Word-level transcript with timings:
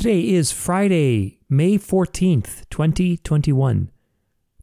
Today 0.00 0.30
is 0.30 0.50
Friday, 0.50 1.40
May 1.50 1.76
14th, 1.76 2.64
2021. 2.70 3.90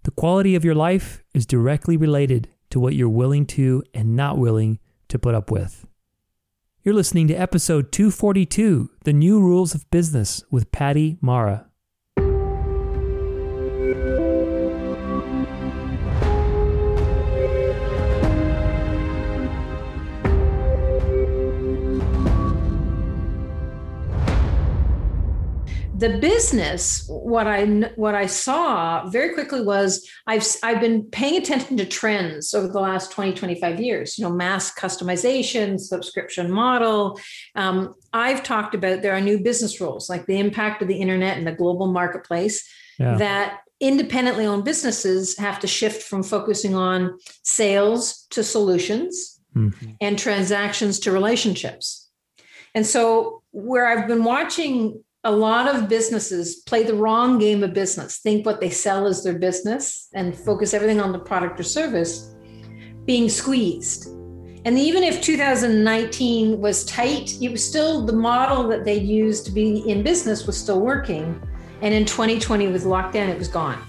The 0.01 0.09
quality 0.09 0.55
of 0.55 0.65
your 0.65 0.73
life 0.73 1.23
is 1.35 1.45
directly 1.45 1.95
related 1.95 2.49
to 2.71 2.79
what 2.79 2.95
you're 2.95 3.07
willing 3.07 3.45
to 3.45 3.83
and 3.93 4.15
not 4.15 4.39
willing 4.39 4.79
to 5.09 5.19
put 5.19 5.35
up 5.35 5.51
with. 5.51 5.85
You're 6.81 6.95
listening 6.95 7.27
to 7.27 7.35
episode 7.35 7.91
242 7.91 8.89
The 9.03 9.13
New 9.13 9.39
Rules 9.39 9.75
of 9.75 9.87
Business 9.91 10.43
with 10.49 10.71
Patti 10.71 11.19
Mara. 11.21 11.66
The 25.97 26.17
business 26.19 27.05
what 27.07 27.47
i 27.47 27.65
what 27.95 28.13
i 28.13 28.25
saw 28.25 29.07
very 29.09 29.33
quickly 29.33 29.61
was 29.61 30.07
i've 30.27 30.45
i've 30.61 30.79
been 30.79 31.03
paying 31.05 31.41
attention 31.41 31.75
to 31.75 31.85
trends 31.85 32.53
over 32.53 32.67
the 32.67 32.79
last 32.79 33.11
20 33.11 33.33
25 33.33 33.79
years 33.79 34.17
you 34.17 34.23
know 34.23 34.29
mass 34.29 34.73
customization 34.73 35.79
subscription 35.79 36.51
model 36.51 37.19
um, 37.55 37.95
i've 38.13 38.43
talked 38.43 38.75
about 38.75 39.01
there 39.01 39.13
are 39.13 39.21
new 39.21 39.39
business 39.39 39.81
rules 39.81 40.09
like 40.09 40.25
the 40.27 40.39
impact 40.39 40.81
of 40.81 40.87
the 40.87 40.97
internet 40.97 41.37
and 41.37 41.47
the 41.47 41.51
global 41.51 41.87
marketplace 41.87 42.67
yeah. 42.99 43.17
that 43.17 43.61
independently 43.79 44.45
owned 44.45 44.65
businesses 44.65 45.37
have 45.37 45.59
to 45.59 45.67
shift 45.67 46.03
from 46.03 46.21
focusing 46.21 46.75
on 46.75 47.17
sales 47.43 48.25
to 48.29 48.43
solutions 48.43 49.39
mm-hmm. 49.55 49.91
and 49.99 50.19
transactions 50.19 50.99
to 50.99 51.11
relationships 51.11 52.09
and 52.75 52.85
so 52.85 53.41
where 53.51 53.87
i've 53.87 54.07
been 54.07 54.23
watching 54.23 55.03
a 55.27 55.31
lot 55.31 55.67
of 55.67 55.89
businesses 55.89 56.63
play 56.67 56.83
the 56.83 56.93
wrong 56.93 57.37
game 57.37 57.61
of 57.61 57.73
business, 57.73 58.19
think 58.19 58.45
what 58.45 58.61
they 58.61 58.69
sell 58.69 59.07
is 59.07 59.25
their 59.25 59.37
business 59.37 60.07
and 60.13 60.33
focus 60.33 60.73
everything 60.73 61.01
on 61.01 61.11
the 61.11 61.19
product 61.19 61.59
or 61.59 61.63
service, 61.63 62.33
being 63.03 63.27
squeezed. 63.27 64.07
And 64.63 64.79
even 64.79 65.03
if 65.03 65.19
2019 65.21 66.61
was 66.61 66.85
tight, 66.85 67.41
it 67.41 67.51
was 67.51 67.61
still 67.61 68.05
the 68.05 68.13
model 68.13 68.69
that 68.69 68.85
they 68.85 68.97
used 68.97 69.45
to 69.47 69.51
be 69.51 69.79
in 69.79 70.01
business 70.01 70.47
was 70.47 70.57
still 70.57 70.79
working. 70.79 71.45
And 71.81 71.93
in 71.93 72.05
2020 72.05 72.69
with 72.69 72.85
lockdown, 72.85 73.27
it 73.27 73.37
was 73.37 73.49
gone. 73.49 73.83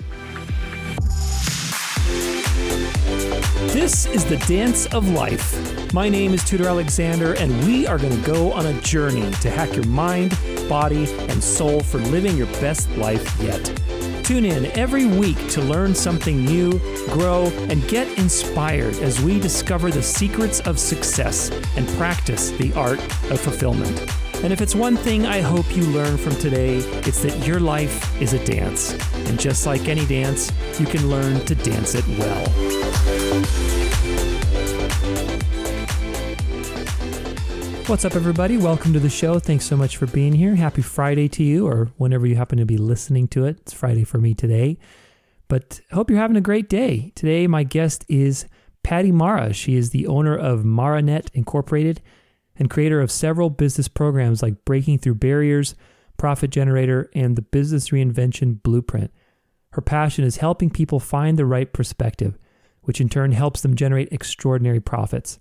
This 3.72 4.06
is 4.06 4.24
the 4.24 4.38
dance 4.48 4.86
of 4.86 5.08
life. 5.10 5.77
My 5.94 6.10
name 6.10 6.34
is 6.34 6.44
Tudor 6.44 6.68
Alexander, 6.68 7.32
and 7.34 7.64
we 7.64 7.86
are 7.86 7.96
going 7.96 8.14
to 8.14 8.26
go 8.26 8.52
on 8.52 8.66
a 8.66 8.78
journey 8.82 9.30
to 9.40 9.48
hack 9.48 9.74
your 9.74 9.86
mind, 9.86 10.36
body, 10.68 11.10
and 11.28 11.42
soul 11.42 11.80
for 11.80 11.96
living 11.96 12.36
your 12.36 12.46
best 12.60 12.90
life 12.98 13.40
yet. 13.40 13.64
Tune 14.22 14.44
in 14.44 14.66
every 14.78 15.06
week 15.06 15.38
to 15.48 15.62
learn 15.62 15.94
something 15.94 16.44
new, 16.44 16.78
grow, 17.06 17.46
and 17.70 17.88
get 17.88 18.06
inspired 18.18 18.94
as 18.96 19.18
we 19.22 19.40
discover 19.40 19.90
the 19.90 20.02
secrets 20.02 20.60
of 20.60 20.78
success 20.78 21.50
and 21.78 21.88
practice 21.96 22.50
the 22.50 22.70
art 22.74 23.00
of 23.30 23.40
fulfillment. 23.40 23.98
And 24.44 24.52
if 24.52 24.60
it's 24.60 24.74
one 24.74 24.96
thing 24.96 25.24
I 25.24 25.40
hope 25.40 25.74
you 25.74 25.84
learn 25.84 26.18
from 26.18 26.36
today, 26.36 26.76
it's 27.06 27.22
that 27.22 27.46
your 27.46 27.60
life 27.60 28.20
is 28.20 28.34
a 28.34 28.44
dance. 28.44 28.92
And 29.26 29.40
just 29.40 29.64
like 29.64 29.88
any 29.88 30.04
dance, 30.04 30.52
you 30.78 30.84
can 30.84 31.08
learn 31.08 31.40
to 31.46 31.54
dance 31.54 31.94
it 31.94 32.06
well. 32.18 32.44
What's 37.88 38.04
up, 38.04 38.16
everybody? 38.16 38.58
Welcome 38.58 38.92
to 38.92 39.00
the 39.00 39.08
show. 39.08 39.38
Thanks 39.38 39.64
so 39.64 39.74
much 39.74 39.96
for 39.96 40.06
being 40.06 40.34
here. 40.34 40.54
Happy 40.54 40.82
Friday 40.82 41.26
to 41.30 41.42
you, 41.42 41.66
or 41.66 41.86
whenever 41.96 42.26
you 42.26 42.36
happen 42.36 42.58
to 42.58 42.66
be 42.66 42.76
listening 42.76 43.28
to 43.28 43.46
it. 43.46 43.60
It's 43.62 43.72
Friday 43.72 44.04
for 44.04 44.18
me 44.18 44.34
today. 44.34 44.76
But 45.48 45.80
hope 45.90 46.10
you're 46.10 46.18
having 46.18 46.36
a 46.36 46.42
great 46.42 46.68
day. 46.68 47.12
Today, 47.14 47.46
my 47.46 47.62
guest 47.62 48.04
is 48.06 48.44
Patti 48.82 49.10
Mara. 49.10 49.54
She 49.54 49.74
is 49.74 49.88
the 49.88 50.06
owner 50.06 50.36
of 50.36 50.64
MaraNet 50.64 51.28
Incorporated 51.32 52.02
and 52.56 52.68
creator 52.68 53.00
of 53.00 53.10
several 53.10 53.48
business 53.48 53.88
programs 53.88 54.42
like 54.42 54.66
Breaking 54.66 54.98
Through 54.98 55.14
Barriers, 55.14 55.74
Profit 56.18 56.50
Generator, 56.50 57.08
and 57.14 57.36
the 57.36 57.42
Business 57.42 57.88
Reinvention 57.88 58.62
Blueprint. 58.62 59.10
Her 59.70 59.80
passion 59.80 60.24
is 60.24 60.36
helping 60.36 60.68
people 60.68 61.00
find 61.00 61.38
the 61.38 61.46
right 61.46 61.72
perspective, 61.72 62.36
which 62.82 63.00
in 63.00 63.08
turn 63.08 63.32
helps 63.32 63.62
them 63.62 63.74
generate 63.74 64.12
extraordinary 64.12 64.78
profits. 64.78 65.40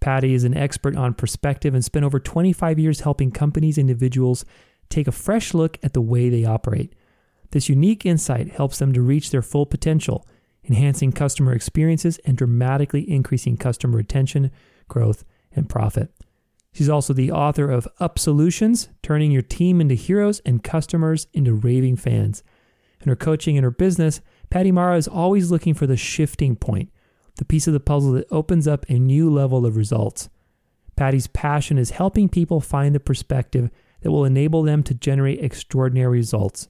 Patti 0.00 0.34
is 0.34 0.44
an 0.44 0.56
expert 0.56 0.96
on 0.96 1.14
perspective 1.14 1.74
and 1.74 1.84
spent 1.84 2.04
over 2.04 2.20
25 2.20 2.78
years 2.78 3.00
helping 3.00 3.30
companies 3.30 3.78
and 3.78 3.88
individuals 3.88 4.44
take 4.88 5.08
a 5.08 5.12
fresh 5.12 5.54
look 5.54 5.78
at 5.82 5.92
the 5.92 6.00
way 6.00 6.28
they 6.28 6.44
operate. 6.44 6.94
This 7.50 7.68
unique 7.68 8.04
insight 8.04 8.50
helps 8.50 8.78
them 8.78 8.92
to 8.92 9.02
reach 9.02 9.30
their 9.30 9.42
full 9.42 9.66
potential, 9.66 10.26
enhancing 10.64 11.12
customer 11.12 11.52
experiences 11.52 12.18
and 12.24 12.36
dramatically 12.36 13.10
increasing 13.10 13.56
customer 13.56 13.96
retention, 13.96 14.50
growth, 14.86 15.24
and 15.52 15.68
profit. 15.68 16.12
She's 16.72 16.88
also 16.88 17.12
the 17.12 17.32
author 17.32 17.70
of 17.70 17.88
Up 17.98 18.18
Solutions, 18.18 18.88
turning 19.02 19.32
your 19.32 19.42
team 19.42 19.80
into 19.80 19.94
heroes 19.94 20.40
and 20.44 20.62
customers 20.62 21.26
into 21.32 21.54
raving 21.54 21.96
fans. 21.96 22.42
In 23.00 23.08
her 23.08 23.16
coaching 23.16 23.56
and 23.56 23.64
her 23.64 23.70
business, 23.70 24.20
Patti 24.50 24.70
Mara 24.70 24.96
is 24.96 25.08
always 25.08 25.50
looking 25.50 25.74
for 25.74 25.86
the 25.86 25.96
shifting 25.96 26.56
point 26.56 26.90
the 27.38 27.44
piece 27.44 27.66
of 27.66 27.72
the 27.72 27.80
puzzle 27.80 28.12
that 28.12 28.26
opens 28.30 28.68
up 28.68 28.84
a 28.88 28.98
new 28.98 29.30
level 29.30 29.64
of 29.64 29.76
results. 29.76 30.28
Patti's 30.96 31.28
passion 31.28 31.78
is 31.78 31.90
helping 31.90 32.28
people 32.28 32.60
find 32.60 32.94
the 32.94 33.00
perspective 33.00 33.70
that 34.02 34.10
will 34.10 34.24
enable 34.24 34.62
them 34.62 34.82
to 34.82 34.94
generate 34.94 35.42
extraordinary 35.42 36.18
results. 36.18 36.68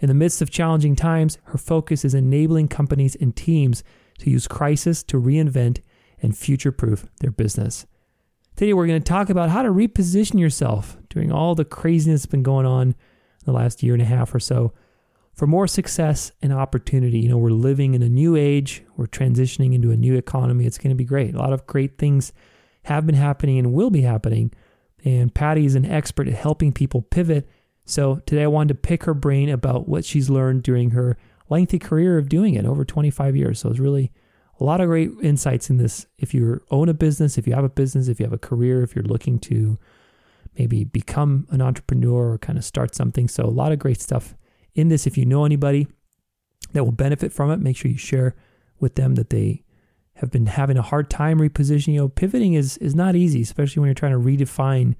In 0.00 0.08
the 0.08 0.14
midst 0.14 0.42
of 0.42 0.50
challenging 0.50 0.96
times, 0.96 1.38
her 1.44 1.58
focus 1.58 2.04
is 2.04 2.14
enabling 2.14 2.68
companies 2.68 3.14
and 3.14 3.34
teams 3.34 3.84
to 4.18 4.30
use 4.30 4.48
crisis 4.48 5.02
to 5.04 5.20
reinvent 5.20 5.80
and 6.20 6.36
future 6.36 6.72
proof 6.72 7.06
their 7.20 7.30
business. 7.30 7.86
Today, 8.56 8.72
we're 8.72 8.88
going 8.88 9.02
to 9.02 9.08
talk 9.08 9.30
about 9.30 9.50
how 9.50 9.62
to 9.62 9.70
reposition 9.70 10.38
yourself 10.38 10.98
during 11.08 11.30
all 11.32 11.54
the 11.54 11.64
craziness 11.64 12.22
that's 12.22 12.30
been 12.30 12.42
going 12.42 12.66
on 12.66 12.94
the 13.44 13.52
last 13.52 13.82
year 13.82 13.94
and 13.94 14.02
a 14.02 14.06
half 14.06 14.34
or 14.34 14.40
so 14.40 14.72
for 15.34 15.46
more 15.46 15.66
success 15.66 16.32
and 16.42 16.52
opportunity. 16.52 17.20
You 17.20 17.28
know, 17.28 17.38
we're 17.38 17.50
living 17.50 17.94
in 17.94 18.02
a 18.02 18.08
new 18.08 18.36
age, 18.36 18.84
we're 18.96 19.06
transitioning 19.06 19.74
into 19.74 19.90
a 19.90 19.96
new 19.96 20.14
economy. 20.14 20.66
It's 20.66 20.78
going 20.78 20.90
to 20.90 20.96
be 20.96 21.04
great. 21.04 21.34
A 21.34 21.38
lot 21.38 21.52
of 21.52 21.66
great 21.66 21.98
things 21.98 22.32
have 22.84 23.06
been 23.06 23.14
happening 23.14 23.58
and 23.58 23.72
will 23.72 23.90
be 23.90 24.02
happening. 24.02 24.52
And 25.04 25.34
Patti 25.34 25.64
is 25.64 25.74
an 25.74 25.86
expert 25.86 26.28
at 26.28 26.34
helping 26.34 26.72
people 26.72 27.02
pivot. 27.02 27.48
So 27.84 28.16
today 28.26 28.44
I 28.44 28.48
wanted 28.48 28.74
to 28.74 28.80
pick 28.80 29.04
her 29.04 29.14
brain 29.14 29.48
about 29.48 29.88
what 29.88 30.04
she's 30.04 30.30
learned 30.30 30.62
during 30.62 30.90
her 30.90 31.16
lengthy 31.48 31.78
career 31.78 32.18
of 32.18 32.28
doing 32.28 32.54
it 32.54 32.64
over 32.64 32.84
25 32.84 33.36
years. 33.36 33.60
So 33.60 33.70
it's 33.70 33.78
really 33.78 34.12
a 34.60 34.64
lot 34.64 34.80
of 34.80 34.86
great 34.86 35.10
insights 35.22 35.70
in 35.70 35.78
this. 35.78 36.06
If 36.18 36.34
you 36.34 36.60
own 36.70 36.88
a 36.88 36.94
business, 36.94 37.36
if 37.36 37.46
you 37.46 37.54
have 37.54 37.64
a 37.64 37.68
business, 37.68 38.08
if 38.08 38.20
you 38.20 38.26
have 38.26 38.32
a 38.32 38.38
career, 38.38 38.82
if 38.82 38.94
you're 38.94 39.04
looking 39.04 39.38
to 39.40 39.78
maybe 40.58 40.84
become 40.84 41.46
an 41.50 41.62
entrepreneur 41.62 42.32
or 42.32 42.38
kind 42.38 42.58
of 42.58 42.64
start 42.64 42.94
something. 42.94 43.26
So 43.28 43.44
a 43.44 43.46
lot 43.46 43.72
of 43.72 43.78
great 43.78 44.00
stuff 44.00 44.36
in 44.74 44.88
this. 44.88 45.06
If 45.06 45.16
you 45.16 45.24
know 45.24 45.44
anybody 45.44 45.86
that 46.72 46.84
will 46.84 46.92
benefit 46.92 47.32
from 47.32 47.50
it, 47.50 47.58
make 47.60 47.76
sure 47.76 47.90
you 47.90 47.98
share 47.98 48.34
with 48.80 48.94
them 48.94 49.14
that 49.14 49.30
they 49.30 49.62
have 50.14 50.30
been 50.30 50.46
having 50.46 50.76
a 50.76 50.82
hard 50.82 51.10
time 51.10 51.38
repositioning. 51.38 51.94
You 51.94 52.00
know, 52.00 52.08
pivoting 52.08 52.54
is 52.54 52.76
is 52.78 52.94
not 52.94 53.16
easy, 53.16 53.42
especially 53.42 53.80
when 53.80 53.88
you're 53.88 53.94
trying 53.94 54.12
to 54.12 54.18
redefine 54.18 54.94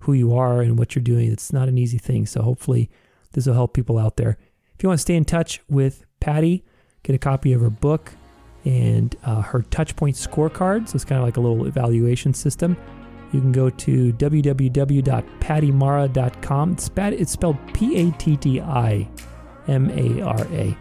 who 0.00 0.12
you 0.12 0.34
are 0.34 0.62
and 0.62 0.78
what 0.78 0.94
you're 0.94 1.02
doing. 1.02 1.30
It's 1.30 1.52
not 1.52 1.68
an 1.68 1.78
easy 1.78 1.98
thing. 1.98 2.26
So 2.26 2.42
hopefully 2.42 2.90
this 3.32 3.46
will 3.46 3.54
help 3.54 3.74
people 3.74 3.98
out 3.98 4.16
there. 4.16 4.38
If 4.74 4.82
you 4.82 4.88
want 4.88 4.98
to 4.98 5.02
stay 5.02 5.16
in 5.16 5.24
touch 5.24 5.60
with 5.68 6.04
Patti, 6.20 6.64
get 7.02 7.14
a 7.14 7.18
copy 7.18 7.52
of 7.52 7.60
her 7.60 7.70
book 7.70 8.12
and 8.64 9.14
uh, 9.24 9.42
her 9.42 9.60
touchpoint 9.60 10.16
scorecard. 10.16 10.88
So 10.88 10.96
it's 10.96 11.04
kind 11.04 11.20
of 11.20 11.26
like 11.26 11.36
a 11.36 11.40
little 11.40 11.66
evaluation 11.66 12.34
system. 12.34 12.76
You 13.32 13.40
can 13.40 13.52
go 13.52 13.70
to 13.70 14.12
www.pattimara.com. 14.12 16.72
It's, 16.72 16.90
it's 16.96 17.32
spelled 17.32 17.56
P 17.72 17.96
A 17.96 18.10
T 18.12 18.36
T 18.36 18.60
I 18.60 19.08
M 19.68 19.88
A 19.90 20.20
R 20.22 20.46
A 20.52 20.76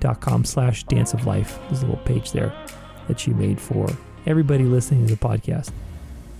dot 0.00 0.20
com 0.20 0.44
slash 0.44 0.84
dance 0.84 1.14
of 1.14 1.26
life. 1.26 1.58
There's 1.68 1.82
a 1.82 1.86
little 1.86 2.04
page 2.04 2.32
there 2.32 2.52
that 3.08 3.20
she 3.20 3.32
made 3.32 3.60
for 3.60 3.88
everybody 4.26 4.64
listening 4.64 5.06
to 5.06 5.14
the 5.14 5.20
podcast. 5.20 5.70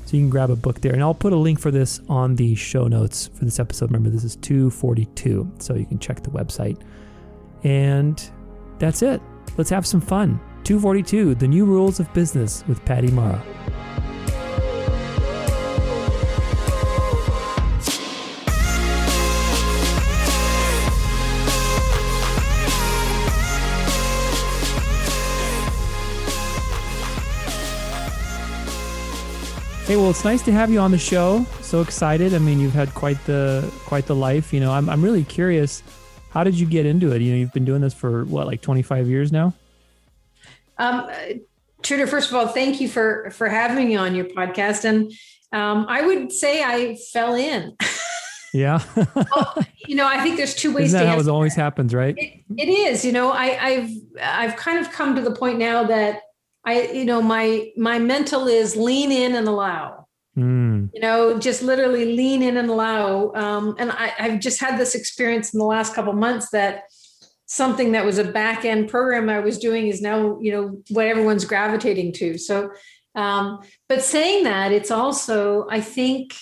So 0.07 0.17
you 0.17 0.25
can 0.25 0.31
grab 0.31 0.51
a 0.51 0.57
book 0.57 0.81
there. 0.81 0.93
And 0.93 1.03
I'll 1.03 1.15
put 1.15 1.33
a 1.33 1.37
link 1.37 1.61
for 1.61 1.71
this 1.71 2.01
on 2.09 2.35
the 2.35 2.57
show 2.57 2.89
notes 2.89 3.29
for 3.29 3.45
this 3.45 3.61
episode. 3.61 3.91
Remember, 3.91 4.11
this 4.11 4.25
is 4.25 4.35
242. 4.37 5.53
So 5.59 5.75
you 5.75 5.87
can 5.87 6.01
check 6.01 6.23
the 6.23 6.31
website. 6.31 6.81
And 7.63 8.31
that's 8.79 9.03
it. 9.03 9.23
Let's 9.57 9.71
have 9.71 9.87
some 9.87 10.01
fun. 10.01 10.41
242 10.65 11.37
The 11.37 11.47
New 11.47 11.65
Rules 11.65 12.01
of 12.01 12.13
Business 12.13 12.65
with 12.67 12.85
Patti 12.85 13.11
Mara. 13.11 13.41
Hey, 29.91 29.97
well, 29.97 30.11
it's 30.11 30.25
nice 30.25 30.41
to 30.43 30.53
have 30.53 30.71
you 30.71 30.79
on 30.79 30.93
the 30.93 30.99
show. 30.99 31.45
So 31.63 31.81
excited. 31.81 32.33
I 32.33 32.39
mean, 32.39 32.61
you've 32.61 32.73
had 32.73 32.95
quite 32.95 33.19
the 33.27 33.69
quite 33.87 34.07
the 34.07 34.15
life. 34.15 34.53
You 34.53 34.61
know, 34.61 34.71
I'm 34.71 34.89
I'm 34.89 35.03
really 35.03 35.25
curious. 35.25 35.83
How 36.29 36.45
did 36.45 36.55
you 36.55 36.65
get 36.65 36.87
into 36.87 37.11
it? 37.11 37.21
You 37.21 37.33
know, 37.33 37.39
you've 37.39 37.53
been 37.53 37.65
doing 37.65 37.81
this 37.81 37.93
for 37.93 38.25
what, 38.27 38.47
like 38.47 38.61
25 38.61 39.09
years 39.09 39.33
now. 39.33 39.53
Um, 40.79 41.11
Tudor, 41.83 42.07
first 42.07 42.31
of 42.31 42.37
all, 42.37 42.47
thank 42.47 42.81
you 42.81 42.89
for 42.89 43.33
for 43.33 43.49
having 43.49 43.89
me 43.89 43.97
on 43.97 44.15
your 44.15 44.27
podcast. 44.27 44.85
And 44.85 45.11
um, 45.53 45.87
I 45.89 46.07
would 46.07 46.31
say 46.31 46.63
I 46.63 46.97
fell 47.13 47.35
in. 47.35 47.77
Yeah. 48.53 48.83
well, 49.15 49.65
you 49.87 49.95
know, 49.95 50.09
I 50.09 50.25
think 50.25 50.37
there's 50.37 50.57
two 50.57 50.75
ways. 50.75 50.87
Isn't 50.87 50.99
that 50.99 51.05
to 51.05 51.11
how 51.11 51.21
it 51.21 51.29
always 51.29 51.55
happens, 51.55 51.95
right? 51.95 52.17
It, 52.19 52.43
it 52.57 52.69
is. 52.69 53.05
You 53.05 53.13
know, 53.13 53.31
I, 53.31 53.65
I've 53.65 53.91
I've 54.21 54.57
kind 54.57 54.85
of 54.85 54.91
come 54.91 55.15
to 55.15 55.23
the 55.23 55.31
point 55.31 55.61
now 55.61 55.85
that 55.85 56.23
I, 56.65 56.89
you 56.89 57.05
know, 57.05 57.23
my 57.23 57.71
my 57.77 57.99
mental 57.99 58.47
is 58.47 58.77
lean 58.77 59.11
in 59.11 59.35
and 59.35 59.49
allow. 59.49 60.07
Mm. 60.37 60.91
You 60.95 61.01
know, 61.01 61.39
just 61.39 61.63
literally 61.63 62.17
lean 62.17 62.43
in 62.43 62.57
and 62.57 62.71
allow. 62.71 63.33
Um, 63.35 63.75
and 63.79 63.91
I, 63.91 64.13
I've 64.19 64.41
just 64.41 64.61
had 64.61 64.79
this 64.79 64.95
experience 64.95 65.53
in 65.53 65.59
the 65.59 65.65
last 65.65 65.95
couple 65.95 66.13
months 66.13 66.51
that 66.51 66.85
something 67.47 67.93
that 67.93 68.05
was 68.05 68.19
a 68.19 68.25
back 68.25 68.65
end 68.65 68.89
program 68.89 69.29
I 69.29 69.41
was 69.41 69.59
doing 69.59 69.89
is 69.89 70.01
now, 70.01 70.39
you 70.41 70.53
know, 70.53 70.83
what 70.91 71.09
everyone's 71.09 71.45
gravitating 71.45 72.13
to. 72.15 72.39
So, 72.39 72.71
um, 73.17 73.61
but 73.89 74.05
saying 74.05 74.45
that, 74.45 74.71
it's 74.71 74.93
also, 74.93 75.67
I 75.69 75.81
think, 75.81 76.33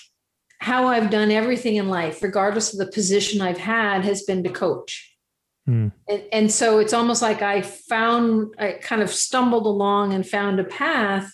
how 0.59 0.87
I've 0.87 1.09
done 1.09 1.31
everything 1.31 1.77
in 1.77 1.89
life, 1.89 2.21
regardless 2.21 2.73
of 2.73 2.79
the 2.79 2.91
position 2.91 3.41
I've 3.41 3.57
had, 3.57 4.05
has 4.05 4.23
been 4.23 4.43
to 4.43 4.49
coach. 4.49 5.17
Mm. 5.69 5.91
And, 6.07 6.23
and 6.31 6.51
so 6.51 6.79
it's 6.79 6.93
almost 6.93 7.21
like 7.21 7.41
I 7.41 7.61
found, 7.61 8.55
I 8.57 8.73
kind 8.81 9.01
of 9.01 9.11
stumbled 9.11 9.67
along 9.67 10.13
and 10.13 10.27
found 10.27 10.59
a 10.59 10.63
path 10.63 11.31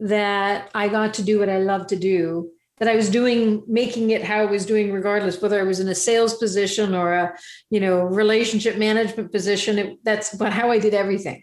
that 0.00 0.70
I 0.74 0.88
got 0.88 1.14
to 1.14 1.22
do 1.22 1.38
what 1.38 1.50
I 1.50 1.58
love 1.58 1.86
to 1.88 1.96
do. 1.96 2.50
That 2.78 2.88
I 2.88 2.96
was 2.96 3.08
doing, 3.08 3.62
making 3.66 4.10
it 4.10 4.22
how 4.22 4.40
I 4.40 4.44
was 4.44 4.66
doing, 4.66 4.92
regardless 4.92 5.40
whether 5.40 5.58
I 5.58 5.62
was 5.62 5.80
in 5.80 5.88
a 5.88 5.94
sales 5.94 6.36
position 6.36 6.94
or 6.94 7.14
a, 7.14 7.36
you 7.70 7.80
know, 7.80 8.02
relationship 8.02 8.76
management 8.76 9.32
position. 9.32 9.78
It, 9.78 9.98
that's 10.04 10.34
but 10.36 10.52
how 10.52 10.70
I 10.70 10.78
did 10.78 10.92
everything. 10.92 11.42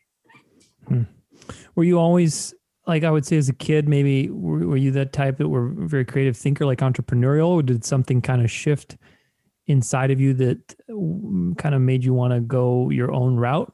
Hmm. 0.88 1.04
Were 1.76 1.86
you 1.86 1.98
always 1.98 2.54
like 2.86 3.04
I 3.04 3.12
would 3.12 3.26
say 3.26 3.38
as 3.38 3.50
a 3.50 3.54
kid, 3.54 3.88
maybe 3.88 4.30
were, 4.30 4.68
were 4.68 4.78
you 4.78 4.92
that 4.92 5.14
type 5.14 5.38
that 5.38 5.50
were 5.50 5.70
very 5.70 6.06
creative 6.06 6.38
thinker, 6.38 6.66
like 6.66 6.80
entrepreneurial, 6.80 7.48
or 7.48 7.64
did 7.64 7.84
something 7.84 8.22
kind 8.22 8.44
of 8.44 8.52
shift 8.52 8.98
inside 9.68 10.12
of 10.12 10.19
you 10.19 10.33
that 10.33 10.75
kind 10.88 11.75
of 11.75 11.81
made 11.81 12.04
you 12.04 12.13
want 12.13 12.33
to 12.33 12.39
go 12.39 12.89
your 12.89 13.12
own 13.12 13.36
route? 13.36 13.74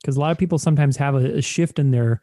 Because 0.00 0.16
a 0.16 0.20
lot 0.20 0.30
of 0.30 0.38
people 0.38 0.58
sometimes 0.58 0.96
have 0.96 1.14
a, 1.14 1.38
a, 1.38 1.42
shift 1.42 1.78
in 1.78 1.90
their 1.90 2.22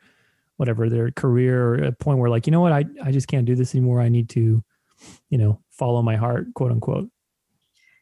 whatever 0.58 0.90
their 0.90 1.12
career 1.12 1.68
or 1.68 1.76
a 1.76 1.92
point 1.92 2.20
where 2.20 2.30
like, 2.30 2.48
you 2.48 2.52
know 2.52 2.62
what, 2.62 2.72
I, 2.72 2.86
I 3.04 3.12
just 3.12 3.28
can't 3.28 3.46
do 3.46 3.56
this 3.56 3.76
anymore. 3.76 4.00
I 4.00 4.10
need 4.10 4.30
to, 4.30 4.64
you 5.30 5.38
know, 5.38 5.60
follow 5.72 6.02
my 6.02 6.16
heart, 6.16 6.54
quote 6.54 6.72
unquote. 6.72 7.10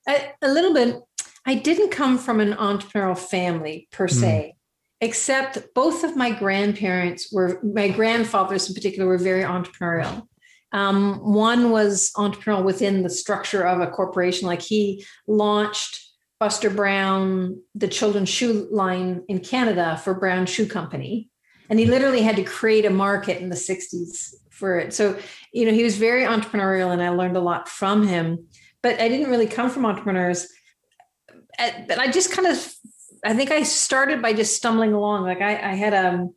A, 0.07 0.33
a 0.41 0.49
little 0.49 0.73
bit. 0.73 1.01
I 1.45 1.55
didn't 1.55 1.89
come 1.89 2.17
from 2.17 2.39
an 2.39 2.53
entrepreneurial 2.53 3.17
family 3.17 3.87
per 3.91 4.07
hmm. 4.07 4.13
se. 4.13 4.53
Mm 4.53 4.57
except 5.01 5.73
both 5.73 6.03
of 6.03 6.15
my 6.15 6.31
grandparents 6.31 7.31
were, 7.33 7.59
my 7.63 7.89
grandfathers 7.89 8.69
in 8.69 8.75
particular, 8.75 9.07
were 9.07 9.17
very 9.17 9.43
entrepreneurial. 9.43 10.27
Um, 10.71 11.19
one 11.19 11.71
was 11.71 12.11
entrepreneurial 12.15 12.63
within 12.63 13.03
the 13.03 13.09
structure 13.09 13.63
of 13.63 13.81
a 13.81 13.87
corporation, 13.87 14.47
like 14.47 14.61
he 14.61 15.05
launched 15.27 16.07
Buster 16.39 16.69
Brown, 16.69 17.61
the 17.75 17.87
children's 17.87 18.29
shoe 18.29 18.67
line 18.71 19.23
in 19.27 19.39
Canada 19.39 19.99
for 20.03 20.13
Brown 20.13 20.45
Shoe 20.45 20.65
Company. 20.65 21.29
And 21.69 21.77
he 21.79 21.85
literally 21.85 22.21
had 22.21 22.35
to 22.37 22.43
create 22.43 22.85
a 22.85 22.89
market 22.89 23.41
in 23.41 23.49
the 23.49 23.55
60s 23.55 24.33
for 24.49 24.79
it. 24.79 24.93
So, 24.93 25.17
you 25.53 25.65
know, 25.65 25.71
he 25.71 25.83
was 25.83 25.97
very 25.97 26.23
entrepreneurial 26.23 26.91
and 26.91 27.01
I 27.01 27.09
learned 27.09 27.37
a 27.37 27.41
lot 27.41 27.69
from 27.69 28.07
him. 28.07 28.47
But 28.81 28.99
I 28.99 29.07
didn't 29.07 29.29
really 29.29 29.47
come 29.47 29.69
from 29.69 29.85
entrepreneurs. 29.85 30.47
But 31.59 31.99
I 31.99 32.09
just 32.09 32.31
kind 32.31 32.47
of 32.47 32.73
I 33.23 33.35
think 33.35 33.51
I 33.51 33.63
started 33.63 34.21
by 34.21 34.33
just 34.33 34.55
stumbling 34.55 34.93
along. 34.93 35.23
Like 35.23 35.41
I, 35.41 35.71
I 35.71 35.75
had 35.75 35.93
a, 35.93 36.09
um, 36.09 36.33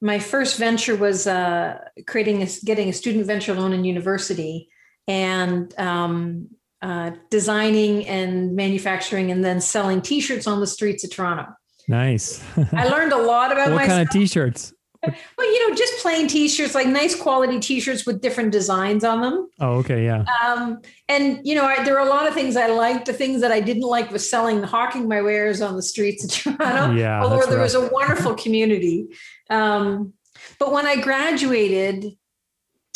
my 0.00 0.18
first 0.18 0.58
venture 0.58 0.96
was 0.96 1.26
uh, 1.26 1.78
creating 2.06 2.42
a, 2.42 2.48
getting 2.64 2.88
a 2.88 2.92
student 2.92 3.26
venture 3.26 3.54
loan 3.54 3.72
in 3.72 3.84
university 3.84 4.68
and 5.06 5.76
um, 5.78 6.48
uh, 6.82 7.10
designing 7.30 8.06
and 8.06 8.54
manufacturing 8.54 9.30
and 9.30 9.44
then 9.44 9.60
selling 9.60 10.00
t-shirts 10.00 10.46
on 10.46 10.60
the 10.60 10.66
streets 10.66 11.02
of 11.04 11.10
Toronto. 11.10 11.46
Nice. 11.88 12.44
I 12.72 12.86
learned 12.88 13.12
a 13.12 13.16
lot 13.16 13.50
about 13.50 13.68
what 13.70 13.76
myself. 13.76 13.88
kind 13.88 14.08
of 14.08 14.10
t-shirts? 14.10 14.74
well, 15.38 15.52
you 15.52 15.68
know, 15.68 15.76
just 15.76 16.02
plain 16.02 16.26
t-shirts, 16.26 16.74
like 16.74 16.88
nice 16.88 17.14
quality 17.14 17.60
t-shirts 17.60 18.04
with 18.04 18.20
different 18.20 18.50
designs 18.50 19.04
on 19.04 19.20
them. 19.20 19.48
Oh, 19.60 19.76
okay, 19.76 20.04
yeah. 20.04 20.24
Um, 20.44 20.80
and 21.08 21.40
you 21.44 21.54
know, 21.54 21.64
I, 21.64 21.84
there 21.84 21.98
are 21.98 22.06
a 22.06 22.10
lot 22.10 22.26
of 22.26 22.34
things 22.34 22.56
I 22.56 22.66
liked. 22.66 23.06
The 23.06 23.12
things 23.12 23.40
that 23.42 23.52
I 23.52 23.60
didn't 23.60 23.84
like 23.84 24.10
was 24.10 24.28
selling, 24.28 24.60
hawking 24.62 25.06
my 25.06 25.22
wares 25.22 25.62
on 25.62 25.76
the 25.76 25.82
streets 25.82 26.24
of 26.24 26.32
Toronto. 26.32 26.96
Yeah, 26.96 27.22
although 27.22 27.46
there 27.46 27.58
rough. 27.58 27.74
was 27.74 27.74
a 27.74 27.88
wonderful 27.88 28.34
community. 28.42 29.06
Um, 29.50 30.14
but 30.58 30.72
when 30.72 30.86
I 30.86 31.00
graduated 31.00 32.16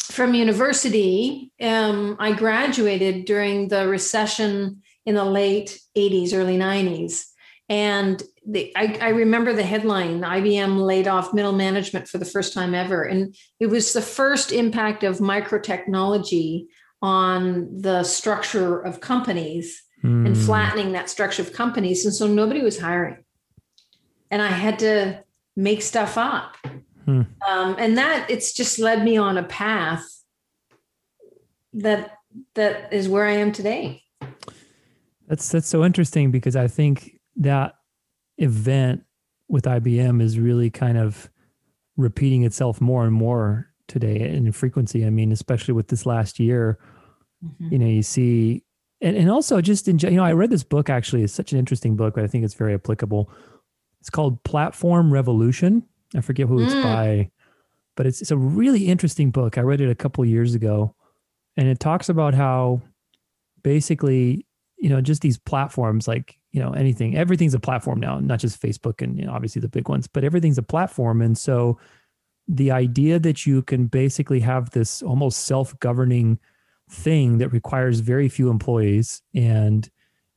from 0.03 0.35
university, 0.35 1.51
um, 1.61 2.17
I 2.19 2.33
graduated 2.33 3.25
during 3.25 3.69
the 3.69 3.89
recession 3.89 4.83
in 5.07 5.15
the 5.15 5.25
late 5.25 5.81
'80s, 5.97 6.35
early 6.35 6.57
'90s, 6.59 7.25
and 7.69 8.23
the, 8.47 8.73
I, 8.77 8.99
I, 9.01 9.09
remember 9.11 9.53
the 9.53 9.63
headline 9.63 10.21
IBM 10.21 10.85
laid 10.85 11.07
off 11.07 11.33
middle 11.33 11.53
management 11.53 12.09
for 12.09 12.19
the 12.19 12.25
first 12.25 12.53
time 12.53 12.75
ever. 12.75 13.05
And 13.05 13.37
it 13.61 13.67
was 13.67 13.93
the 13.93 14.03
first 14.03 14.51
impact 14.53 15.05
of 15.05 15.19
microtechnology 15.19 16.67
on 17.01 17.81
the 17.81 18.03
structure 18.03 18.81
of 18.81 19.01
companies 19.01 19.83
mm. 20.05 20.27
and 20.27 20.37
hmm. 20.37 20.43
flattening 20.43 20.93
that 20.93 21.09
structure 21.09 21.43
of 21.43 21.53
companies. 21.53 22.05
And 22.05 22.15
so 22.15 22.27
nobody 22.27 22.63
was 22.63 22.79
hiring. 22.79 23.25
And 24.31 24.43
I 24.43 24.49
had 24.49 24.79
to 24.81 25.23
make 25.57 25.83
stuff 25.83 26.17
up. 26.17 26.57
Hmm. 27.05 27.23
Um, 27.49 27.77
and 27.79 27.99
that 27.99 28.31
it's 28.31 28.53
just 28.53 28.79
led 28.79 29.05
me 29.05 29.17
on 29.17 29.37
a 29.37 29.43
path 29.43 30.05
that 31.75 32.19
that 32.55 32.93
is 32.93 33.09
where 33.09 33.27
I 33.27 33.33
am 33.33 33.53
today. 33.53 34.03
That's 35.29 35.49
that's 35.49 35.69
so 35.69 35.85
interesting 35.85 36.31
because 36.31 36.57
I 36.57 36.69
think 36.69 37.19
that 37.37 37.75
event 38.39 39.03
with 39.49 39.65
IBM 39.65 40.23
is 40.23 40.39
really 40.39 40.71
kind 40.71 40.99
of 40.99 41.31
repeating 41.97 42.45
itself 42.45 42.81
more 42.81 43.05
and 43.05 43.13
more 43.13 43.69
today 43.87 44.21
in 44.21 44.51
frequency. 44.53 45.05
I 45.05 45.11
mean, 45.11 45.33
especially 45.33 45.75
with 45.75 45.89
this 45.89 46.07
last 46.07 46.41
year, 46.41 46.79
mm-hmm. 47.45 47.73
you 47.73 47.79
know, 47.79 47.87
you 47.87 48.03
see, 48.03 48.65
and, 49.01 49.17
and 49.17 49.31
also 49.31 49.61
just 49.61 49.89
in, 49.89 49.99
you 49.99 50.13
know, 50.13 50.25
I 50.25 50.33
read 50.33 50.51
this 50.51 50.65
book 50.65 50.89
actually, 50.89 51.23
it's 51.23 51.33
such 51.33 51.53
an 51.53 51.59
interesting 51.59 51.97
book, 51.97 52.15
but 52.15 52.25
I 52.25 52.27
think 52.27 52.45
it's 52.45 52.55
very 52.55 52.75
applicable. 52.75 53.31
It's 54.03 54.11
called 54.11 54.43
Platform 54.43 55.13
Revolution. 55.13 55.85
I 56.17 56.23
forget 56.23 56.49
who 56.49 56.61
it's 56.61 56.75
mm. 56.75 56.83
by, 56.83 57.31
but 57.95 58.05
it's, 58.05 58.21
it's 58.21 58.33
a 58.33 58.37
really 58.37 58.89
interesting 58.89 59.31
book. 59.31 59.57
I 59.57 59.61
read 59.61 59.81
it 59.81 59.91
a 59.91 59.95
couple 59.95 60.25
years 60.25 60.57
ago 60.57 60.93
and 61.57 61.69
it 61.69 61.79
talks 61.79 62.09
about 62.09 62.35
how 62.35 62.83
basically, 63.63 64.45
you 64.77 64.89
know, 64.89 65.01
just 65.01 65.23
these 65.23 65.39
platforms 65.39 66.09
like 66.09 66.37
you 66.51 66.61
know 66.61 66.73
anything 66.73 67.17
everything's 67.17 67.55
a 67.55 67.61
platform 67.61 68.01
now 68.01 68.19
not 68.19 68.41
just 68.41 68.61
facebook 68.61 69.01
and 69.01 69.17
you 69.17 69.25
know, 69.25 69.33
obviously 69.33 69.61
the 69.61 69.69
big 69.69 69.89
ones 69.89 70.09
but 70.09 70.25
everything's 70.25 70.59
a 70.59 70.63
platform 70.63 71.23
and 71.23 71.39
so 71.39 71.79
the 72.49 72.73
idea 72.73 73.21
that 73.21 73.47
you 73.47 73.63
can 73.63 73.87
basically 73.87 74.41
have 74.41 74.71
this 74.71 75.01
almost 75.01 75.47
self-governing 75.47 76.41
thing 76.91 77.39
that 77.39 77.51
requires 77.51 78.01
very 78.01 78.29
few 78.29 78.51
employees 78.51 79.23
and 79.33 79.89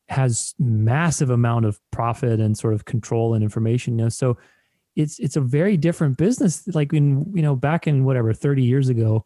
has 0.10 0.54
massive 0.60 1.30
amount 1.30 1.66
of 1.66 1.80
profit 1.92 2.40
and 2.40 2.58
sort 2.58 2.74
of 2.74 2.86
control 2.86 3.34
and 3.34 3.44
information 3.44 3.98
you 3.98 4.06
know? 4.06 4.10
So 4.10 4.38
it's 4.96 5.20
it's 5.20 5.36
a 5.36 5.42
very 5.42 5.78
different 5.78 6.18
business 6.18 6.68
like 6.74 6.94
in 6.94 7.32
you 7.36 7.42
know 7.42 7.56
back 7.56 7.88
in 7.88 8.06
whatever 8.06 8.34
30 8.34 8.64
years 8.64 8.90
ago 8.90 9.26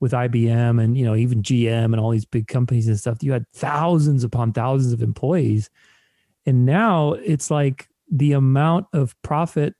with 0.00 0.12
IBM 0.12 0.82
and 0.82 0.98
you 0.98 1.04
know 1.04 1.14
even 1.14 1.42
GM 1.42 1.84
and 1.84 2.00
all 2.00 2.10
these 2.10 2.24
big 2.24 2.48
companies 2.48 2.88
and 2.88 2.98
stuff 2.98 3.22
you 3.22 3.32
had 3.32 3.46
thousands 3.54 4.24
upon 4.24 4.52
thousands 4.52 4.92
of 4.92 5.02
employees. 5.02 5.70
And 6.46 6.66
now 6.66 7.12
it's 7.14 7.50
like 7.50 7.88
the 8.10 8.32
amount 8.32 8.86
of 8.92 9.20
profit 9.22 9.74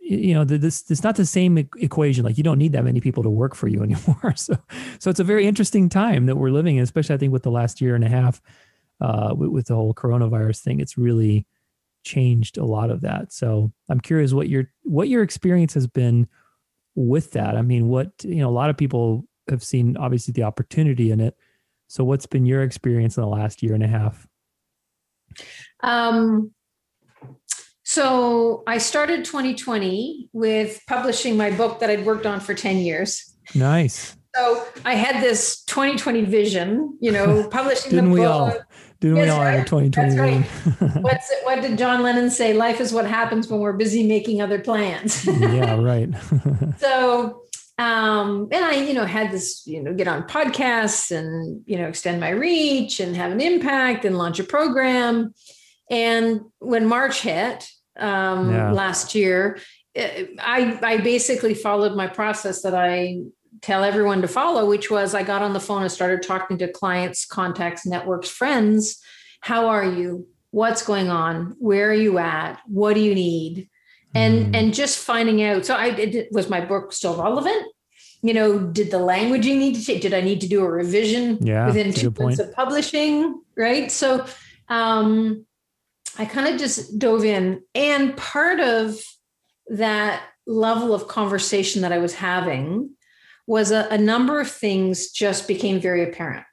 you 0.00 0.34
know 0.34 0.44
this 0.44 0.90
it's 0.90 1.04
not 1.04 1.16
the 1.16 1.24
same 1.24 1.56
equation. 1.56 2.24
Like 2.24 2.36
you 2.36 2.44
don't 2.44 2.58
need 2.58 2.72
that 2.72 2.84
many 2.84 3.00
people 3.00 3.22
to 3.22 3.30
work 3.30 3.54
for 3.54 3.68
you 3.68 3.82
anymore. 3.84 4.34
So 4.36 4.58
so 4.98 5.10
it's 5.10 5.20
a 5.20 5.24
very 5.24 5.46
interesting 5.46 5.88
time 5.88 6.26
that 6.26 6.36
we're 6.36 6.50
living 6.50 6.76
in 6.76 6.82
especially 6.82 7.14
i 7.14 7.18
think 7.18 7.32
with 7.32 7.44
the 7.44 7.50
last 7.50 7.80
year 7.80 7.94
and 7.94 8.04
a 8.04 8.08
half 8.08 8.42
uh, 9.02 9.34
with, 9.36 9.50
with 9.50 9.66
the 9.66 9.74
whole 9.74 9.92
coronavirus 9.92 10.60
thing 10.60 10.80
it's 10.80 10.96
really 10.96 11.46
changed 12.04 12.56
a 12.56 12.64
lot 12.64 12.90
of 12.90 13.00
that 13.02 13.32
so 13.32 13.70
i'm 13.88 14.00
curious 14.00 14.32
what 14.32 14.48
your 14.48 14.70
what 14.82 15.08
your 15.08 15.22
experience 15.22 15.74
has 15.74 15.86
been 15.86 16.26
with 16.94 17.32
that 17.32 17.56
i 17.56 17.62
mean 17.62 17.88
what 17.88 18.10
you 18.22 18.36
know 18.36 18.48
a 18.48 18.50
lot 18.50 18.70
of 18.70 18.76
people 18.76 19.24
have 19.48 19.62
seen 19.62 19.96
obviously 19.98 20.32
the 20.32 20.42
opportunity 20.42 21.10
in 21.10 21.20
it 21.20 21.36
so 21.86 22.02
what's 22.02 22.26
been 22.26 22.46
your 22.46 22.62
experience 22.62 23.16
in 23.16 23.22
the 23.22 23.28
last 23.28 23.62
year 23.62 23.74
and 23.74 23.84
a 23.84 23.88
half 23.88 24.26
um, 25.82 26.52
so 27.84 28.62
I 28.66 28.78
started 28.78 29.24
2020 29.24 30.30
with 30.32 30.80
publishing 30.86 31.36
my 31.36 31.50
book 31.50 31.80
that 31.80 31.90
I'd 31.90 32.06
worked 32.06 32.26
on 32.26 32.40
for 32.40 32.54
10 32.54 32.78
years. 32.78 33.34
Nice. 33.54 34.16
So 34.34 34.66
I 34.84 34.94
had 34.94 35.22
this 35.22 35.62
2020 35.64 36.22
vision, 36.24 36.96
you 37.00 37.12
know, 37.12 37.48
publishing 37.50 37.90
Didn't 37.90 38.10
the 38.10 38.14
we 38.14 38.20
book. 38.20 38.30
all? 38.30 38.54
Didn't 39.02 39.16
we 39.16 39.20
That's 39.22 39.32
all 39.32 39.42
have 39.42 39.54
a 39.54 39.58
right. 39.58 39.66
2020 39.66 41.00
What's 41.00 41.28
it, 41.32 41.44
what 41.44 41.60
did 41.60 41.76
John 41.76 42.02
Lennon 42.04 42.30
say? 42.30 42.52
Life 42.54 42.80
is 42.80 42.92
what 42.92 43.04
happens 43.04 43.48
when 43.48 43.58
we're 43.58 43.72
busy 43.72 44.06
making 44.06 44.40
other 44.40 44.60
plans. 44.60 45.26
yeah, 45.40 45.74
right. 45.82 46.08
so 46.78 47.42
um 47.78 48.48
and 48.52 48.64
i 48.64 48.74
you 48.74 48.92
know 48.92 49.06
had 49.06 49.30
this 49.32 49.66
you 49.66 49.82
know 49.82 49.94
get 49.94 50.06
on 50.06 50.22
podcasts 50.28 51.10
and 51.10 51.62
you 51.66 51.76
know 51.78 51.88
extend 51.88 52.20
my 52.20 52.28
reach 52.28 53.00
and 53.00 53.16
have 53.16 53.32
an 53.32 53.40
impact 53.40 54.04
and 54.04 54.18
launch 54.18 54.38
a 54.38 54.44
program 54.44 55.32
and 55.90 56.42
when 56.58 56.86
march 56.86 57.22
hit 57.22 57.66
um 57.98 58.52
Yeah. 58.52 58.72
last 58.72 59.14
year 59.14 59.58
eh, 59.94 60.26
i 60.38 60.78
i 60.82 60.98
basically 60.98 61.54
followed 61.54 61.96
my 61.96 62.06
process 62.08 62.60
that 62.62 62.74
i 62.74 63.22
tell 63.62 63.84
everyone 63.84 64.20
to 64.20 64.28
follow 64.28 64.68
which 64.68 64.90
was 64.90 65.14
i 65.14 65.22
got 65.22 65.40
on 65.40 65.52
the 65.52 65.60
phone 65.60 65.82
and 65.82 65.90
started 65.90 66.22
talking 66.22 66.58
to 66.58 66.68
clients 66.70 67.24
contacts 67.24 67.86
networks 67.86 68.28
friends. 68.28 69.00
How 69.40 69.68
are 69.68 69.84
you? 69.84 70.28
What's 70.52 70.84
going 70.86 71.10
on? 71.10 71.56
Where 71.58 71.90
are 71.90 71.94
you 71.94 72.18
at? 72.18 72.60
What 72.66 72.94
do 72.94 73.00
you 73.00 73.14
need? 73.14 73.68
And 74.14 74.46
Mm. 74.46 74.56
and 74.56 74.74
just 74.74 74.98
finding 74.98 75.42
out 75.42 75.64
so 75.64 75.74
i 75.74 75.90
did 75.90 76.26
was 76.32 76.50
my 76.50 76.60
book 76.60 76.92
still 76.92 77.16
relevant? 77.16 77.62
You 78.22 78.34
know 78.34 78.58
did 78.58 78.90
the 78.90 78.98
languaging 78.98 79.58
need 79.58 79.74
to 79.76 79.84
change 79.84 80.02
did 80.02 80.14
i 80.14 80.20
need 80.20 80.40
to 80.42 80.48
do 80.48 80.62
a 80.64 80.70
revision 80.70 81.38
Yeah, 81.40 81.66
within 81.66 81.92
two 81.92 82.12
months 82.18 82.38
of 82.40 82.52
publishing 82.52 83.40
right? 83.56 83.90
So 83.90 84.26
um 84.68 85.46
i 86.18 86.24
kind 86.24 86.48
of 86.52 86.60
just 86.60 86.98
dove 86.98 87.24
in. 87.24 87.62
And 87.74 88.16
part 88.16 88.60
of 88.60 89.00
that 89.68 90.22
level 90.46 90.92
of 90.94 91.08
conversation 91.08 91.82
that 91.82 91.92
i 91.92 91.98
was 91.98 92.14
having 92.14 92.90
was 93.46 93.70
a, 93.70 93.88
a 93.90 93.98
number 93.98 94.40
of 94.40 94.50
things 94.50 95.10
just 95.10 95.48
became 95.48 95.80
very 95.80 96.02
apparent 96.02 96.44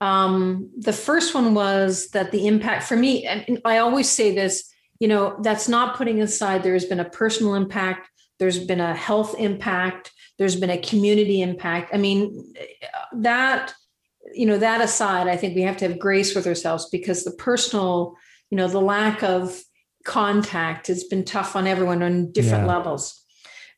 um, 0.00 0.70
the 0.78 0.92
first 0.92 1.34
one 1.34 1.54
was 1.54 2.10
that 2.10 2.30
the 2.30 2.46
impact 2.46 2.84
for 2.84 2.96
me, 2.96 3.26
and 3.26 3.60
I 3.64 3.78
always 3.78 4.08
say 4.08 4.34
this, 4.34 4.72
you 5.00 5.08
know, 5.08 5.36
that's 5.42 5.68
not 5.68 5.96
putting 5.96 6.20
aside 6.20 6.62
there's 6.62 6.84
been 6.84 7.00
a 7.00 7.08
personal 7.08 7.54
impact, 7.54 8.08
there's 8.38 8.64
been 8.64 8.80
a 8.80 8.94
health 8.94 9.34
impact, 9.38 10.12
there's 10.38 10.56
been 10.56 10.70
a 10.70 10.78
community 10.78 11.42
impact. 11.42 11.90
I 11.92 11.98
mean, 11.98 12.54
that, 13.12 13.74
you 14.32 14.46
know, 14.46 14.58
that 14.58 14.80
aside, 14.80 15.26
I 15.26 15.36
think 15.36 15.56
we 15.56 15.62
have 15.62 15.76
to 15.78 15.88
have 15.88 15.98
grace 15.98 16.34
with 16.34 16.46
ourselves 16.46 16.88
because 16.90 17.24
the 17.24 17.32
personal, 17.32 18.14
you 18.50 18.56
know, 18.56 18.68
the 18.68 18.80
lack 18.80 19.24
of 19.24 19.60
contact 20.04 20.86
has 20.86 21.04
been 21.04 21.24
tough 21.24 21.56
on 21.56 21.66
everyone 21.66 22.02
on 22.04 22.30
different 22.30 22.66
Yeah. 22.66 22.74
levels 22.76 23.24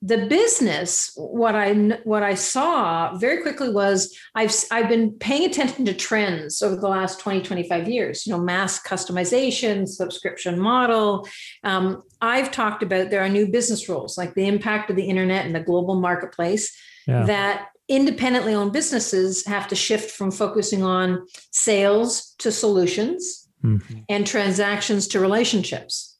the 0.02 0.26
business 0.28 1.12
what 1.16 1.54
i 1.54 1.74
what 2.04 2.22
i 2.22 2.34
saw 2.34 3.14
very 3.18 3.42
quickly 3.42 3.68
was 3.70 4.16
i've 4.34 4.50
i've 4.70 4.88
been 4.88 5.12
paying 5.12 5.44
attention 5.44 5.84
to 5.84 5.92
trends 5.92 6.62
over 6.62 6.74
the 6.76 6.88
last 6.88 7.20
20 7.20 7.42
25 7.42 7.86
years 7.88 8.26
you 8.26 8.32
know 8.32 8.40
mass 8.40 8.82
customization 8.82 9.86
subscription 9.86 10.58
model 10.58 11.28
um, 11.64 12.02
i've 12.22 12.50
talked 12.50 12.82
about 12.82 13.10
there 13.10 13.22
are 13.22 13.28
new 13.28 13.46
business 13.46 13.88
rules 13.88 14.16
like 14.16 14.34
the 14.34 14.46
impact 14.46 14.88
of 14.88 14.96
the 14.96 15.04
internet 15.04 15.44
and 15.44 15.54
the 15.54 15.60
global 15.60 16.00
marketplace 16.00 16.74
Yeah. 17.06 17.24
that 17.26 17.68
independently 17.88 18.54
owned 18.54 18.72
businesses 18.72 19.44
have 19.46 19.66
to 19.68 19.74
shift 19.76 20.12
from 20.12 20.30
focusing 20.30 20.82
on 20.82 21.26
sales 21.50 22.34
to 22.38 22.52
solutions 22.52 23.48
Mhm. 23.64 24.04
and 24.08 24.26
transactions 24.26 25.06
to 25.08 25.20
relationships. 25.20 26.16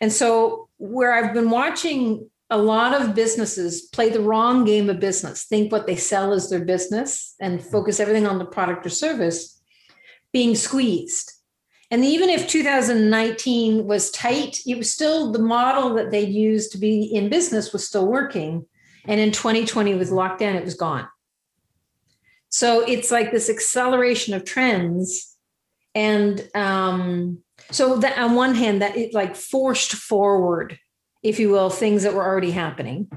And 0.00 0.12
so, 0.12 0.68
where 0.76 1.12
I've 1.12 1.34
been 1.34 1.50
watching 1.50 2.30
a 2.50 2.58
lot 2.58 2.98
of 2.98 3.14
businesses 3.14 3.82
play 3.82 4.08
the 4.08 4.20
wrong 4.20 4.64
game 4.64 4.88
of 4.88 5.00
business, 5.00 5.44
think 5.44 5.70
what 5.70 5.86
they 5.86 5.96
sell 5.96 6.32
is 6.32 6.48
their 6.48 6.64
business 6.64 7.34
and 7.40 7.62
focus 7.62 8.00
everything 8.00 8.26
on 8.26 8.38
the 8.38 8.44
product 8.44 8.86
or 8.86 8.90
service, 8.90 9.60
being 10.32 10.54
squeezed. 10.54 11.32
And 11.90 12.04
even 12.04 12.28
if 12.28 12.48
2019 12.48 13.86
was 13.86 14.10
tight, 14.10 14.58
it 14.66 14.76
was 14.76 14.92
still 14.92 15.32
the 15.32 15.38
model 15.38 15.94
that 15.94 16.10
they 16.10 16.24
used 16.24 16.72
to 16.72 16.78
be 16.78 17.02
in 17.02 17.28
business 17.28 17.72
was 17.72 17.86
still 17.86 18.06
working. 18.06 18.66
And 19.06 19.20
in 19.20 19.32
2020 19.32 19.94
with 19.94 20.10
lockdown, 20.10 20.54
it 20.54 20.64
was 20.64 20.74
gone. 20.74 21.08
So 22.50 22.80
it's 22.86 23.10
like 23.10 23.30
this 23.30 23.50
acceleration 23.50 24.34
of 24.34 24.44
trends 24.44 25.36
and 25.94 26.48
um, 26.54 27.38
so 27.70 27.96
that 27.96 28.18
on 28.18 28.34
one 28.34 28.54
hand 28.54 28.82
that 28.82 28.96
it 28.96 29.12
like 29.14 29.34
forced 29.34 29.92
forward 29.92 30.78
if 31.22 31.38
you 31.38 31.50
will 31.50 31.70
things 31.70 32.02
that 32.02 32.14
were 32.14 32.24
already 32.24 32.50
happening 32.50 33.10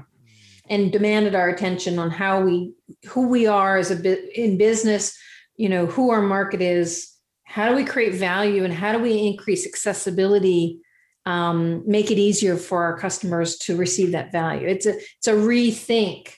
and 0.68 0.92
demanded 0.92 1.34
our 1.34 1.48
attention 1.48 1.98
on 1.98 2.10
how 2.10 2.40
we 2.40 2.72
who 3.08 3.28
we 3.28 3.46
are 3.46 3.76
as 3.76 3.90
a 3.90 3.96
bit 3.96 4.36
in 4.36 4.58
business 4.58 5.16
you 5.56 5.68
know 5.68 5.86
who 5.86 6.10
our 6.10 6.22
market 6.22 6.60
is 6.60 7.12
how 7.44 7.68
do 7.68 7.74
we 7.74 7.84
create 7.84 8.14
value 8.14 8.64
and 8.64 8.72
how 8.72 8.92
do 8.92 8.98
we 8.98 9.26
increase 9.26 9.66
accessibility 9.66 10.80
um, 11.24 11.82
make 11.86 12.10
it 12.10 12.18
easier 12.18 12.56
for 12.56 12.82
our 12.82 12.98
customers 12.98 13.56
to 13.58 13.76
receive 13.76 14.12
that 14.12 14.32
value? 14.32 14.66
It's 14.66 14.86
a 14.86 14.96
it's 14.96 15.28
a 15.28 15.32
rethink. 15.32 16.30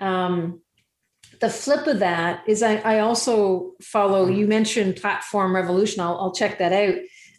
Um, 0.00 0.60
the 1.40 1.50
flip 1.50 1.86
of 1.86 2.00
that 2.00 2.44
is 2.46 2.62
I, 2.62 2.76
I 2.76 2.98
also 3.00 3.72
follow 3.82 4.28
you 4.28 4.46
mentioned 4.46 4.96
platform 4.96 5.54
revolution. 5.54 6.00
I'll, 6.00 6.18
I'll 6.18 6.34
check 6.34 6.58
that 6.58 6.72
out 6.72 6.94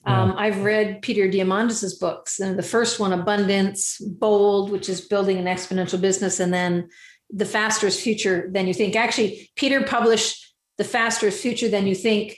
um, 0.05 0.33
i've 0.37 0.63
read 0.63 1.01
peter 1.01 1.29
diamandis's 1.29 1.95
books 1.95 2.39
and 2.39 2.57
the 2.57 2.63
first 2.63 2.99
one 2.99 3.13
abundance 3.13 3.99
bold 3.99 4.71
which 4.71 4.89
is 4.89 5.01
building 5.01 5.37
an 5.37 5.45
exponential 5.45 5.99
business 5.99 6.39
and 6.39 6.53
then 6.53 6.87
the 7.29 7.45
faster 7.45 7.87
is 7.87 7.99
future 7.99 8.49
than 8.51 8.67
you 8.67 8.73
think 8.73 8.95
actually 8.95 9.49
peter 9.55 9.83
published 9.83 10.55
the 10.77 10.83
faster 10.83 11.27
is 11.27 11.39
future 11.39 11.69
than 11.69 11.87
you 11.87 11.95
think 11.95 12.37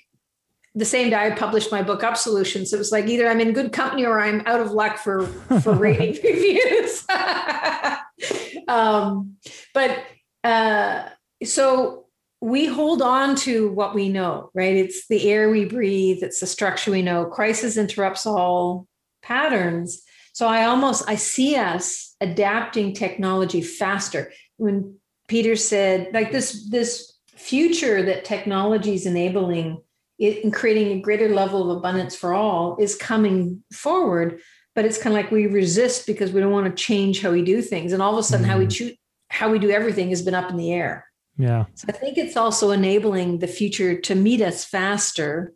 the 0.76 0.86
same 0.86 1.10
day 1.10 1.16
I 1.16 1.32
published 1.32 1.72
my 1.72 1.82
book 1.82 2.04
Up 2.04 2.18
Solutions. 2.18 2.74
It 2.74 2.78
was 2.78 2.92
like 2.92 3.08
either 3.08 3.28
I'm 3.28 3.40
in 3.40 3.54
good 3.54 3.72
company 3.72 4.06
or 4.06 4.20
I'm 4.20 4.44
out 4.46 4.60
of 4.60 4.72
luck 4.72 4.98
for 4.98 5.26
for 5.26 5.74
rating 5.74 6.22
reviews. 6.24 7.06
um, 8.68 9.38
but 9.74 10.04
uh, 10.44 11.10
so 11.44 12.05
we 12.42 12.66
hold 12.66 13.02
on 13.02 13.36
to 13.36 13.70
what 13.72 13.96
we 13.96 14.10
know, 14.10 14.52
right? 14.54 14.76
It's 14.76 15.08
the 15.08 15.30
air 15.30 15.50
we 15.50 15.66
breathe, 15.66 16.22
it's 16.22 16.40
the 16.40 16.48
structure 16.48 16.92
we 16.92 17.02
know. 17.02 17.26
Crisis 17.26 17.78
interrupts 17.78 18.26
all 18.26 18.88
patterns. 19.22 20.02
So 20.34 20.48
I 20.48 20.66
almost 20.66 21.04
I 21.08 21.16
see 21.16 21.56
us 21.56 22.16
adapting 22.22 22.94
technology 22.94 23.62
faster. 23.62 24.32
When 24.58 24.98
Peter 25.28 25.56
said, 25.56 26.10
like 26.14 26.32
this, 26.32 26.70
this 26.70 27.14
future 27.36 28.04
that 28.04 28.26
technology 28.26 28.94
is 28.94 29.06
enabling 29.06 29.82
it 30.20 30.44
and 30.44 30.54
creating 30.54 30.98
a 30.98 31.02
greater 31.02 31.30
level 31.30 31.70
of 31.70 31.78
abundance 31.78 32.16
for 32.16 32.34
all 32.34 32.78
is 32.80 32.96
coming 32.96 33.64
forward, 33.74 34.40
but 34.74 34.86
it's 34.86 34.98
kind 34.98 35.16
of 35.16 35.22
like 35.22 35.32
we 35.32 35.48
resist 35.48 36.06
because 36.06 36.32
we 36.32 36.42
don't 36.42 36.52
want 36.52 36.66
to 36.66 36.84
change 36.84 37.22
how 37.22 37.32
we 37.32 37.44
do 37.44 37.62
things. 37.62 37.92
And 37.92 38.02
all 38.02 38.14
of 38.14 38.20
a 38.20 38.24
sudden, 38.24 38.46
how 38.46 38.58
we 38.58 38.66
Mhm. 38.66 38.72
choose 38.72 38.98
how 39.30 39.52
we 39.52 39.60
do 39.60 39.72
everything 39.72 40.10
has 40.10 40.22
been 40.22 40.36
up 40.36 40.50
in 40.50 40.58
the 40.58 40.72
air. 40.72 41.06
Yeah. 41.38 41.66
So 41.76 41.88
I 41.90 41.92
think 41.92 42.18
it's 42.18 42.38
also 42.38 42.72
enabling 42.72 43.40
the 43.40 43.48
future 43.48 44.00
to 44.02 44.16
meet 44.16 44.42
us 44.42 44.64
faster 44.64 45.54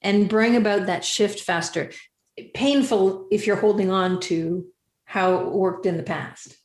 and 0.00 0.28
bring 0.28 0.56
about 0.56 0.86
that 0.86 1.04
shift 1.04 1.40
faster. 1.40 1.90
Painful 2.54 3.26
if 3.30 3.46
you're 3.46 3.56
holding 3.56 3.90
on 3.90 4.20
to 4.20 4.66
how 5.04 5.36
it 5.36 5.52
worked 5.52 5.86
in 5.86 5.96
the 5.96 6.02
past. 6.02 6.56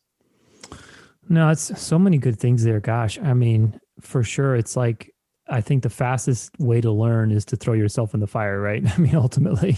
No, 1.27 1.49
it's 1.49 1.79
so 1.79 1.99
many 1.99 2.17
good 2.17 2.39
things 2.39 2.63
there. 2.63 2.79
Gosh, 2.79 3.19
I 3.19 3.33
mean, 3.33 3.79
for 3.99 4.23
sure, 4.23 4.55
it's 4.55 4.75
like 4.75 5.13
I 5.47 5.61
think 5.61 5.83
the 5.83 5.89
fastest 5.89 6.51
way 6.59 6.81
to 6.81 6.91
learn 6.91 7.31
is 7.31 7.45
to 7.45 7.55
throw 7.55 7.73
yourself 7.73 8.13
in 8.13 8.19
the 8.19 8.27
fire, 8.27 8.59
right? 8.59 8.83
I 8.97 8.97
mean, 8.97 9.15
ultimately, 9.15 9.77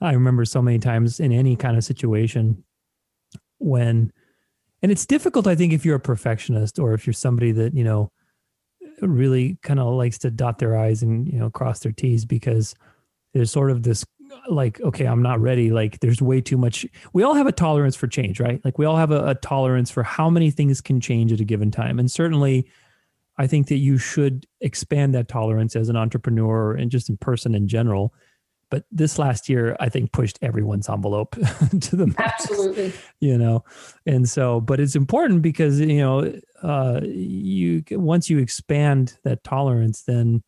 I 0.00 0.12
remember 0.12 0.44
so 0.44 0.60
many 0.60 0.78
times 0.78 1.20
in 1.20 1.32
any 1.32 1.56
kind 1.56 1.76
of 1.76 1.84
situation 1.84 2.64
when, 3.58 4.12
and 4.82 4.92
it's 4.92 5.06
difficult, 5.06 5.46
I 5.46 5.54
think, 5.54 5.72
if 5.72 5.84
you're 5.84 5.96
a 5.96 6.00
perfectionist 6.00 6.78
or 6.78 6.94
if 6.94 7.06
you're 7.06 7.14
somebody 7.14 7.52
that, 7.52 7.74
you 7.74 7.84
know, 7.84 8.10
really 9.00 9.58
kind 9.62 9.80
of 9.80 9.94
likes 9.94 10.18
to 10.18 10.30
dot 10.30 10.58
their 10.58 10.76
I's 10.76 11.02
and, 11.02 11.26
you 11.26 11.38
know, 11.38 11.50
cross 11.50 11.80
their 11.80 11.92
T's 11.92 12.24
because 12.24 12.74
there's 13.34 13.50
sort 13.50 13.70
of 13.70 13.82
this 13.82 14.04
like, 14.48 14.80
okay, 14.80 15.06
I'm 15.06 15.22
not 15.22 15.40
ready. 15.40 15.70
Like, 15.70 16.00
there's 16.00 16.22
way 16.22 16.40
too 16.40 16.56
much. 16.56 16.86
We 17.12 17.22
all 17.22 17.34
have 17.34 17.46
a 17.46 17.52
tolerance 17.52 17.96
for 17.96 18.06
change, 18.06 18.40
right? 18.40 18.60
Like, 18.64 18.78
we 18.78 18.86
all 18.86 18.96
have 18.96 19.10
a, 19.10 19.28
a 19.28 19.34
tolerance 19.34 19.90
for 19.90 20.02
how 20.02 20.30
many 20.30 20.50
things 20.50 20.80
can 20.80 21.00
change 21.00 21.32
at 21.32 21.40
a 21.40 21.44
given 21.44 21.70
time. 21.70 21.98
And 21.98 22.10
certainly, 22.10 22.68
I 23.38 23.46
think 23.46 23.68
that 23.68 23.76
you 23.76 23.98
should 23.98 24.46
expand 24.60 25.14
that 25.14 25.28
tolerance 25.28 25.76
as 25.76 25.88
an 25.88 25.96
entrepreneur 25.96 26.74
and 26.74 26.90
just 26.90 27.08
in 27.08 27.16
person 27.16 27.54
in 27.54 27.68
general. 27.68 28.12
But 28.72 28.84
this 28.90 29.18
last 29.18 29.50
year, 29.50 29.76
I 29.80 29.90
think 29.90 30.12
pushed 30.12 30.38
everyone's 30.40 30.88
envelope 30.88 31.32
to 31.80 31.94
the 31.94 32.06
max 32.06 32.46
Absolutely. 32.50 32.94
you 33.20 33.36
know 33.36 33.64
and 34.06 34.26
so 34.26 34.62
but 34.62 34.80
it's 34.80 34.96
important 34.96 35.42
because 35.42 35.78
you 35.78 35.98
know 35.98 36.32
uh 36.62 37.00
you 37.04 37.84
once 37.90 38.30
you 38.30 38.38
expand 38.38 39.18
that 39.24 39.44
tolerance 39.44 40.04
then 40.04 40.42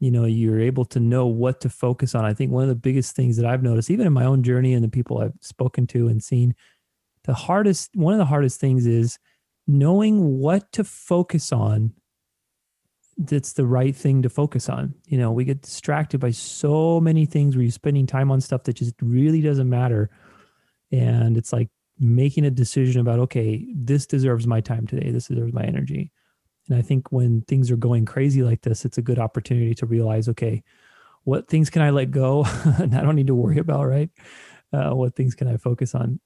you 0.00 0.10
know 0.10 0.24
you're 0.24 0.60
able 0.60 0.84
to 0.86 0.98
know 0.98 1.26
what 1.26 1.60
to 1.60 1.68
focus 1.68 2.14
on 2.16 2.24
i 2.24 2.34
think 2.34 2.50
one 2.50 2.64
of 2.64 2.68
the 2.68 2.74
biggest 2.74 3.14
things 3.14 3.36
that 3.36 3.46
i've 3.46 3.62
noticed 3.62 3.88
even 3.88 4.06
in 4.06 4.12
my 4.12 4.24
own 4.24 4.42
journey 4.42 4.72
and 4.74 4.82
the 4.82 4.88
people 4.88 5.18
i've 5.18 5.32
spoken 5.40 5.86
to 5.86 6.08
and 6.08 6.22
seen 6.22 6.54
the 7.22 7.34
hardest 7.34 7.90
one 7.94 8.12
of 8.12 8.18
the 8.18 8.24
hardest 8.24 8.60
things 8.60 8.84
is 8.84 9.16
knowing 9.68 10.38
what 10.38 10.70
to 10.72 10.82
focus 10.82 11.52
on 11.52 11.92
that's 13.16 13.52
the 13.52 13.66
right 13.66 13.94
thing 13.94 14.22
to 14.22 14.28
focus 14.28 14.68
on. 14.68 14.94
You 15.06 15.18
know, 15.18 15.30
we 15.32 15.44
get 15.44 15.62
distracted 15.62 16.18
by 16.18 16.30
so 16.30 17.00
many 17.00 17.26
things 17.26 17.54
where 17.54 17.62
you're 17.62 17.72
spending 17.72 18.06
time 18.06 18.30
on 18.30 18.40
stuff 18.40 18.64
that 18.64 18.74
just 18.74 18.94
really 19.00 19.40
doesn't 19.40 19.68
matter. 19.68 20.10
And 20.90 21.36
it's 21.36 21.52
like 21.52 21.68
making 21.98 22.44
a 22.44 22.50
decision 22.50 23.00
about, 23.00 23.20
okay, 23.20 23.66
this 23.74 24.06
deserves 24.06 24.46
my 24.46 24.60
time 24.60 24.86
today. 24.86 25.10
This 25.10 25.28
deserves 25.28 25.52
my 25.52 25.64
energy. 25.64 26.10
And 26.68 26.78
I 26.78 26.82
think 26.82 27.12
when 27.12 27.42
things 27.42 27.70
are 27.70 27.76
going 27.76 28.04
crazy 28.04 28.42
like 28.42 28.62
this, 28.62 28.84
it's 28.84 28.98
a 28.98 29.02
good 29.02 29.18
opportunity 29.18 29.74
to 29.74 29.86
realize, 29.86 30.28
okay, 30.28 30.62
what 31.24 31.48
things 31.48 31.70
can 31.70 31.82
I 31.82 31.90
let 31.90 32.10
go 32.10 32.44
and 32.78 32.94
I 32.96 33.02
don't 33.02 33.16
need 33.16 33.26
to 33.28 33.34
worry 33.34 33.58
about, 33.58 33.86
right? 33.86 34.10
Uh, 34.72 34.90
what 34.90 35.14
things 35.14 35.34
can 35.34 35.48
I 35.48 35.56
focus 35.56 35.94
on? 35.94 36.20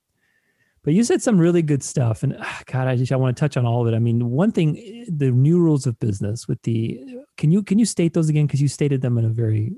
But 0.89 0.95
you 0.95 1.05
said 1.05 1.21
some 1.21 1.37
really 1.37 1.61
good 1.61 1.83
stuff, 1.83 2.23
and 2.23 2.35
ah, 2.41 2.63
God, 2.65 2.89
I 2.89 2.97
just 2.97 3.13
I 3.13 3.17
want 3.17 3.37
to 3.37 3.39
touch 3.39 3.59
on 3.59 3.67
all 3.67 3.83
of 3.83 3.93
it. 3.93 3.95
I 3.95 3.99
mean, 3.99 4.31
one 4.31 4.53
thing, 4.53 5.05
the 5.07 5.31
new 5.31 5.61
rules 5.61 5.87
of 5.87 5.99
business 5.99 6.49
with 6.49 6.63
the 6.63 6.99
can 7.37 7.51
you 7.51 7.63
can 7.63 7.79
you 7.79 7.85
state 7.85 8.15
those 8.15 8.31
again 8.31 8.47
because 8.47 8.63
you 8.63 8.69
stated 8.69 9.03
them 9.03 9.19
in 9.19 9.27
a 9.27 9.29
very 9.29 9.75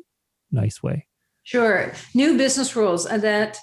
nice 0.52 0.84
way. 0.84 1.08
Sure, 1.42 1.92
new 2.14 2.38
business 2.38 2.76
rules 2.76 3.06
that, 3.06 3.58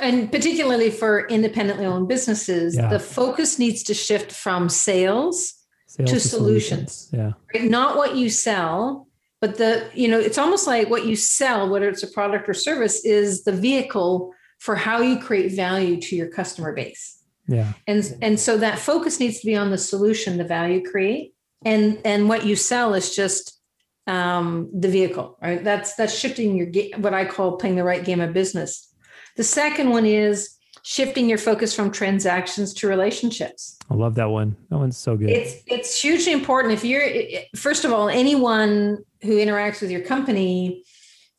and 0.00 0.32
particularly 0.32 0.90
for 0.90 1.24
independently 1.28 1.86
owned 1.86 2.08
businesses, 2.08 2.74
yeah. 2.74 2.88
the 2.88 2.98
focus 2.98 3.60
needs 3.60 3.84
to 3.84 3.94
shift 3.94 4.32
from 4.32 4.68
sales, 4.68 5.54
sales 5.86 6.10
to, 6.10 6.14
to, 6.16 6.20
solutions. 6.20 7.10
solutions. 7.10 7.36
Yeah, 7.52 7.60
right? 7.60 7.70
not 7.70 7.96
what 7.96 8.16
you 8.16 8.28
sell, 8.28 9.06
but 9.40 9.56
the 9.56 9.88
you 9.94 10.08
know 10.08 10.18
it's 10.18 10.36
almost 10.36 10.66
like 10.66 10.90
what 10.90 11.06
you 11.06 11.14
sell, 11.14 11.68
whether 11.68 11.88
it's 11.88 12.02
a 12.02 12.10
product 12.10 12.48
or 12.48 12.54
service, 12.54 13.04
is 13.04 13.44
the 13.44 13.52
vehicle 13.52 14.34
for 14.62 14.76
how 14.76 15.00
you 15.00 15.18
create 15.18 15.50
value 15.50 16.00
to 16.00 16.14
your 16.14 16.28
customer 16.28 16.72
base. 16.72 17.18
Yeah. 17.48 17.72
And 17.88 18.16
and 18.22 18.38
so 18.38 18.56
that 18.58 18.78
focus 18.78 19.18
needs 19.18 19.40
to 19.40 19.46
be 19.46 19.56
on 19.56 19.72
the 19.72 19.78
solution, 19.78 20.38
the 20.38 20.44
value 20.44 20.88
create, 20.88 21.34
and 21.64 21.98
and 22.04 22.28
what 22.28 22.46
you 22.46 22.54
sell 22.54 22.94
is 22.94 23.16
just 23.16 23.60
um, 24.06 24.70
the 24.72 24.88
vehicle, 24.88 25.36
right? 25.42 25.64
That's 25.64 25.96
that's 25.96 26.16
shifting 26.16 26.56
your 26.56 26.68
what 26.98 27.12
I 27.12 27.24
call 27.24 27.56
playing 27.56 27.74
the 27.74 27.82
right 27.82 28.04
game 28.04 28.20
of 28.20 28.32
business. 28.32 28.88
The 29.36 29.42
second 29.42 29.90
one 29.90 30.06
is 30.06 30.56
shifting 30.84 31.28
your 31.28 31.38
focus 31.38 31.74
from 31.74 31.90
transactions 31.90 32.72
to 32.74 32.86
relationships. 32.86 33.78
I 33.90 33.94
love 33.94 34.14
that 34.14 34.30
one. 34.30 34.54
That 34.70 34.78
one's 34.78 34.96
so 34.96 35.16
good. 35.16 35.30
It's 35.30 35.54
it's 35.66 36.00
hugely 36.00 36.32
important 36.32 36.72
if 36.72 36.84
you're 36.84 37.08
first 37.56 37.84
of 37.84 37.92
all 37.92 38.08
anyone 38.08 38.98
who 39.22 39.38
interacts 39.38 39.80
with 39.80 39.90
your 39.90 40.02
company 40.02 40.84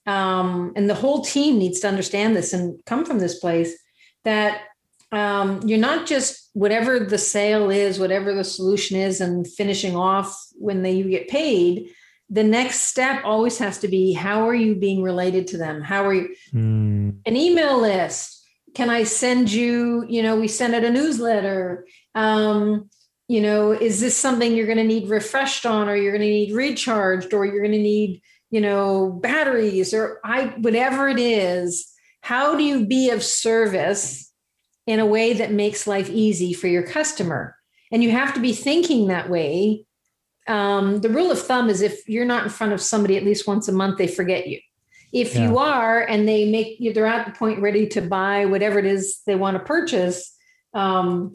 um, 0.06 0.74
and 0.76 0.90
the 0.90 0.96
whole 0.96 1.22
team 1.22 1.58
needs 1.58 1.80
to 1.82 1.88
understand 1.88 2.36
this 2.36 2.54
and 2.54 2.84
come 2.86 3.06
from 3.06 3.20
this 3.20 3.40
place 3.40 3.78
that 4.24 4.62
um, 5.12 5.62
you're 5.66 5.80
not 5.80 6.08
just 6.08 6.50
whatever 6.54 7.00
the 7.00 7.18
sale 7.18 7.70
is, 7.70 8.00
whatever 8.00 8.34
the 8.34 8.44
solution 8.44 8.98
is, 8.98 9.22
and 9.22 9.48
finishing 9.48 9.96
off 9.96 10.36
when 10.56 10.82
they, 10.82 10.92
you 10.92 11.10
get 11.10 11.28
paid. 11.28 11.90
The 12.30 12.44
next 12.44 12.82
step 12.82 13.22
always 13.24 13.60
has 13.60 13.78
to 13.80 13.88
be 13.88 14.14
how 14.14 14.48
are 14.48 14.56
you 14.56 14.76
being 14.76 15.04
related 15.04 15.48
to 15.48 15.58
them? 15.58 15.82
How 15.82 16.06
are 16.06 16.14
you? 16.14 16.36
Mm. 16.52 17.18
An 17.26 17.36
email 17.36 17.80
list. 17.80 18.44
Can 18.74 18.90
I 18.90 19.04
send 19.04 19.52
you? 19.52 20.04
You 20.10 20.24
know, 20.24 20.36
we 20.36 20.48
send 20.48 20.74
out 20.74 20.84
a 20.84 20.90
newsletter. 20.90 21.86
Um, 22.16 22.90
you 23.28 23.42
know, 23.42 23.72
is 23.72 24.02
this 24.02 24.18
something 24.18 24.56
you're 24.56 24.66
going 24.66 24.80
to 24.80 24.84
need 24.84 25.10
refreshed 25.10 25.66
on, 25.66 25.88
or 25.90 25.96
you're 25.96 26.12
going 26.12 26.24
to 26.24 26.28
need 26.28 26.56
recharged, 26.56 27.34
or 27.34 27.46
you're 27.46 27.62
going 27.62 27.72
to 27.72 27.78
need 27.78 28.22
you 28.54 28.62
know, 28.62 29.10
batteries 29.10 29.96
or 29.96 30.20
I 30.24 30.54
whatever 30.60 31.10
it 31.10 31.18
is, 31.18 31.92
how 32.22 32.56
do 32.56 32.64
you 32.64 32.86
be 32.86 33.10
of 33.10 33.24
service 33.24 34.32
in 34.86 35.00
a 35.00 35.08
way 35.08 35.34
that 35.34 35.52
makes 35.52 35.88
life 35.88 36.08
easy 36.08 36.54
for 36.54 36.68
your 36.68 36.84
customer? 36.84 37.56
And 37.92 38.04
you 38.04 38.12
have 38.12 38.32
to 38.36 38.40
be 38.40 38.54
thinking 38.54 39.08
that 39.08 39.28
way. 39.28 39.88
Um, 40.46 41.02
the 41.02 41.10
rule 41.10 41.32
of 41.32 41.42
thumb 41.42 41.68
is 41.68 41.82
if 41.82 42.08
you're 42.08 42.26
not 42.26 42.44
in 42.44 42.52
front 42.52 42.74
of 42.74 42.82
somebody 42.82 43.18
at 43.18 43.24
least 43.24 43.48
once 43.48 43.68
a 43.68 43.72
month, 43.72 43.98
they 43.98 44.08
forget 44.08 44.46
you. 44.46 44.60
If 45.12 45.34
yeah. 45.34 45.50
you 45.50 45.58
are 45.58 46.04
and 46.04 46.28
they 46.28 46.48
make 46.48 46.80
you, 46.80 46.94
they're 46.94 47.08
at 47.08 47.26
the 47.26 47.32
point 47.32 47.60
ready 47.60 47.88
to 47.88 48.02
buy 48.02 48.46
whatever 48.46 48.78
it 48.78 48.86
is 48.86 49.22
they 49.26 49.36
want 49.36 49.58
to 49.58 49.64
purchase, 49.64 50.32
um, 50.76 51.34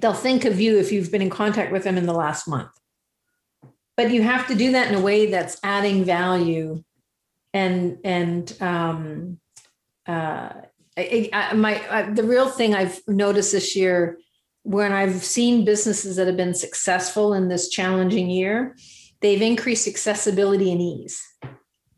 they'll 0.00 0.14
think 0.14 0.44
of 0.44 0.60
you 0.60 0.80
if 0.80 0.90
you've 0.90 1.12
been 1.12 1.22
in 1.22 1.30
contact 1.30 1.70
with 1.70 1.84
them 1.84 1.96
in 1.96 2.06
the 2.06 2.12
last 2.12 2.48
month 2.48 2.72
but 4.00 4.10
you 4.10 4.22
have 4.22 4.46
to 4.46 4.54
do 4.54 4.72
that 4.72 4.88
in 4.88 4.94
a 4.94 5.00
way 5.00 5.26
that's 5.26 5.58
adding 5.62 6.04
value 6.04 6.82
and 7.52 7.98
and 8.02 8.56
um 8.62 9.38
uh 10.08 10.52
I, 10.96 11.28
I, 11.32 11.52
my 11.52 11.82
I, 11.90 12.02
the 12.10 12.22
real 12.22 12.48
thing 12.48 12.74
i've 12.74 13.02
noticed 13.06 13.52
this 13.52 13.76
year 13.76 14.18
when 14.62 14.92
i've 14.92 15.22
seen 15.22 15.66
businesses 15.66 16.16
that 16.16 16.26
have 16.26 16.36
been 16.38 16.54
successful 16.54 17.34
in 17.34 17.48
this 17.48 17.68
challenging 17.68 18.30
year 18.30 18.74
they've 19.20 19.42
increased 19.42 19.86
accessibility 19.86 20.72
and 20.72 20.80
ease. 20.80 21.22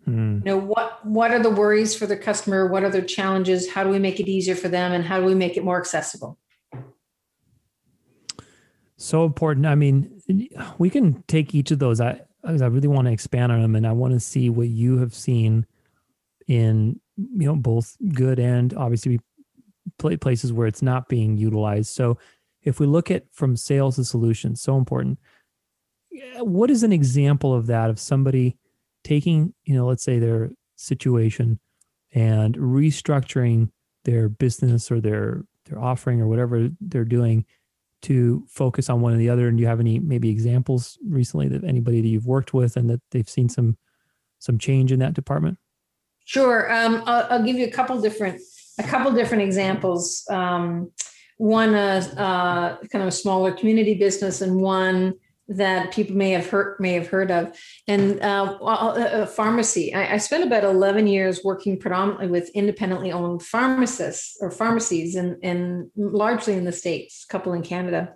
Mm. 0.08 0.38
you 0.38 0.44
know 0.44 0.56
what 0.56 1.06
what 1.06 1.30
are 1.30 1.40
the 1.40 1.50
worries 1.50 1.94
for 1.94 2.06
the 2.06 2.16
customer? 2.16 2.66
What 2.66 2.82
are 2.82 2.90
their 2.90 3.04
challenges? 3.04 3.70
How 3.70 3.84
do 3.84 3.90
we 3.90 4.00
make 4.00 4.18
it 4.18 4.28
easier 4.28 4.56
for 4.56 4.68
them? 4.68 4.90
And 4.90 5.04
how 5.04 5.20
do 5.20 5.24
we 5.24 5.36
make 5.36 5.56
it 5.56 5.62
more 5.62 5.78
accessible 5.78 6.40
so 9.02 9.24
important. 9.24 9.66
I 9.66 9.74
mean, 9.74 10.20
we 10.78 10.90
can 10.90 11.22
take 11.24 11.54
each 11.54 11.70
of 11.70 11.78
those. 11.78 12.00
I 12.00 12.20
I 12.44 12.52
really 12.52 12.88
want 12.88 13.06
to 13.06 13.12
expand 13.12 13.52
on 13.52 13.62
them, 13.62 13.76
and 13.76 13.86
I 13.86 13.92
want 13.92 14.14
to 14.14 14.20
see 14.20 14.50
what 14.50 14.68
you 14.68 14.98
have 14.98 15.14
seen 15.14 15.66
in 16.48 17.00
you 17.16 17.46
know 17.46 17.56
both 17.56 17.96
good 18.14 18.38
and 18.38 18.74
obviously 18.74 19.20
places 19.98 20.52
where 20.52 20.66
it's 20.66 20.82
not 20.82 21.08
being 21.08 21.36
utilized. 21.36 21.92
So, 21.92 22.18
if 22.62 22.80
we 22.80 22.86
look 22.86 23.10
at 23.10 23.24
from 23.32 23.56
sales 23.56 23.96
to 23.96 24.04
solutions, 24.04 24.60
so 24.60 24.76
important. 24.76 25.18
What 26.38 26.70
is 26.70 26.82
an 26.82 26.92
example 26.92 27.54
of 27.54 27.66
that 27.68 27.88
of 27.90 27.98
somebody 27.98 28.56
taking 29.04 29.52
you 29.64 29.74
know 29.74 29.86
let's 29.86 30.04
say 30.04 30.18
their 30.18 30.50
situation 30.76 31.58
and 32.14 32.54
restructuring 32.56 33.70
their 34.04 34.28
business 34.28 34.90
or 34.90 35.00
their 35.00 35.44
their 35.66 35.78
offering 35.78 36.20
or 36.20 36.28
whatever 36.28 36.68
they're 36.80 37.04
doing 37.04 37.44
to 38.02 38.44
focus 38.48 38.90
on 38.90 39.00
one 39.00 39.14
or 39.14 39.16
the 39.16 39.30
other? 39.30 39.48
And 39.48 39.56
do 39.56 39.62
you 39.62 39.68
have 39.68 39.80
any 39.80 39.98
maybe 39.98 40.30
examples 40.30 40.98
recently 41.08 41.48
that 41.48 41.64
anybody 41.64 42.00
that 42.00 42.08
you've 42.08 42.26
worked 42.26 42.52
with 42.52 42.76
and 42.76 42.90
that 42.90 43.00
they've 43.10 43.28
seen 43.28 43.48
some 43.48 43.76
some 44.38 44.58
change 44.58 44.92
in 44.92 44.98
that 44.98 45.14
department? 45.14 45.58
Sure. 46.24 46.72
Um, 46.72 47.02
I'll, 47.06 47.26
I'll, 47.30 47.44
give 47.44 47.56
you 47.56 47.66
a 47.66 47.70
couple 47.70 48.00
different 48.00 48.40
a 48.78 48.82
couple 48.82 49.12
different 49.12 49.42
examples. 49.42 50.24
Um, 50.30 50.90
one, 51.38 51.74
uh, 51.74 52.02
uh, 52.16 52.86
kind 52.88 53.02
of 53.02 53.08
a 53.08 53.12
smaller 53.12 53.52
community 53.52 53.94
business, 53.94 54.40
and 54.40 54.60
one 54.60 55.14
that 55.48 55.92
people 55.92 56.16
may 56.16 56.30
have 56.30 56.48
heard 56.48 56.78
may 56.78 56.92
have 56.92 57.08
heard 57.08 57.30
of. 57.30 57.56
And 57.88 58.22
uh, 58.22 58.58
a 58.60 58.64
uh, 58.64 58.68
uh, 58.68 59.26
pharmacy. 59.26 59.92
I, 59.92 60.14
I, 60.14 60.16
spent 60.18 60.44
about 60.44 60.64
11 60.64 61.06
years 61.06 61.42
working 61.42 61.78
predominantly 61.78 62.28
with 62.28 62.50
independently 62.54 63.12
owned 63.12 63.42
pharmacists 63.42 64.36
or 64.40 64.50
pharmacies 64.50 65.16
and 65.16 65.36
and 65.42 65.90
largely 65.96 66.54
in 66.54 66.64
the 66.64 66.72
states 66.72 67.26
a 67.28 67.32
couple 67.32 67.52
in 67.52 67.62
canada. 67.62 68.14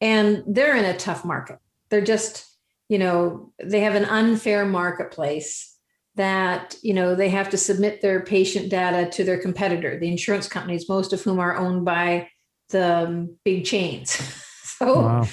And 0.00 0.42
they're 0.46 0.76
in 0.76 0.84
a 0.84 0.96
tough 0.96 1.24
market. 1.24 1.58
They're 1.90 2.00
just 2.00 2.46
you 2.88 2.98
know 2.98 3.52
they 3.62 3.80
have 3.80 3.94
an 3.94 4.06
unfair 4.06 4.64
marketplace 4.64 5.68
that 6.14 6.76
you 6.82 6.94
know 6.94 7.14
they 7.14 7.28
have 7.28 7.50
to 7.50 7.58
submit 7.58 8.00
their 8.00 8.20
patient 8.20 8.70
data 8.70 9.10
to 9.10 9.24
their 9.24 9.38
competitor 9.38 9.98
the 9.98 10.08
insurance 10.08 10.46
companies 10.46 10.86
most 10.86 11.14
of 11.14 11.22
whom 11.22 11.38
are 11.38 11.56
owned 11.56 11.86
by 11.86 12.28
the 12.70 13.06
um, 13.06 13.36
big 13.44 13.64
chains. 13.64 14.18
So 14.64 15.00
wow 15.00 15.26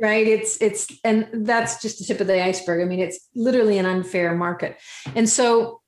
right? 0.00 0.26
It's 0.26 0.60
it's 0.60 0.86
and 1.04 1.28
that's 1.32 1.80
just 1.82 1.98
the 1.98 2.04
tip 2.04 2.20
of 2.20 2.26
the 2.26 2.42
iceberg. 2.42 2.82
I 2.82 2.84
mean 2.84 3.00
it's 3.00 3.28
literally 3.34 3.78
an 3.78 3.86
unfair 3.86 4.34
market. 4.34 4.76
And 5.14 5.28
so 5.28 5.80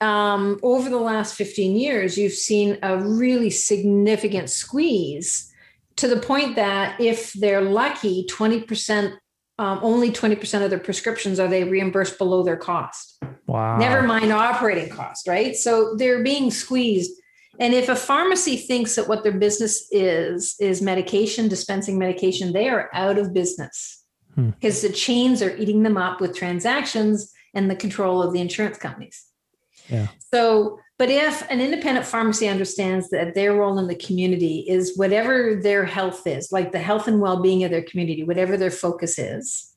um, 0.00 0.58
over 0.62 0.90
the 0.90 0.98
last 0.98 1.34
15 1.34 1.76
years 1.76 2.18
you've 2.18 2.32
seen 2.32 2.78
a 2.82 2.98
really 2.98 3.50
significant 3.50 4.50
squeeze 4.50 5.50
to 5.96 6.08
the 6.08 6.16
point 6.18 6.56
that 6.56 7.00
if 7.00 7.32
they're 7.34 7.62
lucky 7.62 8.26
20% 8.30 9.16
um, 9.56 9.78
only 9.82 10.10
20% 10.10 10.64
of 10.64 10.70
their 10.70 10.80
prescriptions 10.80 11.38
are 11.38 11.46
they 11.46 11.62
reimbursed 11.62 12.18
below 12.18 12.42
their 12.42 12.56
cost. 12.56 13.22
Wow. 13.46 13.78
Never 13.78 14.02
mind 14.02 14.32
operating 14.32 14.88
cost 14.88 15.28
right? 15.28 15.54
So 15.54 15.94
they're 15.96 16.24
being 16.24 16.50
squeezed 16.50 17.12
and 17.60 17.74
if 17.74 17.88
a 17.88 17.96
pharmacy 17.96 18.56
thinks 18.56 18.96
that 18.96 19.08
what 19.08 19.22
their 19.22 19.32
business 19.32 19.86
is 19.90 20.56
is 20.60 20.82
medication, 20.82 21.48
dispensing 21.48 21.98
medication, 21.98 22.52
they 22.52 22.68
are 22.68 22.90
out 22.92 23.18
of 23.18 23.32
business 23.32 24.04
hmm. 24.34 24.50
because 24.50 24.82
the 24.82 24.90
chains 24.90 25.42
are 25.42 25.56
eating 25.56 25.82
them 25.82 25.96
up 25.96 26.20
with 26.20 26.36
transactions 26.36 27.32
and 27.54 27.70
the 27.70 27.76
control 27.76 28.22
of 28.22 28.32
the 28.32 28.40
insurance 28.40 28.78
companies. 28.78 29.26
Yeah. 29.88 30.08
So, 30.32 30.80
but 30.98 31.10
if 31.10 31.48
an 31.50 31.60
independent 31.60 32.06
pharmacy 32.06 32.48
understands 32.48 33.10
that 33.10 33.34
their 33.34 33.54
role 33.54 33.78
in 33.78 33.86
the 33.86 33.94
community 33.94 34.64
is 34.68 34.96
whatever 34.96 35.56
their 35.56 35.84
health 35.84 36.26
is, 36.26 36.50
like 36.50 36.72
the 36.72 36.78
health 36.78 37.06
and 37.06 37.20
well 37.20 37.40
being 37.42 37.64
of 37.64 37.70
their 37.70 37.82
community, 37.82 38.24
whatever 38.24 38.56
their 38.56 38.70
focus 38.70 39.18
is, 39.18 39.72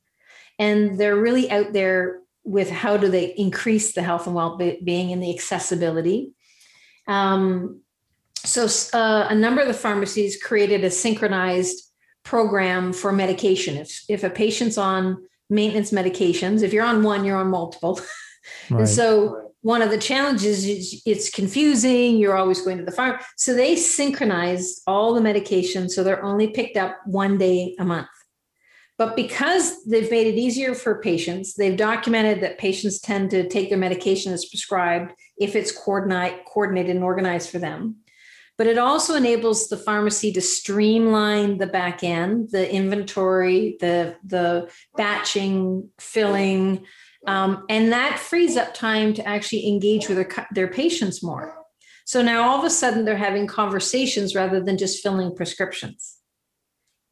and 0.58 0.98
they're 0.98 1.16
really 1.16 1.50
out 1.50 1.72
there 1.72 2.20
with 2.44 2.70
how 2.70 2.96
do 2.96 3.08
they 3.08 3.34
increase 3.34 3.92
the 3.92 4.02
health 4.02 4.26
and 4.26 4.34
well 4.34 4.56
being 4.56 5.12
and 5.12 5.22
the 5.22 5.32
accessibility 5.32 6.32
um, 7.08 7.80
so 8.44 8.68
uh, 8.96 9.26
a 9.28 9.34
number 9.34 9.60
of 9.60 9.68
the 9.68 9.74
pharmacies 9.74 10.40
created 10.40 10.84
a 10.84 10.90
synchronized 10.90 11.82
program 12.22 12.92
for 12.92 13.10
medication. 13.10 13.76
If 13.76 14.04
if 14.08 14.22
a 14.22 14.30
patient's 14.30 14.78
on 14.78 15.26
maintenance 15.50 15.90
medications, 15.90 16.62
if 16.62 16.72
you're 16.72 16.84
on 16.84 17.02
one, 17.02 17.24
you're 17.24 17.38
on 17.38 17.50
multiple. 17.50 18.00
Right. 18.70 18.80
and 18.80 18.88
so 18.88 19.48
one 19.60 19.82
of 19.82 19.90
the 19.90 19.98
challenges 19.98 20.64
is 20.64 21.02
it's 21.04 21.28
confusing. 21.28 22.16
You're 22.16 22.36
always 22.36 22.62
going 22.62 22.78
to 22.78 22.84
the 22.84 22.92
farm. 22.92 23.18
So 23.36 23.52
they 23.52 23.76
synchronize 23.76 24.80
all 24.86 25.12
the 25.12 25.20
medications. 25.20 25.90
So 25.90 26.02
they're 26.02 26.24
only 26.24 26.48
picked 26.48 26.78
up 26.78 26.96
one 27.04 27.36
day 27.36 27.74
a 27.78 27.84
month. 27.84 28.08
But 28.98 29.14
because 29.14 29.84
they've 29.84 30.10
made 30.10 30.26
it 30.26 30.34
easier 30.34 30.74
for 30.74 31.00
patients, 31.00 31.54
they've 31.54 31.76
documented 31.76 32.42
that 32.42 32.58
patients 32.58 33.00
tend 33.00 33.30
to 33.30 33.48
take 33.48 33.68
their 33.68 33.78
medication 33.78 34.32
as 34.32 34.46
prescribed 34.46 35.12
if 35.38 35.54
it's 35.54 35.70
coordinate, 35.70 36.44
coordinated 36.44 36.96
and 36.96 37.04
organized 37.04 37.50
for 37.50 37.60
them. 37.60 37.98
But 38.58 38.66
it 38.66 38.76
also 38.76 39.14
enables 39.14 39.68
the 39.68 39.76
pharmacy 39.76 40.32
to 40.32 40.40
streamline 40.40 41.58
the 41.58 41.68
back 41.68 42.02
end, 42.02 42.50
the 42.50 42.68
inventory, 42.68 43.76
the, 43.80 44.16
the 44.24 44.68
batching, 44.96 45.88
filling, 46.00 46.84
um, 47.26 47.64
and 47.68 47.92
that 47.92 48.18
frees 48.18 48.56
up 48.56 48.74
time 48.74 49.14
to 49.14 49.26
actually 49.26 49.68
engage 49.68 50.08
with 50.08 50.16
their, 50.16 50.48
their 50.52 50.68
patients 50.68 51.22
more. 51.22 51.56
So 52.04 52.20
now 52.22 52.48
all 52.48 52.58
of 52.58 52.64
a 52.64 52.70
sudden 52.70 53.04
they're 53.04 53.16
having 53.16 53.46
conversations 53.46 54.34
rather 54.34 54.60
than 54.60 54.78
just 54.78 55.02
filling 55.02 55.36
prescriptions. 55.36 56.17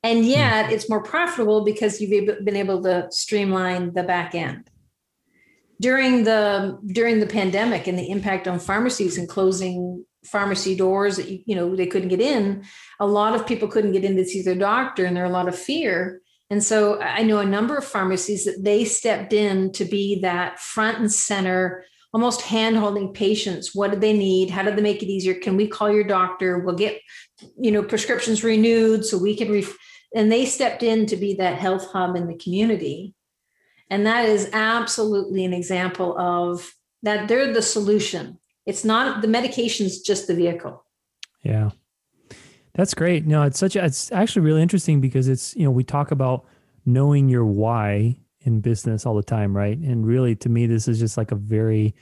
And 0.07 0.21
hmm. 0.21 0.31
yet 0.31 0.73
it's 0.73 0.89
more 0.89 1.03
profitable 1.03 1.65
because 1.65 2.01
you've 2.01 2.45
been 2.45 2.57
able 2.57 2.83
to 2.85 3.09
streamline 3.11 3.93
the 3.93 4.05
back 4.05 4.35
end. 4.35 4.71
During 5.81 6.25
the 6.25 6.79
during 6.87 7.21
the 7.21 7.27
pandemic 7.27 7.87
and 7.87 7.99
the 7.99 8.11
impact 8.11 8.49
on 8.49 8.59
pharmacies 8.59 9.19
and 9.19 9.29
closing 9.29 10.07
pharmacy 10.25 10.75
doors 10.75 11.17
that 11.17 11.29
you, 11.29 11.41
you 11.45 11.55
know 11.55 11.77
they 11.77 11.87
couldn't 11.87 12.09
get 12.09 12.21
in, 12.21 12.65
a 12.99 13.07
lot 13.07 13.35
of 13.35 13.47
people 13.47 13.69
couldn't 13.69 13.93
get 13.93 14.05
in 14.05 14.17
to 14.17 14.25
see 14.25 14.43
their 14.43 14.55
doctor 14.55 15.05
and 15.05 15.15
there 15.15 15.25
are 15.25 15.29
a 15.29 15.39
lot 15.41 15.49
of 15.49 15.59
fear. 15.59 16.23
And 16.49 16.63
so 16.63 17.01
I 17.01 17.25
know 17.25 17.41
a 17.41 17.45
number 17.45 17.77
of 17.77 17.85
pharmacies 17.85 18.45
that 18.45 18.63
they 18.63 18.85
stepped 18.85 19.33
in 19.33 19.73
to 19.73 19.85
be 19.85 20.21
that 20.21 20.61
front 20.61 20.99
and 20.99 21.13
center, 21.13 21.85
almost 22.15 22.41
hand 22.41 22.77
holding 22.77 23.13
patients. 23.13 23.75
What 23.75 23.91
do 23.91 23.99
they 23.99 24.17
need? 24.17 24.51
How 24.51 24.63
do 24.63 24.71
they 24.71 24.81
make 24.81 25.03
it 25.03 25.09
easier? 25.09 25.35
Can 25.35 25.57
we 25.57 25.67
call 25.67 25.93
your 25.93 26.05
doctor? 26.05 26.61
We'll 26.61 26.77
get, 26.77 27.01
you 27.61 27.73
know, 27.73 27.83
prescriptions 27.83 28.45
renewed 28.45 29.05
so 29.05 29.19
we 29.19 29.37
can, 29.37 29.51
ref- 29.51 29.77
and 30.17 30.33
they 30.33 30.47
stepped 30.47 30.83
in 30.83 31.05
to 31.07 31.15
be 31.15 31.35
that 31.35 31.59
health 31.59 31.91
hub 31.93 32.17
in 32.17 32.27
the 32.27 32.39
community. 32.39 33.15
And 33.91 34.07
that 34.07 34.25
is 34.25 34.49
absolutely 34.55 35.45
an 35.45 35.53
example 35.53 36.19
of 36.19 36.73
that 37.03 37.29
they're 37.29 37.53
the 37.53 37.61
solution. 37.61 38.39
It's 38.65 38.83
not 38.83 39.21
the 39.21 39.29
medication's 39.29 40.01
just 40.01 40.27
the 40.27 40.35
vehicle. 40.35 40.83
Yeah. 41.43 41.71
That's 42.75 42.95
great. 42.95 43.27
No, 43.27 43.43
it's 43.43 43.59
such 43.59 43.77
a, 43.77 43.85
it's 43.85 44.11
actually 44.11 44.43
really 44.43 44.63
interesting 44.63 45.03
because 45.03 45.29
it's, 45.29 45.55
you 45.55 45.65
know, 45.65 45.71
we 45.71 45.85
talk 45.85 46.11
about 46.11 46.47
knowing 46.87 47.29
your 47.29 47.45
why 47.45 48.19
in 48.41 48.61
business 48.61 49.05
all 49.05 49.17
the 49.17 49.23
time, 49.23 49.55
right? 49.55 49.77
And 49.77 50.07
really 50.07 50.35
to 50.37 50.49
me, 50.49 50.67
this 50.67 50.89
is 50.89 50.99
just 50.99 51.19
like 51.19 51.31
a 51.31 51.37
very, 51.37 51.95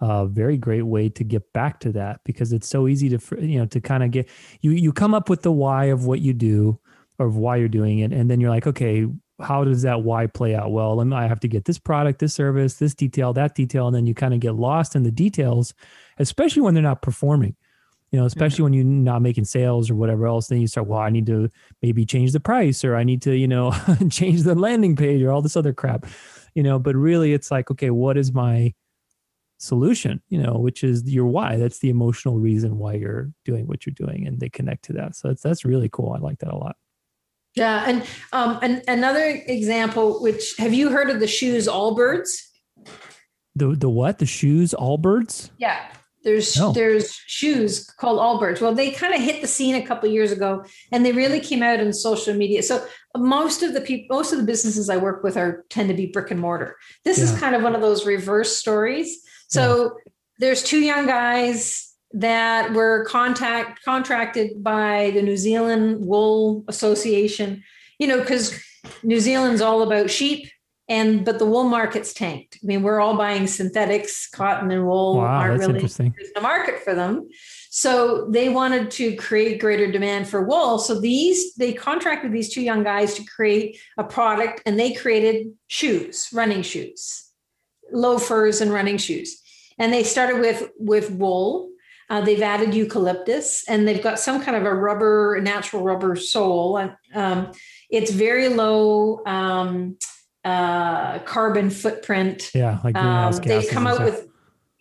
uh, 0.00 0.26
very 0.26 0.58
great 0.58 0.82
way 0.82 1.08
to 1.08 1.24
get 1.24 1.50
back 1.54 1.80
to 1.80 1.92
that 1.92 2.20
because 2.24 2.52
it's 2.52 2.68
so 2.68 2.86
easy 2.86 3.08
to, 3.08 3.18
you 3.40 3.58
know, 3.58 3.66
to 3.66 3.80
kind 3.80 4.02
of 4.02 4.10
get, 4.10 4.28
you, 4.60 4.72
you 4.72 4.92
come 4.92 5.14
up 5.14 5.30
with 5.30 5.40
the 5.40 5.52
why 5.52 5.86
of 5.86 6.04
what 6.04 6.20
you 6.20 6.34
do 6.34 6.78
or 7.22 7.28
why 7.28 7.56
you're 7.56 7.68
doing 7.68 8.00
it. 8.00 8.12
And 8.12 8.30
then 8.30 8.40
you're 8.40 8.50
like, 8.50 8.66
okay, 8.66 9.06
how 9.40 9.64
does 9.64 9.82
that 9.82 10.02
why 10.02 10.26
play 10.26 10.54
out? 10.54 10.72
Well, 10.72 11.00
I 11.14 11.26
have 11.26 11.40
to 11.40 11.48
get 11.48 11.64
this 11.64 11.78
product, 11.78 12.18
this 12.18 12.34
service, 12.34 12.74
this 12.74 12.94
detail, 12.94 13.32
that 13.32 13.54
detail. 13.54 13.86
And 13.86 13.96
then 13.96 14.06
you 14.06 14.14
kind 14.14 14.34
of 14.34 14.40
get 14.40 14.54
lost 14.54 14.94
in 14.94 15.02
the 15.02 15.10
details, 15.10 15.74
especially 16.18 16.62
when 16.62 16.74
they're 16.74 16.82
not 16.82 17.02
performing 17.02 17.56
you 18.12 18.20
know 18.20 18.26
especially 18.26 18.56
mm-hmm. 18.56 18.64
when 18.64 18.72
you're 18.74 18.84
not 18.84 19.22
making 19.22 19.44
sales 19.44 19.90
or 19.90 19.94
whatever 19.96 20.26
else 20.26 20.46
then 20.46 20.60
you 20.60 20.66
start 20.66 20.86
well 20.86 21.00
i 21.00 21.10
need 21.10 21.26
to 21.26 21.48
maybe 21.80 22.04
change 22.04 22.32
the 22.32 22.40
price 22.40 22.84
or 22.84 22.94
i 22.94 23.02
need 23.02 23.20
to 23.22 23.34
you 23.34 23.48
know 23.48 23.72
change 24.10 24.42
the 24.42 24.54
landing 24.54 24.94
page 24.94 25.20
or 25.22 25.32
all 25.32 25.42
this 25.42 25.56
other 25.56 25.72
crap 25.72 26.06
you 26.54 26.62
know 26.62 26.78
but 26.78 26.94
really 26.94 27.32
it's 27.32 27.50
like 27.50 27.70
okay 27.70 27.90
what 27.90 28.16
is 28.16 28.32
my 28.32 28.72
solution 29.58 30.20
you 30.28 30.40
know 30.40 30.54
which 30.54 30.84
is 30.84 31.02
your 31.10 31.26
why 31.26 31.56
that's 31.56 31.78
the 31.78 31.88
emotional 31.88 32.38
reason 32.38 32.78
why 32.78 32.94
you're 32.94 33.30
doing 33.44 33.66
what 33.66 33.86
you're 33.86 33.94
doing 33.94 34.26
and 34.26 34.40
they 34.40 34.48
connect 34.48 34.84
to 34.84 34.92
that 34.92 35.16
so 35.16 35.28
that's 35.28 35.42
that's 35.42 35.64
really 35.64 35.88
cool 35.88 36.12
i 36.12 36.18
like 36.18 36.38
that 36.38 36.52
a 36.52 36.56
lot 36.56 36.76
yeah 37.54 37.84
and 37.86 38.04
um 38.32 38.58
and 38.62 38.82
another 38.88 39.42
example 39.46 40.22
which 40.22 40.54
have 40.58 40.72
you 40.72 40.90
heard 40.90 41.10
of 41.10 41.20
the 41.20 41.26
shoes 41.26 41.68
allbirds 41.68 42.28
the 43.54 43.74
the 43.74 43.88
what 43.88 44.18
the 44.18 44.26
shoes 44.26 44.74
allbirds 44.78 45.50
yeah 45.58 45.88
there's 46.24 46.56
no. 46.56 46.72
there's 46.72 47.14
shoes 47.26 47.84
called 47.84 48.18
Allbirds. 48.18 48.60
Well, 48.60 48.74
they 48.74 48.90
kind 48.90 49.14
of 49.14 49.20
hit 49.20 49.40
the 49.40 49.48
scene 49.48 49.74
a 49.74 49.84
couple 49.84 50.08
years 50.08 50.30
ago, 50.30 50.64
and 50.92 51.04
they 51.04 51.12
really 51.12 51.40
came 51.40 51.62
out 51.62 51.80
in 51.80 51.92
social 51.92 52.34
media. 52.34 52.62
So 52.62 52.84
most 53.16 53.62
of 53.62 53.74
the 53.74 53.80
people, 53.80 54.16
most 54.16 54.32
of 54.32 54.38
the 54.38 54.44
businesses 54.44 54.88
I 54.88 54.96
work 54.98 55.24
with 55.24 55.36
are 55.36 55.64
tend 55.68 55.88
to 55.88 55.94
be 55.94 56.06
brick 56.06 56.30
and 56.30 56.40
mortar. 56.40 56.76
This 57.04 57.18
yeah. 57.18 57.24
is 57.24 57.38
kind 57.38 57.56
of 57.56 57.62
one 57.62 57.74
of 57.74 57.80
those 57.80 58.06
reverse 58.06 58.56
stories. 58.56 59.20
So 59.48 59.82
yeah. 59.82 60.12
there's 60.38 60.62
two 60.62 60.78
young 60.78 61.06
guys 61.06 61.91
that 62.14 62.72
were 62.72 63.04
contact 63.04 63.84
contracted 63.84 64.62
by 64.62 65.12
the 65.14 65.22
New 65.22 65.36
Zealand 65.36 66.04
Wool 66.04 66.64
Association. 66.68 67.62
You 67.98 68.08
know, 68.08 68.20
because 68.20 68.60
New 69.02 69.20
Zealand's 69.20 69.60
all 69.60 69.82
about 69.82 70.10
sheep 70.10 70.48
and 70.88 71.24
but 71.24 71.38
the 71.38 71.46
wool 71.46 71.64
market's 71.64 72.12
tanked. 72.12 72.58
I 72.62 72.66
mean, 72.66 72.82
we're 72.82 73.00
all 73.00 73.16
buying 73.16 73.46
synthetics, 73.46 74.28
cotton 74.28 74.70
and 74.70 74.86
wool 74.86 75.16
wow, 75.16 75.24
aren't 75.24 75.60
really 75.60 75.74
interesting. 75.74 76.14
there's 76.16 76.32
no 76.34 76.42
market 76.42 76.80
for 76.80 76.94
them. 76.94 77.28
So 77.70 78.28
they 78.30 78.50
wanted 78.50 78.90
to 78.92 79.16
create 79.16 79.60
greater 79.60 79.90
demand 79.90 80.28
for 80.28 80.42
wool. 80.42 80.78
So 80.78 81.00
these 81.00 81.54
they 81.54 81.72
contracted 81.72 82.32
these 82.32 82.52
two 82.52 82.60
young 82.60 82.82
guys 82.82 83.14
to 83.14 83.24
create 83.24 83.78
a 83.96 84.04
product, 84.04 84.62
and 84.66 84.78
they 84.78 84.92
created 84.92 85.52
shoes, 85.68 86.28
running 86.32 86.62
shoes, 86.62 87.30
loafers 87.90 88.60
and 88.60 88.72
running 88.72 88.98
shoes. 88.98 89.40
And 89.78 89.92
they 89.92 90.04
started 90.04 90.40
with 90.40 90.70
with 90.78 91.10
wool. 91.10 91.70
Uh, 92.10 92.20
they've 92.20 92.42
added 92.42 92.74
eucalyptus, 92.74 93.64
and 93.68 93.86
they've 93.86 94.02
got 94.02 94.18
some 94.18 94.42
kind 94.42 94.56
of 94.56 94.64
a 94.64 94.74
rubber, 94.74 95.40
natural 95.42 95.82
rubber 95.82 96.16
sole. 96.16 96.76
And 96.76 96.92
um, 97.14 97.52
it's 97.90 98.10
very 98.10 98.48
low. 98.48 99.22
Um, 99.24 99.98
uh, 100.44 101.20
carbon 101.20 101.70
footprint. 101.70 102.50
Yeah, 102.54 102.80
like 102.82 102.94
greenhouse 102.94 103.38
um, 103.38 103.44
They've 103.44 103.68
come 103.68 103.86
out 103.86 104.02
with 104.02 104.26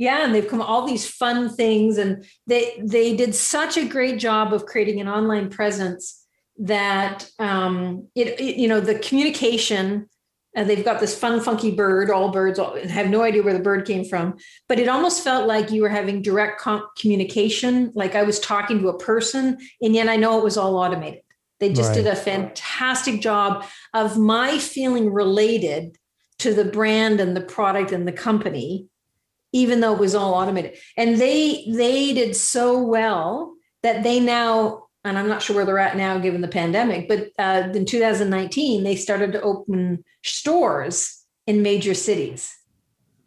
yeah, 0.02 0.26
and 0.26 0.34
they've 0.34 0.48
come 0.48 0.62
all 0.62 0.88
these 0.88 1.08
fun 1.08 1.50
things, 1.50 2.00
and 2.00 2.26
they 2.48 2.82
they 2.84 3.16
did 3.16 3.36
such 3.36 3.78
a 3.78 3.86
great 3.86 4.18
job 4.18 4.52
of 4.54 4.66
creating 4.66 5.00
an 5.00 5.08
online 5.08 5.50
presence 5.50 6.26
that 6.58 7.30
um, 7.38 8.08
it, 8.16 8.40
it 8.40 8.56
you 8.56 8.68
know 8.68 8.80
the 8.80 8.98
communication. 8.98 10.10
And 10.54 10.70
they've 10.70 10.84
got 10.84 11.00
this 11.00 11.18
fun, 11.18 11.40
funky 11.40 11.72
bird. 11.72 12.12
All 12.12 12.30
birds 12.30 12.60
all, 12.60 12.76
have 12.76 13.10
no 13.10 13.22
idea 13.22 13.42
where 13.42 13.54
the 13.54 13.64
bird 13.64 13.88
came 13.88 14.04
from, 14.04 14.36
but 14.68 14.80
it 14.80 14.90
almost 14.90 15.24
felt 15.24 15.48
like 15.48 15.72
you 15.72 15.82
were 15.82 15.90
having 15.90 16.22
direct 16.22 16.60
com- 16.60 16.88
communication, 17.00 17.92
like 17.96 18.16
I 18.16 18.24
was 18.24 18.40
talking 18.40 18.80
to 18.80 18.90
a 18.90 18.98
person, 18.98 19.58
and 19.82 19.96
yet 19.96 20.10
I 20.10 20.18
know 20.18 20.38
it 20.38 20.44
was 20.44 20.58
all 20.58 20.76
automated. 20.76 21.22
They 21.62 21.72
just 21.72 21.90
right. 21.90 21.98
did 21.98 22.08
a 22.08 22.16
fantastic 22.16 23.22
job 23.22 23.66
of 23.94 24.18
my 24.18 24.58
feeling 24.58 25.14
related 25.14 25.96
to 26.40 26.56
the 26.56 26.66
brand 26.66 27.22
and 27.22 27.38
the 27.38 27.42
product 27.42 27.92
and 27.92 28.08
the 28.08 28.12
company, 28.12 28.88
even 29.54 29.80
though 29.80 29.94
it 29.94 30.00
was 30.00 30.16
all 30.16 30.34
automated. 30.34 30.76
And 30.98 31.18
they 31.18 31.66
they 31.70 32.14
did 32.14 32.36
so 32.36 32.82
well 32.82 33.54
that 33.84 34.02
they 34.02 34.20
now, 34.20 34.88
and 35.04 35.18
I'm 35.18 35.28
not 35.28 35.42
sure 35.42 35.56
where 35.56 35.66
they're 35.66 35.80
at 35.80 35.98
now 35.98 36.18
given 36.20 36.42
the 36.42 36.48
pandemic, 36.48 37.08
but 37.08 37.32
uh, 37.40 37.70
in 37.74 37.86
2019 37.86 38.84
they 38.84 38.96
started 38.96 39.32
to 39.34 39.42
open 39.42 40.04
stores 40.24 41.24
in 41.48 41.62
major 41.62 41.94
cities. 41.94 42.56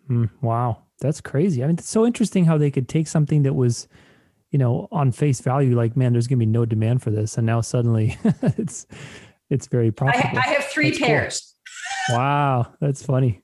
Mm, 0.09 0.31
wow, 0.41 0.83
that's 1.01 1.21
crazy. 1.21 1.63
I 1.65 1.67
mean, 1.67 1.77
it's 1.79 1.89
so 1.89 2.07
interesting 2.07 2.45
how 2.45 2.59
they 2.59 2.71
could 2.71 2.89
take 2.89 3.09
something 3.09 3.43
that 3.43 3.55
was 3.55 3.89
you 4.55 4.59
know, 4.59 4.87
on 4.93 5.11
face 5.11 5.41
value, 5.41 5.77
like, 5.77 5.97
man, 5.97 6.13
there's 6.13 6.29
gonna 6.29 6.39
be 6.39 6.47
no 6.47 6.65
demand 6.65 7.03
for 7.03 7.11
this, 7.11 7.37
and 7.37 7.45
now 7.45 7.61
suddenly 7.61 8.17
it's 8.43 8.87
it's 9.51 9.67
very 9.67 9.91
profitable. 9.91 10.39
I, 10.39 10.43
I 10.47 10.53
have 10.53 10.67
three 10.67 10.91
that's 10.91 11.03
pairs. 11.03 11.55
Cool. 12.07 12.19
Wow, 12.19 12.73
that's 12.81 13.03
funny. 13.03 13.43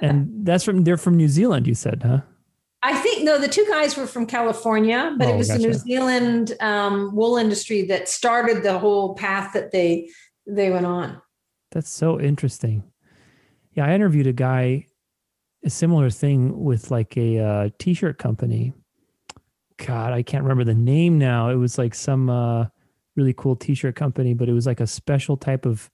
and 0.00 0.46
that's 0.46 0.64
from 0.64 0.84
they're 0.84 0.96
from 0.96 1.18
New 1.18 1.28
Zealand, 1.28 1.66
you 1.66 1.74
said, 1.74 2.02
huh? 2.06 2.22
I 2.82 2.94
think 3.02 3.11
no, 3.22 3.38
the 3.38 3.48
two 3.48 3.66
guys 3.68 3.96
were 3.96 4.06
from 4.06 4.26
California, 4.26 5.14
but 5.18 5.28
oh, 5.28 5.34
it 5.34 5.36
was 5.36 5.48
gotcha. 5.48 5.60
the 5.60 5.68
New 5.68 5.74
Zealand 5.74 6.56
um, 6.60 7.14
wool 7.14 7.36
industry 7.36 7.82
that 7.86 8.08
started 8.08 8.62
the 8.62 8.78
whole 8.78 9.14
path 9.14 9.52
that 9.54 9.72
they 9.72 10.10
they 10.46 10.70
went 10.70 10.86
on. 10.86 11.20
That's 11.70 11.90
so 11.90 12.20
interesting. 12.20 12.82
Yeah, 13.74 13.86
I 13.86 13.94
interviewed 13.94 14.26
a 14.26 14.32
guy, 14.32 14.86
a 15.64 15.70
similar 15.70 16.10
thing 16.10 16.62
with 16.62 16.90
like 16.90 17.16
a 17.16 17.38
uh, 17.38 17.68
t-shirt 17.78 18.18
company, 18.18 18.74
God, 19.86 20.12
I 20.12 20.22
can't 20.22 20.44
remember 20.44 20.64
the 20.64 20.74
name 20.74 21.18
now. 21.18 21.50
It 21.50 21.56
was 21.56 21.78
like 21.78 21.94
some 21.94 22.30
uh, 22.30 22.66
really 23.16 23.32
cool 23.32 23.56
t-shirt 23.56 23.96
company, 23.96 24.34
but 24.34 24.48
it 24.48 24.52
was 24.52 24.66
like 24.66 24.80
a 24.80 24.86
special 24.86 25.36
type 25.36 25.66
of 25.66 25.90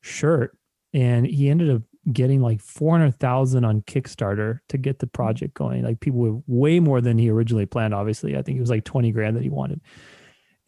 shirt. 0.00 0.56
And 0.92 1.26
he 1.26 1.48
ended 1.48 1.70
up 1.70 1.82
getting 2.12 2.40
like 2.40 2.60
400,000 2.60 3.64
on 3.64 3.82
Kickstarter 3.82 4.60
to 4.68 4.78
get 4.78 4.98
the 4.98 5.06
project 5.06 5.54
going. 5.54 5.84
Like 5.84 6.00
people 6.00 6.20
were 6.20 6.40
way 6.46 6.80
more 6.80 7.00
than 7.00 7.18
he 7.18 7.30
originally 7.30 7.66
planned, 7.66 7.94
obviously. 7.94 8.36
I 8.36 8.42
think 8.42 8.56
it 8.58 8.60
was 8.60 8.70
like 8.70 8.84
20 8.84 9.12
grand 9.12 9.36
that 9.36 9.42
he 9.42 9.50
wanted. 9.50 9.80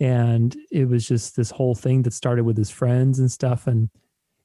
and 0.01 0.57
it 0.71 0.89
was 0.89 1.07
just 1.07 1.37
this 1.37 1.51
whole 1.51 1.75
thing 1.75 2.03
that 2.03 2.13
started 2.15 2.45
with 2.45 2.57
his 2.57 2.71
friends 2.71 3.19
and 3.19 3.31
stuff 3.31 3.67
and 3.67 3.91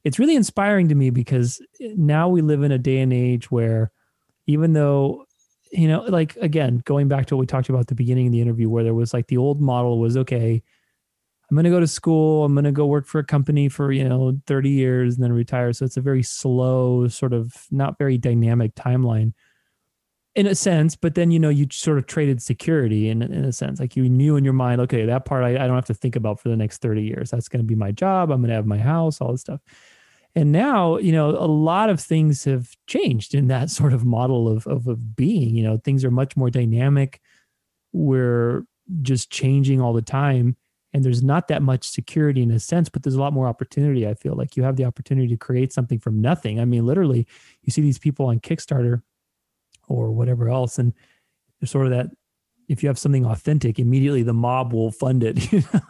it's 0.03 0.19
really 0.19 0.36
inspiring 0.36 0.89
to 0.89 0.95
me 0.95 1.10
because 1.10 1.60
now 1.95 2.29
we 2.29 2.41
live 2.41 2.62
in 2.62 2.71
a 2.71 2.77
day 2.77 2.99
and 2.99 3.12
age 3.13 3.49
where 3.49 3.91
even 4.45 4.73
though 4.73 5.25
you 5.71 5.88
know 5.88 6.01
like 6.03 6.36
again 6.38 6.81
going 6.86 7.08
back 7.08 7.25
to 7.25 7.36
what 7.36 7.39
we 7.39 7.45
talked 7.47 7.69
about 7.69 7.81
at 7.81 7.88
the 7.88 7.95
beginning 7.95 8.27
of 8.27 8.34
the 8.34 8.41
interview 8.41 8.69
where 8.69 8.84
there 8.84 8.93
was 8.93 9.13
like 9.13 9.27
the 9.27 9.38
old 9.38 9.62
model 9.62 9.99
was 9.99 10.15
okay 10.17 10.62
i'm 11.49 11.55
going 11.55 11.63
to 11.63 11.69
go 11.69 11.79
to 11.79 11.88
school 11.88 12.45
i'm 12.45 12.53
going 12.53 12.65
to 12.65 12.71
go 12.71 12.86
work 12.86 13.05
for 13.05 13.19
a 13.19 13.23
company 13.23 13.69
for 13.69 13.91
you 13.91 14.08
know 14.08 14.39
30 14.47 14.69
years 14.69 15.15
and 15.15 15.23
then 15.23 15.34
retire 15.34 15.73
so 15.73 15.86
it's 15.86 15.97
a 15.97 16.01
very 16.01 16.23
slow 16.23 17.08
sort 17.08 17.34
of 17.34 17.65
not 17.71 17.97
very 17.97 18.17
dynamic 18.17 18.75
timeline 18.75 19.34
in 20.36 20.47
a 20.47 20.55
sense, 20.55 20.95
but 20.95 21.15
then 21.15 21.31
you 21.31 21.39
know 21.39 21.49
you 21.49 21.65
sort 21.71 21.97
of 21.97 22.05
traded 22.05 22.41
security 22.41 23.10
in 23.10 23.21
in 23.21 23.45
a 23.45 23.53
sense. 23.53 23.79
Like 23.79 23.95
you 23.95 24.10
knew 24.10 24.36
in 24.36 24.43
your 24.43 24.53
mind, 24.53 24.81
okay, 24.81 25.05
that 25.05 25.25
part 25.25 25.43
I, 25.43 25.51
I 25.51 25.65
don't 25.65 25.75
have 25.75 25.86
to 25.86 25.93
think 25.93 26.15
about 26.15 26.39
for 26.39 26.49
the 26.49 26.58
next 26.58 26.81
30 26.81 27.01
years. 27.01 27.31
That's 27.31 27.47
going 27.47 27.63
to 27.63 27.67
be 27.67 27.75
my 27.75 27.91
job. 27.91 28.31
I'm 28.31 28.41
going 28.41 28.49
to 28.49 28.55
have 28.55 28.67
my 28.67 28.77
house, 28.77 29.21
all 29.21 29.31
this 29.31 29.41
stuff. 29.41 29.62
And 30.36 30.51
now, 30.51 30.97
you 30.97 31.13
know, 31.13 31.29
a 31.29 31.47
lot 31.47 31.89
of 31.89 32.01
things 32.01 32.43
have 32.43 32.75
changed 32.88 33.34
in 33.34 33.47
that 33.47 33.69
sort 33.79 33.93
of 33.93 34.03
model 34.03 34.49
of, 34.49 34.67
of, 34.67 34.88
of 34.88 35.15
being. 35.15 35.55
You 35.55 35.63
know, 35.63 35.77
things 35.77 36.03
are 36.03 36.12
much 36.12 36.36
more 36.36 36.49
dynamic. 36.49 37.21
We're 37.93 38.65
just 39.01 39.31
changing 39.31 39.79
all 39.79 39.93
the 39.93 40.01
time. 40.01 40.58
And 40.95 41.03
there's 41.03 41.21
not 41.21 41.49
that 41.49 41.62
much 41.62 41.89
security 41.89 42.41
in 42.41 42.51
a 42.51 42.58
sense, 42.58 42.88
but 42.88 43.03
there's 43.03 43.15
a 43.15 43.19
lot 43.19 43.34
more 43.34 43.47
opportunity. 43.49 44.08
I 44.08 44.13
feel 44.13 44.34
like 44.34 44.55
you 44.55 44.63
have 44.63 44.77
the 44.77 44.86
opportunity 44.86 45.27
to 45.27 45.36
create 45.36 45.73
something 45.73 45.99
from 45.99 46.21
nothing. 46.21 46.58
I 46.58 46.63
mean, 46.63 46.86
literally, 46.86 47.27
you 47.63 47.71
see 47.71 47.81
these 47.81 47.99
people 47.99 48.27
on 48.27 48.39
Kickstarter 48.39 49.01
or 49.89 50.13
whatever 50.13 50.47
else. 50.47 50.79
And 50.79 50.93
there's 51.60 51.69
sort 51.69 51.88
of 51.88 51.91
that 51.91 52.12
if 52.69 52.81
you 52.81 52.88
have 52.88 52.97
something 52.97 53.25
authentic, 53.25 53.77
immediately 53.77 54.23
the 54.23 54.34
mob 54.34 54.71
will 54.71 54.89
fund 54.89 55.21
it, 55.21 55.38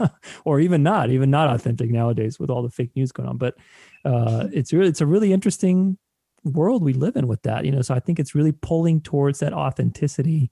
or 0.44 0.60
even 0.60 0.82
not, 0.82 1.12
even 1.12 1.30
not 1.30 1.54
authentic 1.54 1.92
nowadays 1.92 2.40
with 2.40 2.50
all 2.50 2.64
the 2.64 2.72
fake 2.72 2.96
news 2.96 3.12
going 3.12 3.30
on. 3.30 3.38
But 3.38 3.58
uh, 4.06 4.48
it's 4.52 4.74
really, 4.74 4.88
it's 4.88 5.02
a 5.02 5.06
really 5.06 5.32
interesting 5.32 6.00
world 6.44 6.84
we 6.84 6.94
live 6.94 7.16
in 7.16 7.28
with 7.28 7.44
that, 7.44 7.64
you 7.64 7.72
know. 7.72 7.84
So 7.84 7.94
I 7.94 8.00
think 8.00 8.20
it's 8.20 8.34
really 8.34 8.54
pulling 8.54 9.02
towards 9.02 9.38
that 9.42 9.54
authenticity, 9.54 10.50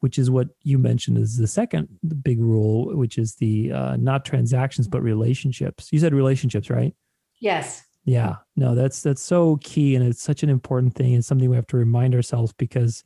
which 0.00 0.18
is 0.18 0.30
what 0.30 0.48
you 0.62 0.78
mentioned 0.78 1.18
is 1.18 1.36
the 1.36 1.46
second 1.46 1.88
big 2.22 2.40
rule, 2.40 2.94
which 2.96 3.18
is 3.18 3.36
the 3.36 3.72
uh, 3.72 3.96
not 3.96 4.24
transactions 4.24 4.88
but 4.88 5.02
relationships. 5.02 5.88
You 5.90 5.98
said 5.98 6.14
relationships, 6.14 6.70
right? 6.70 6.94
Yes. 7.40 7.84
Yeah, 8.04 8.36
no, 8.54 8.76
that's 8.76 9.02
that's 9.02 9.22
so 9.22 9.58
key, 9.62 9.96
and 9.96 10.06
it's 10.06 10.22
such 10.22 10.44
an 10.44 10.48
important 10.48 10.94
thing, 10.94 11.14
and 11.14 11.24
something 11.24 11.50
we 11.50 11.56
have 11.56 11.66
to 11.68 11.76
remind 11.76 12.14
ourselves 12.14 12.52
because 12.52 13.02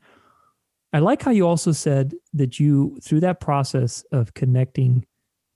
I 0.92 0.98
like 0.98 1.22
how 1.22 1.30
you 1.30 1.46
also 1.46 1.72
said 1.72 2.14
that 2.34 2.60
you 2.60 2.98
through 3.02 3.20
that 3.20 3.40
process 3.40 4.04
of 4.12 4.34
connecting 4.34 5.06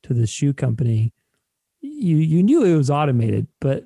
to 0.04 0.14
the 0.14 0.26
shoe 0.26 0.54
company, 0.54 1.12
you 1.82 2.16
you 2.16 2.42
knew 2.42 2.64
it 2.64 2.74
was 2.74 2.88
automated, 2.88 3.46
but 3.60 3.84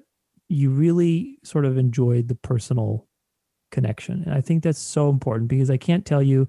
you 0.49 0.71
really 0.71 1.41
sort 1.43 1.65
of 1.65 1.77
enjoyed 1.77 2.29
the 2.29 2.37
personal 2.37 3.09
connection, 3.73 4.23
and 4.27 4.35
I 4.35 4.41
think 4.41 4.63
that's 4.63 4.79
so 4.79 5.11
important 5.11 5.49
because 5.49 5.71
I 5.71 5.77
can't 5.77 6.07
tell 6.07 6.23
you 6.23 6.49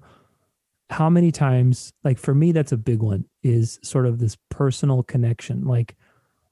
how 0.90 1.08
many 1.08 1.30
times, 1.30 1.92
like 2.04 2.18
for 2.18 2.34
me, 2.34 2.52
that's 2.52 2.72
a 2.72 2.76
big 2.76 3.02
one, 3.02 3.24
is 3.42 3.78
sort 3.82 4.06
of 4.06 4.18
this 4.18 4.36
personal 4.50 5.02
connection, 5.02 5.64
like 5.64 5.96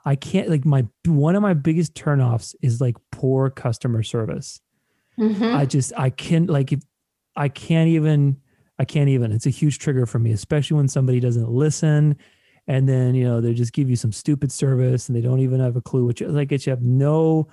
I 0.05 0.17
can't 0.17 0.49
like 0.49 0.65
my 0.65 0.87
one 1.05 1.37
of 1.37 1.43
my 1.43 1.55
biggest 1.55 1.95
turnoffs 1.95 2.55
is 2.63 2.81
like 2.81 2.97
poor 3.13 3.51
customer 3.51 4.03
service. 4.03 4.61
Mm-hmm. 5.19 5.57
I 5.57 5.67
just 5.67 5.93
I 5.97 6.11
can't 6.11 6.49
like 6.49 6.73
if 6.73 6.81
I 7.37 7.49
can't 7.49 7.89
even 7.89 8.39
I 8.79 8.85
can't 8.85 9.09
even. 9.09 9.33
It's 9.33 9.47
a 9.47 9.51
huge 9.51 9.81
trigger 9.81 10.07
for 10.07 10.19
me, 10.19 10.33
especially 10.33 10.77
when 10.77 10.89
somebody 10.89 11.21
doesn't 11.21 11.51
listen 11.51 12.17
and 12.69 12.89
then 12.89 13.15
you 13.15 13.25
know 13.25 13.41
they 13.41 13.55
just 13.55 13.73
give 13.73 13.91
you 13.91 13.97
some 13.97 14.13
stupid 14.13 14.53
service 14.53 15.09
and 15.09 15.17
they 15.17 15.21
don't 15.21 15.41
even 15.41 15.59
have 15.59 15.75
a 15.75 15.81
clue 15.81 16.05
what 16.05 16.21
you 16.21 16.29
like 16.29 16.53
you 16.53 16.71
have 16.71 16.83
no 16.83 17.49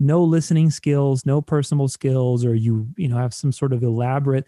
no 0.00 0.24
listening 0.24 0.70
skills 0.70 1.24
no 1.24 1.40
personal 1.40 1.86
skills 1.86 2.44
or 2.44 2.54
you 2.54 2.88
you 2.96 3.06
know 3.06 3.16
have 3.16 3.34
some 3.34 3.52
sort 3.52 3.72
of 3.72 3.82
elaborate 3.82 4.46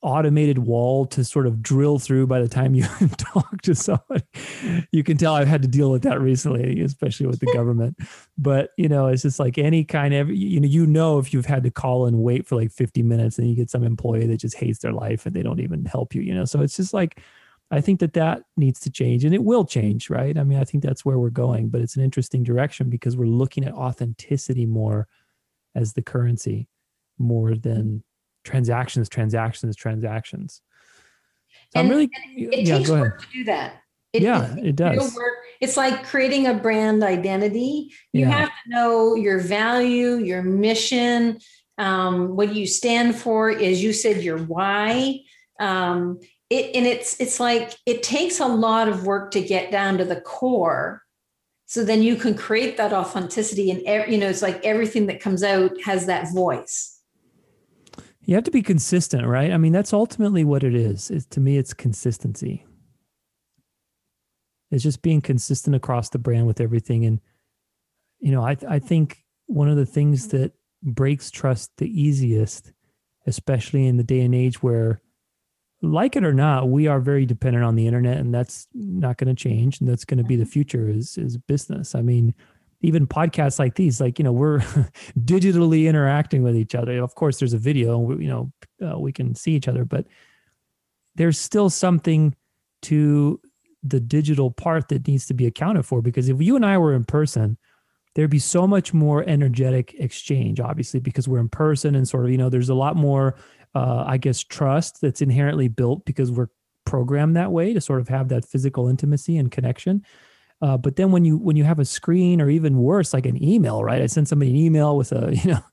automated 0.00 0.58
wall 0.58 1.06
to 1.06 1.24
sort 1.24 1.46
of 1.46 1.60
drill 1.62 1.98
through 1.98 2.26
by 2.26 2.40
the 2.40 2.48
time 2.48 2.74
you 2.74 2.84
talk 3.16 3.60
to 3.62 3.74
somebody. 3.74 4.24
You 4.92 5.02
can 5.02 5.16
tell 5.16 5.34
I've 5.34 5.48
had 5.48 5.62
to 5.62 5.68
deal 5.68 5.90
with 5.90 6.02
that 6.02 6.20
recently, 6.20 6.80
especially 6.82 7.26
with 7.26 7.40
the 7.40 7.52
government. 7.52 7.98
But 8.36 8.70
you 8.76 8.88
know, 8.88 9.08
it's 9.08 9.22
just 9.22 9.38
like 9.40 9.58
any 9.58 9.84
kind 9.84 10.14
of 10.14 10.30
you 10.30 10.60
know, 10.60 10.68
you 10.68 10.86
know 10.86 11.18
if 11.18 11.32
you've 11.32 11.46
had 11.46 11.64
to 11.64 11.70
call 11.70 12.06
and 12.06 12.18
wait 12.18 12.46
for 12.46 12.56
like 12.56 12.70
50 12.70 13.02
minutes 13.02 13.38
and 13.38 13.48
you 13.48 13.56
get 13.56 13.70
some 13.70 13.84
employee 13.84 14.26
that 14.26 14.40
just 14.40 14.56
hates 14.56 14.78
their 14.78 14.92
life 14.92 15.26
and 15.26 15.34
they 15.34 15.42
don't 15.42 15.60
even 15.60 15.84
help 15.84 16.14
you, 16.14 16.22
you 16.22 16.34
know. 16.34 16.44
So 16.44 16.60
it's 16.60 16.76
just 16.76 16.94
like 16.94 17.20
I 17.70 17.80
think 17.80 18.00
that 18.00 18.14
that 18.14 18.42
needs 18.56 18.80
to 18.80 18.90
change 18.90 19.24
and 19.24 19.34
it 19.34 19.44
will 19.44 19.64
change, 19.64 20.08
right? 20.08 20.38
I 20.38 20.44
mean, 20.44 20.58
I 20.58 20.64
think 20.64 20.82
that's 20.82 21.04
where 21.04 21.18
we're 21.18 21.30
going, 21.30 21.68
but 21.68 21.80
it's 21.80 21.96
an 21.96 22.02
interesting 22.02 22.42
direction 22.42 22.88
because 22.88 23.16
we're 23.16 23.26
looking 23.26 23.64
at 23.64 23.74
authenticity 23.74 24.64
more 24.64 25.06
as 25.74 25.92
the 25.92 26.02
currency 26.02 26.68
more 27.18 27.54
than 27.54 28.02
transactions, 28.44 29.08
transactions, 29.08 29.76
transactions. 29.76 30.62
So 31.72 31.80
and, 31.80 31.86
I'm 31.86 31.90
really 31.90 32.10
it 32.36 32.66
yeah, 32.66 32.78
takes 32.78 32.90
work 32.90 33.22
to 33.22 33.26
do 33.32 33.44
that. 33.44 33.82
It, 34.12 34.22
yeah, 34.22 34.56
it, 34.56 34.68
it 34.68 34.76
does. 34.76 35.14
Work. 35.14 35.34
It's 35.60 35.76
like 35.76 36.04
creating 36.04 36.46
a 36.46 36.54
brand 36.54 37.02
identity. 37.02 37.92
You 38.12 38.22
yeah. 38.22 38.30
have 38.30 38.48
to 38.48 38.70
know 38.70 39.14
your 39.14 39.38
value, 39.38 40.16
your 40.16 40.42
mission, 40.42 41.40
um, 41.76 42.36
what 42.36 42.54
you 42.54 42.66
stand 42.66 43.16
for. 43.16 43.50
Is 43.50 43.82
you 43.82 43.92
said 43.92 44.22
your 44.22 44.38
why. 44.38 45.20
Um, 45.60 46.20
it 46.48 46.74
and 46.74 46.86
it's 46.86 47.20
it's 47.20 47.38
like 47.38 47.74
it 47.84 48.02
takes 48.02 48.40
a 48.40 48.46
lot 48.46 48.88
of 48.88 49.04
work 49.04 49.30
to 49.32 49.42
get 49.42 49.70
down 49.70 49.98
to 49.98 50.04
the 50.04 50.20
core. 50.20 51.02
So 51.66 51.84
then 51.84 52.02
you 52.02 52.16
can 52.16 52.34
create 52.34 52.78
that 52.78 52.94
authenticity, 52.94 53.70
and 53.70 54.10
you 54.10 54.16
know 54.16 54.28
it's 54.28 54.40
like 54.40 54.64
everything 54.64 55.06
that 55.08 55.20
comes 55.20 55.42
out 55.42 55.72
has 55.84 56.06
that 56.06 56.32
voice 56.32 56.97
you 58.28 58.34
have 58.34 58.44
to 58.44 58.50
be 58.50 58.60
consistent, 58.60 59.26
right? 59.26 59.52
I 59.52 59.56
mean, 59.56 59.72
that's 59.72 59.94
ultimately 59.94 60.44
what 60.44 60.62
it 60.62 60.74
is. 60.74 61.10
It's, 61.10 61.24
to 61.28 61.40
me, 61.40 61.56
it's 61.56 61.72
consistency. 61.72 62.66
It's 64.70 64.82
just 64.82 65.00
being 65.00 65.22
consistent 65.22 65.74
across 65.74 66.10
the 66.10 66.18
brand 66.18 66.46
with 66.46 66.60
everything. 66.60 67.06
And, 67.06 67.20
you 68.20 68.30
know, 68.30 68.44
I, 68.44 68.54
I 68.68 68.80
think 68.80 69.24
one 69.46 69.70
of 69.70 69.78
the 69.78 69.86
things 69.86 70.28
that 70.28 70.52
breaks 70.82 71.30
trust 71.30 71.70
the 71.78 71.88
easiest, 71.88 72.70
especially 73.26 73.86
in 73.86 73.96
the 73.96 74.04
day 74.04 74.20
and 74.20 74.34
age 74.34 74.62
where, 74.62 75.00
like 75.80 76.14
it 76.14 76.22
or 76.22 76.34
not, 76.34 76.68
we 76.68 76.86
are 76.86 77.00
very 77.00 77.24
dependent 77.24 77.64
on 77.64 77.76
the 77.76 77.86
internet, 77.86 78.18
and 78.18 78.34
that's 78.34 78.68
not 78.74 79.16
going 79.16 79.34
to 79.34 79.42
change. 79.42 79.80
And 79.80 79.88
that's 79.88 80.04
going 80.04 80.18
to 80.18 80.24
be 80.24 80.36
the 80.36 80.42
mm-hmm. 80.42 80.50
future 80.50 80.86
is 80.86 81.16
is 81.16 81.38
business. 81.38 81.94
I 81.94 82.02
mean, 82.02 82.34
even 82.80 83.06
podcasts 83.06 83.58
like 83.58 83.74
these, 83.74 84.00
like, 84.00 84.18
you 84.18 84.24
know, 84.24 84.32
we're 84.32 84.58
digitally 85.18 85.86
interacting 85.86 86.42
with 86.42 86.56
each 86.56 86.74
other. 86.74 87.02
Of 87.02 87.14
course, 87.14 87.38
there's 87.38 87.54
a 87.54 87.58
video, 87.58 88.10
you 88.18 88.28
know, 88.28 88.52
uh, 88.86 88.98
we 88.98 89.12
can 89.12 89.34
see 89.34 89.52
each 89.52 89.68
other, 89.68 89.84
but 89.84 90.06
there's 91.16 91.38
still 91.38 91.70
something 91.70 92.34
to 92.82 93.40
the 93.82 94.00
digital 94.00 94.50
part 94.50 94.88
that 94.88 95.06
needs 95.06 95.26
to 95.26 95.34
be 95.34 95.46
accounted 95.46 95.86
for. 95.86 96.00
Because 96.02 96.28
if 96.28 96.40
you 96.40 96.54
and 96.56 96.64
I 96.64 96.78
were 96.78 96.94
in 96.94 97.04
person, 97.04 97.58
there'd 98.14 98.30
be 98.30 98.38
so 98.38 98.66
much 98.66 98.94
more 98.94 99.24
energetic 99.28 99.94
exchange, 99.98 100.60
obviously, 100.60 101.00
because 101.00 101.26
we're 101.26 101.40
in 101.40 101.48
person 101.48 101.94
and 101.94 102.08
sort 102.08 102.24
of, 102.24 102.30
you 102.30 102.38
know, 102.38 102.48
there's 102.48 102.68
a 102.68 102.74
lot 102.74 102.96
more, 102.96 103.36
uh, 103.74 104.04
I 104.06 104.18
guess, 104.18 104.42
trust 104.42 105.00
that's 105.00 105.20
inherently 105.20 105.68
built 105.68 106.04
because 106.04 106.30
we're 106.30 106.48
programmed 106.84 107.36
that 107.36 107.52
way 107.52 107.74
to 107.74 107.80
sort 107.80 108.00
of 108.00 108.08
have 108.08 108.28
that 108.28 108.44
physical 108.44 108.88
intimacy 108.88 109.36
and 109.36 109.50
connection. 109.50 110.04
Uh, 110.60 110.76
but 110.76 110.96
then 110.96 111.12
when 111.12 111.24
you 111.24 111.36
when 111.36 111.56
you 111.56 111.64
have 111.64 111.78
a 111.78 111.84
screen 111.84 112.40
or 112.40 112.50
even 112.50 112.78
worse, 112.78 113.12
like 113.12 113.26
an 113.26 113.42
email, 113.42 113.84
right? 113.84 114.02
I 114.02 114.06
send 114.06 114.26
somebody 114.26 114.50
an 114.50 114.56
email 114.56 114.96
with 114.96 115.12
a 115.12 115.34
you 115.44 115.52
know 115.52 115.64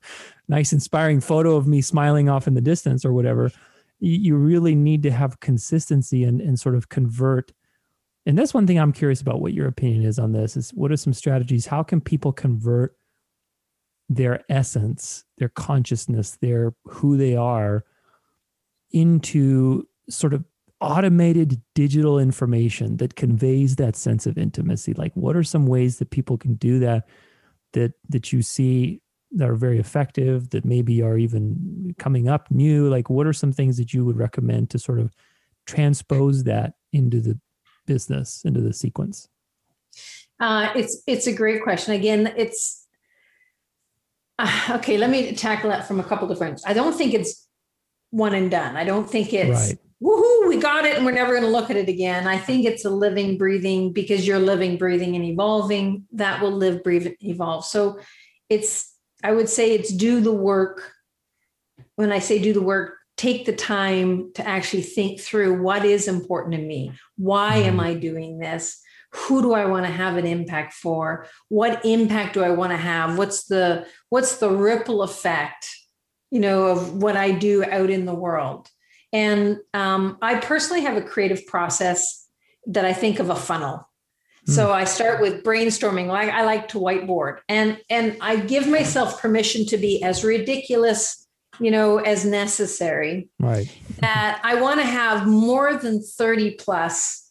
nice 0.48 0.72
inspiring 0.72 1.20
photo 1.20 1.56
of 1.56 1.66
me 1.66 1.80
smiling 1.80 2.28
off 2.28 2.46
in 2.46 2.54
the 2.54 2.60
distance 2.60 3.04
or 3.04 3.12
whatever. 3.12 3.50
You, 3.98 4.36
really 4.36 4.74
need 4.74 5.02
to 5.04 5.10
have 5.10 5.40
consistency 5.40 6.22
and 6.22 6.40
and 6.40 6.58
sort 6.58 6.74
of 6.74 6.88
convert. 6.88 7.52
And 8.26 8.36
that's 8.36 8.52
one 8.52 8.66
thing 8.66 8.78
I'm 8.78 8.92
curious 8.92 9.20
about. 9.20 9.40
What 9.40 9.54
your 9.54 9.66
opinion 9.66 10.04
is 10.04 10.18
on 10.18 10.32
this? 10.32 10.56
Is 10.56 10.70
what 10.70 10.92
are 10.92 10.96
some 10.96 11.14
strategies? 11.14 11.66
How 11.66 11.82
can 11.82 12.00
people 12.00 12.32
convert 12.32 12.96
their 14.08 14.44
essence, 14.48 15.24
their 15.38 15.48
consciousness, 15.48 16.36
their 16.40 16.74
who 16.84 17.16
they 17.16 17.34
are 17.34 17.84
into 18.92 19.88
sort 20.08 20.34
of 20.34 20.44
automated 20.80 21.60
digital 21.74 22.18
information 22.18 22.98
that 22.98 23.16
conveys 23.16 23.76
that 23.76 23.96
sense 23.96 24.26
of 24.26 24.38
intimacy? 24.38 24.92
Like 24.94 25.12
what 25.14 25.36
are 25.36 25.42
some 25.42 25.66
ways 25.66 25.98
that 25.98 26.10
people 26.10 26.36
can 26.36 26.54
do 26.54 26.78
that 26.80 27.08
that 27.72 27.92
that 28.08 28.32
you 28.32 28.42
see 28.42 29.00
that 29.32 29.48
are 29.48 29.56
very 29.56 29.78
effective 29.78 30.50
that 30.50 30.64
maybe 30.64 31.02
are 31.02 31.18
even 31.18 31.94
coming 31.98 32.28
up 32.28 32.50
new? 32.50 32.88
Like 32.88 33.10
what 33.10 33.26
are 33.26 33.32
some 33.32 33.52
things 33.52 33.76
that 33.78 33.92
you 33.92 34.04
would 34.04 34.16
recommend 34.16 34.70
to 34.70 34.78
sort 34.78 35.00
of 35.00 35.12
transpose 35.66 36.44
that 36.44 36.74
into 36.92 37.20
the 37.20 37.38
business 37.86 38.42
into 38.44 38.60
the 38.60 38.72
sequence? 38.72 39.28
Uh, 40.38 40.70
it's 40.74 41.02
it's 41.06 41.26
a 41.26 41.32
great 41.32 41.62
question. 41.62 41.94
Again 41.94 42.32
it's 42.36 42.86
uh, 44.38 44.72
okay 44.74 44.98
let 44.98 45.08
me 45.08 45.34
tackle 45.34 45.70
that 45.70 45.88
from 45.88 45.98
a 45.98 46.04
couple 46.04 46.28
different 46.28 46.60
i 46.66 46.74
don't 46.74 46.92
think 46.92 47.14
it's 47.14 47.46
one 48.10 48.34
and 48.34 48.50
done. 48.50 48.76
I 48.76 48.84
don't 48.84 49.08
think 49.08 49.32
it's 49.32 49.68
right. 49.68 49.78
Woohoo 50.02 50.35
we 50.46 50.56
got 50.58 50.84
it 50.84 50.96
and 50.96 51.04
we're 51.04 51.12
never 51.12 51.32
going 51.32 51.44
to 51.44 51.50
look 51.50 51.70
at 51.70 51.76
it 51.76 51.88
again. 51.88 52.26
I 52.26 52.38
think 52.38 52.64
it's 52.64 52.84
a 52.84 52.90
living, 52.90 53.38
breathing 53.38 53.92
because 53.92 54.26
you're 54.26 54.38
living, 54.38 54.76
breathing, 54.76 55.16
and 55.16 55.24
evolving. 55.24 56.06
That 56.12 56.40
will 56.40 56.52
live, 56.52 56.82
breathe, 56.82 57.14
evolve. 57.20 57.64
So 57.64 58.00
it's, 58.48 58.92
I 59.22 59.32
would 59.32 59.48
say 59.48 59.72
it's 59.72 59.92
do 59.92 60.20
the 60.20 60.32
work. 60.32 60.92
When 61.96 62.12
I 62.12 62.18
say 62.18 62.38
do 62.38 62.52
the 62.52 62.62
work, 62.62 62.96
take 63.16 63.46
the 63.46 63.54
time 63.54 64.32
to 64.34 64.46
actually 64.46 64.82
think 64.82 65.20
through 65.20 65.62
what 65.62 65.84
is 65.84 66.08
important 66.08 66.54
to 66.54 66.60
me. 66.60 66.92
Why 67.16 67.56
am 67.56 67.74
mm-hmm. 67.74 67.80
I 67.80 67.94
doing 67.94 68.38
this? 68.38 68.80
Who 69.12 69.40
do 69.40 69.54
I 69.54 69.64
want 69.64 69.86
to 69.86 69.92
have 69.92 70.16
an 70.16 70.26
impact 70.26 70.74
for? 70.74 71.26
What 71.48 71.84
impact 71.84 72.34
do 72.34 72.42
I 72.42 72.50
want 72.50 72.72
to 72.72 72.76
have? 72.76 73.16
What's 73.16 73.44
the 73.44 73.86
what's 74.10 74.36
the 74.36 74.50
ripple 74.50 75.02
effect, 75.02 75.68
you 76.30 76.40
know, 76.40 76.66
of 76.66 76.96
what 76.96 77.16
I 77.16 77.30
do 77.30 77.64
out 77.64 77.88
in 77.88 78.04
the 78.04 78.14
world? 78.14 78.68
And 79.12 79.58
um, 79.74 80.18
I 80.20 80.36
personally 80.36 80.82
have 80.82 80.96
a 80.96 81.02
creative 81.02 81.46
process 81.46 82.26
that 82.66 82.84
I 82.84 82.92
think 82.92 83.18
of 83.18 83.30
a 83.30 83.36
funnel. 83.36 83.88
So 84.46 84.66
hmm. 84.66 84.72
I 84.72 84.84
start 84.84 85.20
with 85.20 85.42
brainstorming. 85.42 86.06
Like 86.06 86.30
I 86.30 86.44
like 86.44 86.68
to 86.68 86.78
whiteboard, 86.78 87.38
and 87.48 87.80
and 87.90 88.16
I 88.20 88.36
give 88.36 88.68
myself 88.68 89.20
permission 89.20 89.66
to 89.66 89.76
be 89.76 90.02
as 90.04 90.22
ridiculous, 90.22 91.26
you 91.58 91.72
know, 91.72 91.98
as 91.98 92.24
necessary. 92.24 93.28
Right. 93.40 93.68
that 93.98 94.40
I 94.44 94.60
want 94.60 94.80
to 94.80 94.86
have 94.86 95.26
more 95.26 95.74
than 95.74 96.00
thirty 96.00 96.52
plus 96.52 97.25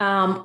um, 0.00 0.42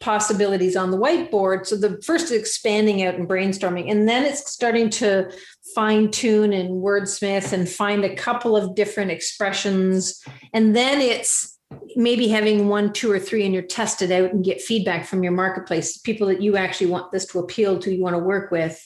possibilities 0.00 0.76
on 0.76 0.90
the 0.90 0.98
whiteboard. 0.98 1.66
So 1.66 1.76
the 1.76 2.00
first 2.02 2.26
is 2.26 2.32
expanding 2.32 3.02
out 3.02 3.14
and 3.14 3.28
brainstorming, 3.28 3.90
and 3.90 4.08
then 4.08 4.24
it's 4.24 4.52
starting 4.52 4.90
to 4.90 5.30
fine 5.74 6.10
tune 6.10 6.52
and 6.52 6.70
wordsmith 6.70 7.52
and 7.52 7.68
find 7.68 8.04
a 8.04 8.14
couple 8.14 8.56
of 8.56 8.74
different 8.74 9.10
expressions. 9.10 10.22
And 10.52 10.76
then 10.76 11.00
it's 11.00 11.58
maybe 11.96 12.28
having 12.28 12.68
one, 12.68 12.92
two, 12.92 13.10
or 13.10 13.18
three, 13.18 13.44
and 13.44 13.54
you're 13.54 13.62
tested 13.62 14.12
out 14.12 14.32
and 14.32 14.44
get 14.44 14.60
feedback 14.60 15.06
from 15.06 15.22
your 15.22 15.32
marketplace, 15.32 15.98
people 15.98 16.26
that 16.26 16.42
you 16.42 16.56
actually 16.56 16.88
want 16.88 17.12
this 17.12 17.26
to 17.26 17.38
appeal 17.38 17.78
to, 17.78 17.94
you 17.94 18.02
want 18.02 18.14
to 18.14 18.22
work 18.22 18.50
with. 18.50 18.78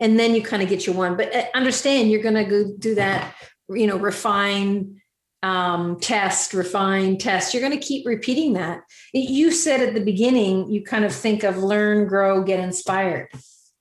And 0.00 0.18
then 0.18 0.34
you 0.34 0.42
kind 0.42 0.62
of 0.62 0.68
get 0.68 0.86
your 0.86 0.96
one. 0.96 1.16
But 1.16 1.34
uh, 1.34 1.44
understand 1.54 2.10
you're 2.10 2.22
going 2.22 2.34
to 2.34 2.44
go 2.44 2.72
do 2.78 2.96
that, 2.96 3.34
you 3.70 3.86
know, 3.86 3.96
refine 3.96 5.00
um, 5.44 6.00
test, 6.00 6.54
refine, 6.54 7.18
test. 7.18 7.52
You're 7.52 7.60
going 7.60 7.78
to 7.78 7.86
keep 7.86 8.06
repeating 8.06 8.54
that. 8.54 8.80
You 9.12 9.52
said 9.52 9.80
at 9.80 9.92
the 9.92 10.00
beginning, 10.00 10.70
you 10.70 10.82
kind 10.82 11.04
of 11.04 11.14
think 11.14 11.42
of 11.42 11.58
learn, 11.58 12.06
grow, 12.06 12.42
get 12.42 12.60
inspired. 12.60 13.28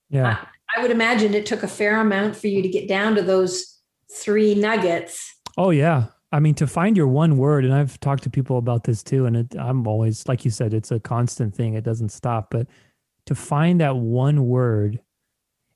Yeah. 0.09 0.39
I, 0.75 0.77
I 0.77 0.81
would 0.81 0.91
imagine 0.91 1.33
it 1.33 1.45
took 1.45 1.63
a 1.63 1.67
fair 1.69 2.01
amount 2.01 2.35
for 2.35 2.47
you 2.47 2.61
to 2.61 2.67
get 2.67 2.89
down 2.89 3.15
to 3.15 3.21
those 3.21 3.79
three 4.11 4.55
nuggets. 4.55 5.37
Oh, 5.57 5.69
yeah. 5.69 6.07
I 6.33 6.41
mean, 6.41 6.55
to 6.55 6.67
find 6.67 6.97
your 6.97 7.07
one 7.07 7.37
word, 7.37 7.63
and 7.63 7.73
I've 7.73 7.97
talked 8.01 8.23
to 8.23 8.29
people 8.29 8.57
about 8.57 8.83
this 8.83 9.01
too, 9.01 9.25
and 9.25 9.37
it, 9.37 9.55
I'm 9.57 9.87
always, 9.87 10.27
like 10.27 10.43
you 10.43 10.51
said, 10.51 10.73
it's 10.73 10.91
a 10.91 10.99
constant 10.99 11.55
thing, 11.55 11.75
it 11.75 11.85
doesn't 11.85 12.09
stop. 12.09 12.49
But 12.51 12.67
to 13.27 13.35
find 13.35 13.79
that 13.79 13.95
one 13.95 14.47
word 14.47 14.99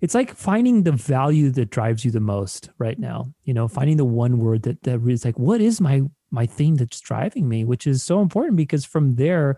it's 0.01 0.13
like 0.13 0.35
finding 0.35 0.83
the 0.83 0.91
value 0.91 1.49
that 1.49 1.69
drives 1.69 2.05
you 2.05 2.11
the 2.11 2.19
most 2.19 2.69
right 2.77 2.99
now 2.99 3.31
you 3.43 3.53
know 3.53 3.67
finding 3.67 3.97
the 3.97 4.05
one 4.05 4.39
word 4.39 4.63
that 4.63 4.81
that 4.83 5.01
is 5.07 5.25
like 5.25 5.37
what 5.37 5.61
is 5.61 5.81
my 5.81 6.01
my 6.31 6.45
thing 6.45 6.75
that's 6.75 6.99
driving 6.99 7.47
me 7.47 7.63
which 7.63 7.87
is 7.87 8.03
so 8.03 8.21
important 8.21 8.55
because 8.55 8.85
from 8.85 9.15
there 9.15 9.57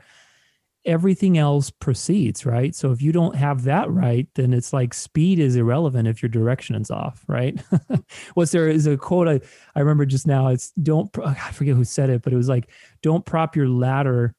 everything 0.85 1.37
else 1.37 1.69
proceeds 1.69 2.45
right? 2.45 2.73
So 2.73 2.91
if 2.91 3.01
you 3.01 3.11
don't 3.11 3.35
have 3.35 3.63
that 3.63 3.89
right 3.91 4.27
then 4.35 4.53
it's 4.53 4.71
like 4.71 4.93
speed 4.93 5.39
is 5.39 5.55
irrelevant 5.55 6.07
if 6.07 6.21
your 6.23 6.29
direction 6.29 6.75
is 6.75 6.89
off 6.89 7.23
right? 7.27 7.59
What's 8.33 8.51
there 8.51 8.69
is 8.69 8.87
a 8.87 8.97
quote 8.97 9.27
I, 9.27 9.41
I 9.75 9.81
remember 9.81 10.05
just 10.05 10.25
now 10.25 10.47
it's 10.47 10.71
don't 10.71 11.09
i 11.23 11.51
forget 11.51 11.75
who 11.75 11.83
said 11.83 12.09
it 12.09 12.21
but 12.21 12.33
it 12.33 12.37
was 12.37 12.49
like 12.49 12.69
don't 13.01 13.25
prop 13.25 13.55
your 13.55 13.67
ladder 13.67 14.33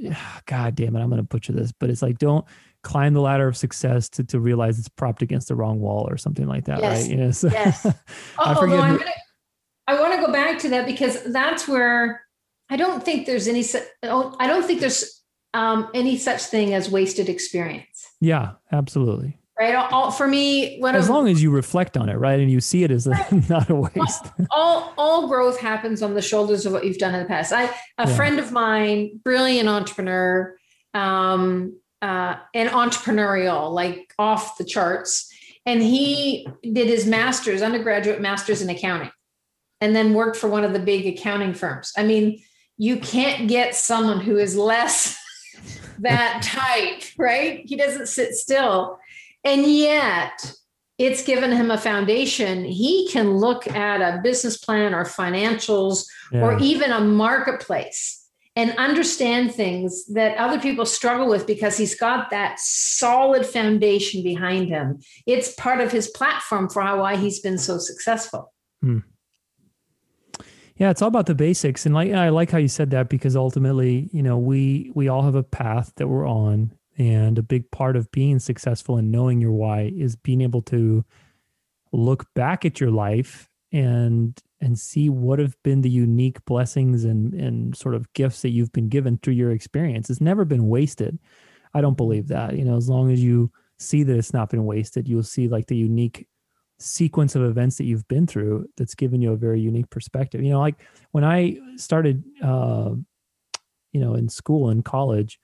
god 0.46 0.74
damn 0.74 0.96
it 0.96 1.00
i'm 1.00 1.10
gonna 1.10 1.22
butcher 1.22 1.52
this 1.52 1.72
but 1.72 1.90
it's 1.90 2.02
like 2.02 2.18
don't 2.18 2.46
climb 2.82 3.14
the 3.14 3.20
ladder 3.20 3.48
of 3.48 3.56
success 3.56 4.08
to, 4.08 4.24
to 4.24 4.40
realize 4.40 4.78
it's 4.78 4.88
propped 4.88 5.22
against 5.22 5.48
the 5.48 5.54
wrong 5.54 5.80
wall 5.80 6.06
or 6.08 6.16
something 6.16 6.46
like 6.46 6.64
that, 6.66 6.80
yes. 6.80 7.08
right? 7.08 7.18
Yes. 7.18 7.44
yes. 7.44 7.86
I 8.38 8.54
forget. 8.54 8.80
I'm 8.80 8.98
gonna, 8.98 9.10
I 9.86 10.00
want 10.00 10.14
to 10.14 10.24
go 10.24 10.32
back 10.32 10.58
to 10.60 10.68
that 10.70 10.86
because 10.86 11.22
that's 11.32 11.66
where 11.66 12.22
I 12.70 12.76
don't 12.76 13.02
think 13.02 13.26
there's 13.26 13.48
any. 13.48 13.64
I 14.02 14.46
don't 14.46 14.64
think 14.64 14.80
there's 14.80 15.22
um, 15.54 15.88
any 15.94 16.16
such 16.16 16.42
thing 16.42 16.74
as 16.74 16.90
wasted 16.90 17.28
experience. 17.28 18.06
Yeah, 18.20 18.52
absolutely. 18.72 19.37
Right. 19.58 19.74
All, 19.74 20.12
for 20.12 20.28
me, 20.28 20.80
as 20.84 21.08
of, 21.08 21.10
long 21.10 21.28
as 21.28 21.42
you 21.42 21.50
reflect 21.50 21.96
on 21.96 22.08
it, 22.08 22.14
right, 22.14 22.38
and 22.38 22.48
you 22.48 22.60
see 22.60 22.84
it 22.84 22.92
as 22.92 23.08
a, 23.08 23.16
not 23.48 23.68
a 23.68 23.74
waste. 23.74 24.26
All 24.52 24.94
all 24.96 25.26
growth 25.26 25.58
happens 25.58 26.00
on 26.00 26.14
the 26.14 26.22
shoulders 26.22 26.64
of 26.64 26.72
what 26.72 26.84
you've 26.84 26.98
done 26.98 27.12
in 27.12 27.20
the 27.20 27.28
past. 27.28 27.52
I 27.52 27.64
a 27.64 27.70
yeah. 27.98 28.16
friend 28.16 28.38
of 28.38 28.52
mine, 28.52 29.20
brilliant 29.24 29.68
entrepreneur, 29.68 30.56
um, 30.94 31.76
uh, 32.02 32.36
and 32.54 32.68
entrepreneurial, 32.70 33.72
like 33.72 34.14
off 34.18 34.58
the 34.58 34.64
charts. 34.64 35.32
And 35.66 35.82
he 35.82 36.46
did 36.62 36.86
his 36.86 37.04
master's, 37.04 37.60
undergraduate 37.60 38.20
master's 38.20 38.62
in 38.62 38.70
accounting, 38.70 39.10
and 39.80 39.94
then 39.94 40.14
worked 40.14 40.36
for 40.36 40.48
one 40.48 40.64
of 40.64 40.72
the 40.72 40.78
big 40.78 41.06
accounting 41.06 41.52
firms. 41.52 41.92
I 41.96 42.04
mean, 42.04 42.40
you 42.76 42.98
can't 42.98 43.48
get 43.48 43.74
someone 43.74 44.20
who 44.20 44.38
is 44.38 44.56
less 44.56 45.18
that 45.98 46.42
type, 46.44 47.02
right? 47.18 47.62
He 47.64 47.76
doesn't 47.76 48.06
sit 48.06 48.34
still. 48.34 48.98
And 49.44 49.64
yet, 49.66 50.52
it's 50.98 51.22
given 51.22 51.52
him 51.52 51.70
a 51.70 51.78
foundation. 51.78 52.64
He 52.64 53.08
can 53.08 53.36
look 53.36 53.68
at 53.68 54.00
a 54.00 54.20
business 54.20 54.56
plan 54.58 54.94
or 54.94 55.04
financials 55.04 56.06
yeah. 56.32 56.40
or 56.40 56.58
even 56.58 56.90
a 56.90 57.00
marketplace 57.00 58.18
and 58.56 58.72
understand 58.76 59.54
things 59.54 60.04
that 60.06 60.36
other 60.36 60.58
people 60.58 60.84
struggle 60.84 61.28
with 61.28 61.46
because 61.46 61.76
he's 61.76 61.94
got 61.94 62.30
that 62.30 62.58
solid 62.58 63.46
foundation 63.46 64.24
behind 64.24 64.68
him. 64.68 64.98
It's 65.26 65.54
part 65.54 65.80
of 65.80 65.92
his 65.92 66.08
platform 66.08 66.68
for 66.68 66.82
how, 66.82 67.00
why 67.00 67.16
he's 67.16 67.38
been 67.38 67.58
so 67.58 67.78
successful. 67.78 68.52
Hmm. 68.82 68.98
Yeah, 70.76 70.90
it's 70.90 71.02
all 71.02 71.08
about 71.08 71.26
the 71.26 71.34
basics, 71.34 71.86
and 71.86 71.94
like 71.94 72.12
I 72.12 72.28
like 72.28 72.50
how 72.52 72.58
you 72.58 72.68
said 72.68 72.90
that 72.90 73.08
because 73.08 73.34
ultimately, 73.34 74.08
you 74.12 74.22
know, 74.22 74.38
we 74.38 74.92
we 74.94 75.08
all 75.08 75.22
have 75.22 75.34
a 75.34 75.42
path 75.42 75.92
that 75.96 76.06
we're 76.06 76.26
on, 76.26 76.72
and 76.98 77.38
a 77.38 77.42
big 77.42 77.70
part 77.70 77.96
of 77.96 78.10
being 78.10 78.38
successful 78.38 78.96
and 78.96 79.10
knowing 79.10 79.40
your 79.40 79.52
why 79.52 79.92
is 79.96 80.16
being 80.16 80.40
able 80.40 80.62
to 80.62 81.04
look 81.92 82.26
back 82.34 82.64
at 82.64 82.80
your 82.80 82.90
life 82.90 83.48
and 83.72 84.38
and 84.60 84.78
see 84.78 85.08
what 85.08 85.38
have 85.38 85.54
been 85.62 85.82
the 85.82 85.90
unique 85.90 86.44
blessings 86.44 87.04
and 87.04 87.32
and 87.34 87.76
sort 87.76 87.94
of 87.94 88.12
gifts 88.14 88.42
that 88.42 88.50
you've 88.50 88.72
been 88.72 88.88
given 88.88 89.18
through 89.18 89.34
your 89.34 89.52
experience. 89.52 90.10
It's 90.10 90.20
never 90.20 90.44
been 90.44 90.68
wasted. 90.68 91.18
I 91.74 91.80
don't 91.80 91.96
believe 91.96 92.28
that. 92.28 92.56
You 92.56 92.64
know, 92.64 92.76
as 92.76 92.88
long 92.88 93.12
as 93.12 93.22
you 93.22 93.52
see 93.78 94.02
that 94.02 94.16
it's 94.16 94.32
not 94.32 94.50
been 94.50 94.64
wasted, 94.64 95.08
you'll 95.08 95.22
see 95.22 95.48
like 95.48 95.66
the 95.66 95.76
unique 95.76 96.26
sequence 96.80 97.34
of 97.34 97.42
events 97.42 97.76
that 97.76 97.84
you've 97.84 98.06
been 98.08 98.26
through 98.26 98.66
that's 98.76 98.94
given 98.94 99.20
you 99.20 99.32
a 99.32 99.36
very 99.36 99.60
unique 99.60 99.90
perspective. 99.90 100.42
You 100.42 100.50
know, 100.50 100.60
like 100.60 100.80
when 101.12 101.24
I 101.24 101.58
started 101.76 102.24
uh, 102.42 102.90
you 103.92 104.00
know, 104.00 104.14
in 104.14 104.28
school 104.28 104.70
and 104.70 104.84
college, 104.84 105.38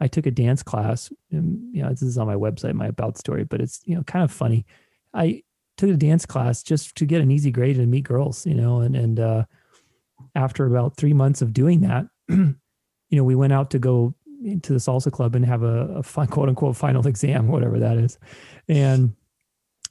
I 0.00 0.08
took 0.08 0.26
a 0.26 0.30
dance 0.30 0.62
class. 0.62 1.12
And, 1.30 1.74
you 1.74 1.82
know, 1.82 1.90
this 1.90 2.02
is 2.02 2.18
on 2.18 2.26
my 2.26 2.34
website, 2.34 2.74
my 2.74 2.86
about 2.86 3.18
story, 3.18 3.44
but 3.44 3.60
it's, 3.60 3.80
you 3.84 3.96
know, 3.96 4.02
kind 4.04 4.24
of 4.24 4.30
funny. 4.30 4.64
I 5.14 5.42
took 5.76 5.90
a 5.90 5.96
dance 5.96 6.26
class 6.26 6.62
just 6.62 6.96
to 6.96 7.06
get 7.06 7.20
an 7.20 7.30
easy 7.30 7.50
grade 7.50 7.78
and 7.78 7.90
meet 7.90 8.04
girls, 8.04 8.46
you 8.46 8.54
know, 8.54 8.80
and, 8.80 8.96
and, 8.96 9.20
uh, 9.20 9.44
after 10.34 10.66
about 10.66 10.96
three 10.96 11.12
months 11.12 11.42
of 11.42 11.52
doing 11.52 11.80
that, 11.80 12.06
you 12.28 12.56
know, 13.10 13.24
we 13.24 13.34
went 13.34 13.52
out 13.52 13.70
to 13.70 13.78
go 13.78 14.14
to 14.62 14.72
the 14.72 14.78
salsa 14.78 15.10
club 15.10 15.34
and 15.34 15.44
have 15.44 15.62
a, 15.62 15.88
a 15.96 16.02
fun, 16.02 16.26
quote 16.26 16.48
unquote 16.48 16.76
final 16.76 17.06
exam, 17.06 17.48
whatever 17.48 17.78
that 17.78 17.96
is. 17.96 18.18
And, 18.68 19.14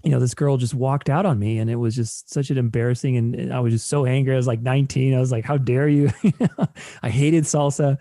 you 0.03 0.11
know, 0.11 0.19
this 0.19 0.33
girl 0.33 0.57
just 0.57 0.73
walked 0.73 1.09
out 1.09 1.25
on 1.25 1.39
me 1.39 1.57
and 1.57 1.69
it 1.69 1.75
was 1.75 1.95
just 1.95 2.31
such 2.31 2.49
an 2.49 2.57
embarrassing. 2.57 3.17
And 3.17 3.53
I 3.53 3.59
was 3.59 3.73
just 3.73 3.87
so 3.87 4.05
angry. 4.05 4.33
I 4.33 4.37
was 4.37 4.47
like 4.47 4.61
19. 4.61 5.13
I 5.13 5.19
was 5.19 5.31
like, 5.31 5.43
how 5.43 5.57
dare 5.57 5.89
you? 5.89 6.11
I 7.03 7.09
hated 7.09 7.45
salsa. 7.45 7.97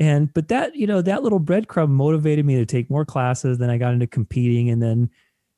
And, 0.00 0.32
but 0.32 0.48
that, 0.48 0.74
you 0.74 0.86
know, 0.86 1.02
that 1.02 1.22
little 1.22 1.38
breadcrumb 1.38 1.90
motivated 1.90 2.46
me 2.46 2.56
to 2.56 2.64
take 2.64 2.88
more 2.88 3.04
classes. 3.04 3.58
Then 3.58 3.68
I 3.68 3.76
got 3.76 3.92
into 3.92 4.06
competing 4.06 4.70
and 4.70 4.82
then, 4.82 5.10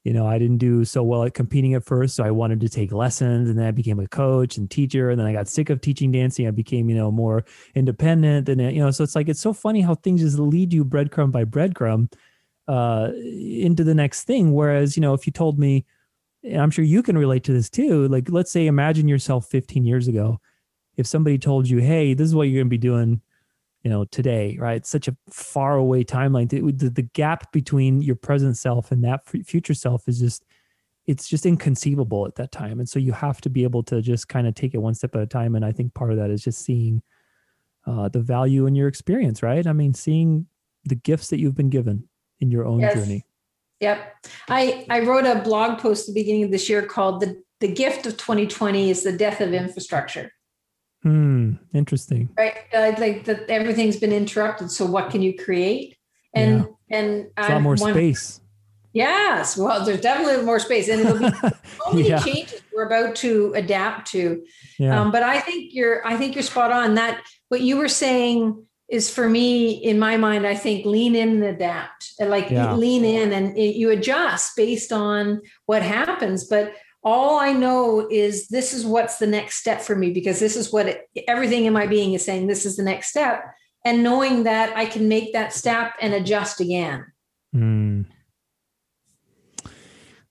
you 0.02 0.12
know, 0.12 0.26
I 0.26 0.36
didn't 0.40 0.58
do 0.58 0.84
so 0.84 1.04
well 1.04 1.22
at 1.22 1.32
competing 1.32 1.74
at 1.74 1.84
first. 1.84 2.16
So 2.16 2.24
I 2.24 2.32
wanted 2.32 2.58
to 2.60 2.68
take 2.68 2.90
lessons 2.90 3.48
and 3.48 3.56
then 3.56 3.66
I 3.66 3.70
became 3.70 4.00
a 4.00 4.08
coach 4.08 4.56
and 4.56 4.68
teacher. 4.68 5.10
And 5.10 5.20
then 5.20 5.28
I 5.28 5.32
got 5.32 5.46
sick 5.46 5.70
of 5.70 5.80
teaching 5.80 6.10
dancing. 6.10 6.48
I 6.48 6.50
became, 6.50 6.90
you 6.90 6.96
know, 6.96 7.12
more 7.12 7.44
independent. 7.76 8.48
And, 8.48 8.60
you 8.60 8.82
know, 8.82 8.90
so 8.90 9.04
it's 9.04 9.14
like, 9.14 9.28
it's 9.28 9.40
so 9.40 9.52
funny 9.52 9.80
how 9.80 9.94
things 9.94 10.22
just 10.22 10.40
lead 10.40 10.72
you 10.72 10.84
breadcrumb 10.84 11.30
by 11.30 11.44
breadcrumb 11.44 12.12
uh, 12.66 13.10
into 13.14 13.84
the 13.84 13.94
next 13.94 14.24
thing. 14.24 14.52
Whereas, 14.52 14.96
you 14.96 15.02
know, 15.02 15.14
if 15.14 15.24
you 15.24 15.32
told 15.32 15.56
me, 15.56 15.86
and 16.42 16.60
I'm 16.60 16.72
sure 16.72 16.84
you 16.84 17.04
can 17.04 17.16
relate 17.16 17.44
to 17.44 17.52
this 17.52 17.70
too, 17.70 18.08
like, 18.08 18.28
let's 18.28 18.50
say, 18.50 18.66
imagine 18.66 19.06
yourself 19.06 19.46
15 19.46 19.84
years 19.84 20.08
ago. 20.08 20.40
If 20.96 21.06
somebody 21.06 21.38
told 21.38 21.68
you, 21.68 21.78
hey, 21.78 22.12
this 22.14 22.26
is 22.26 22.34
what 22.34 22.48
you're 22.48 22.58
going 22.58 22.66
to 22.66 22.70
be 22.70 22.76
doing 22.76 23.20
you 23.82 23.90
know 23.90 24.04
today 24.06 24.56
right 24.60 24.86
such 24.86 25.08
a 25.08 25.16
far 25.30 25.76
away 25.76 26.04
timeline 26.04 26.48
the, 26.48 26.60
the, 26.72 26.88
the, 26.88 27.02
gap 27.02 27.50
between 27.50 28.00
your 28.00 28.14
present 28.14 28.56
self 28.56 28.92
and 28.92 29.02
that 29.02 29.26
future 29.26 29.74
self 29.74 30.08
is 30.08 30.20
just 30.20 30.44
it's 31.06 31.28
just 31.28 31.46
inconceivable 31.46 32.26
at 32.26 32.36
that 32.36 32.52
time. 32.52 32.78
And 32.78 32.88
so 32.88 32.98
you 32.98 33.12
have 33.12 33.40
to 33.40 33.50
be 33.50 33.64
able 33.64 33.82
to 33.84 34.00
just 34.00 34.28
kind 34.28 34.46
of 34.46 34.54
take 34.54 34.74
it 34.74 34.78
one 34.78 34.94
step 34.94 35.14
at 35.14 35.22
a 35.22 35.26
time. 35.26 35.54
And 35.54 35.64
I 35.64 35.72
think 35.72 35.94
part 35.94 36.12
of 36.12 36.18
that 36.18 36.30
is 36.30 36.42
just 36.42 36.64
seeing 36.64 37.02
uh, 37.86 38.08
the 38.08 38.20
value 38.20 38.66
in 38.66 38.74
your 38.74 38.86
experience, 38.86 39.42
right? 39.42 39.66
I 39.66 39.72
mean, 39.72 39.94
seeing 39.94 40.46
the 40.84 40.94
gifts 40.94 41.28
that 41.28 41.40
you've 41.40 41.56
been 41.56 41.70
given 41.70 42.08
in 42.40 42.50
your 42.50 42.64
own 42.64 42.80
yes. 42.80 42.94
journey. 42.94 43.24
Yep. 43.80 44.26
I, 44.48 44.86
I 44.88 45.00
wrote 45.00 45.26
a 45.26 45.40
blog 45.42 45.80
post 45.80 46.08
at 46.08 46.14
the 46.14 46.20
beginning 46.20 46.44
of 46.44 46.52
this 46.52 46.68
year 46.68 46.82
called 46.82 47.20
the, 47.20 47.42
the 47.58 47.68
gift 47.68 48.06
of 48.06 48.16
2020 48.16 48.90
is 48.90 49.02
the 49.02 49.12
death 49.12 49.40
of 49.40 49.52
infrastructure. 49.52 50.32
Hmm. 51.02 51.54
Interesting. 51.74 52.28
Right. 52.36 52.56
Uh, 52.72 52.92
like 52.98 53.24
that 53.24 53.48
everything's 53.50 53.96
been 53.96 54.12
interrupted. 54.12 54.70
So 54.70 54.86
what 54.86 55.10
can 55.10 55.22
you 55.22 55.36
create? 55.36 55.96
And, 56.34 56.68
yeah. 56.88 56.98
and 56.98 57.26
a 57.36 57.48
lot 57.48 57.62
more 57.62 57.74
one, 57.74 57.92
space 57.92 58.40
Yes, 58.92 59.56
well, 59.56 59.84
there's 59.84 60.00
definitely 60.00 60.44
more 60.44 60.58
space, 60.58 60.88
and 60.88 61.00
it'll 61.00 61.18
be 61.18 61.30
so 61.40 61.92
many 61.92 62.08
yeah. 62.08 62.18
changes 62.18 62.60
we're 62.74 62.84
about 62.84 63.16
to 63.16 63.52
adapt 63.54 64.10
to. 64.10 64.44
Yeah. 64.78 65.00
Um, 65.00 65.10
but 65.10 65.22
I 65.22 65.40
think 65.40 65.72
you're, 65.72 66.06
I 66.06 66.16
think 66.16 66.34
you're 66.34 66.42
spot 66.42 66.70
on. 66.70 66.94
That 66.94 67.22
what 67.48 67.62
you 67.62 67.78
were 67.78 67.88
saying 67.88 68.66
is 68.90 69.08
for 69.08 69.28
me, 69.28 69.70
in 69.70 69.98
my 69.98 70.18
mind, 70.18 70.46
I 70.46 70.54
think 70.54 70.84
lean 70.84 71.16
in 71.16 71.30
and 71.30 71.44
adapt. 71.44 72.12
Like 72.20 72.50
yeah. 72.50 72.74
lean 72.74 73.04
in 73.04 73.32
and 73.32 73.56
you 73.56 73.88
adjust 73.88 74.54
based 74.54 74.92
on 74.92 75.40
what 75.64 75.82
happens. 75.82 76.44
But 76.44 76.74
all 77.04 77.38
I 77.38 77.52
know 77.52 78.06
is 78.10 78.48
this 78.48 78.72
is 78.72 78.86
what's 78.86 79.18
the 79.18 79.26
next 79.26 79.56
step 79.56 79.80
for 79.80 79.96
me 79.96 80.12
because 80.12 80.38
this 80.38 80.56
is 80.56 80.72
what 80.72 80.86
it, 80.86 81.08
everything 81.26 81.64
in 81.64 81.72
my 81.72 81.86
being 81.86 82.14
is 82.14 82.24
saying. 82.24 82.46
This 82.46 82.64
is 82.64 82.76
the 82.76 82.82
next 82.82 83.08
step, 83.08 83.44
and 83.84 84.02
knowing 84.02 84.44
that 84.44 84.76
I 84.76 84.86
can 84.86 85.08
make 85.08 85.32
that 85.32 85.52
step 85.52 85.94
and 86.00 86.14
adjust 86.14 86.60
again. 86.60 87.06
Mm. 87.54 88.06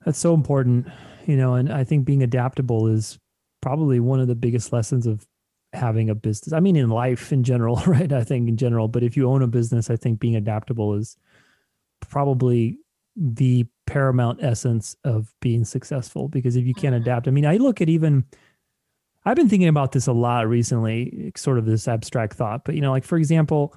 That's 0.05 0.17
so 0.17 0.33
important, 0.33 0.87
you 1.27 1.37
know, 1.37 1.55
and 1.55 1.71
I 1.71 1.83
think 1.83 2.05
being 2.05 2.23
adaptable 2.23 2.87
is 2.87 3.19
probably 3.61 3.99
one 3.99 4.19
of 4.19 4.27
the 4.27 4.35
biggest 4.35 4.73
lessons 4.73 5.05
of 5.05 5.27
having 5.73 6.09
a 6.09 6.15
business. 6.15 6.53
I 6.53 6.59
mean, 6.59 6.75
in 6.75 6.89
life 6.89 7.31
in 7.31 7.43
general, 7.43 7.75
right? 7.85 8.11
I 8.11 8.23
think 8.23 8.49
in 8.49 8.57
general, 8.57 8.87
but 8.87 9.03
if 9.03 9.15
you 9.15 9.29
own 9.29 9.41
a 9.41 9.47
business, 9.47 9.89
I 9.89 9.95
think 9.95 10.19
being 10.19 10.35
adaptable 10.35 10.95
is 10.95 11.17
probably 11.99 12.79
the 13.15 13.65
paramount 13.85 14.39
essence 14.41 14.95
of 15.03 15.33
being 15.41 15.65
successful 15.65 16.27
because 16.27 16.55
if 16.55 16.65
you 16.65 16.73
can't 16.73 16.95
mm-hmm. 16.95 17.03
adapt, 17.03 17.27
I 17.27 17.31
mean, 17.31 17.45
I 17.45 17.57
look 17.57 17.81
at 17.81 17.89
even 17.89 18.25
I've 19.23 19.35
been 19.35 19.49
thinking 19.49 19.67
about 19.67 19.91
this 19.91 20.07
a 20.07 20.13
lot 20.13 20.47
recently, 20.47 21.31
sort 21.35 21.59
of 21.59 21.65
this 21.65 21.87
abstract 21.87 22.33
thought, 22.33 22.65
but 22.65 22.75
you 22.75 22.81
know, 22.81 22.91
like 22.91 23.03
for 23.03 23.17
example, 23.17 23.75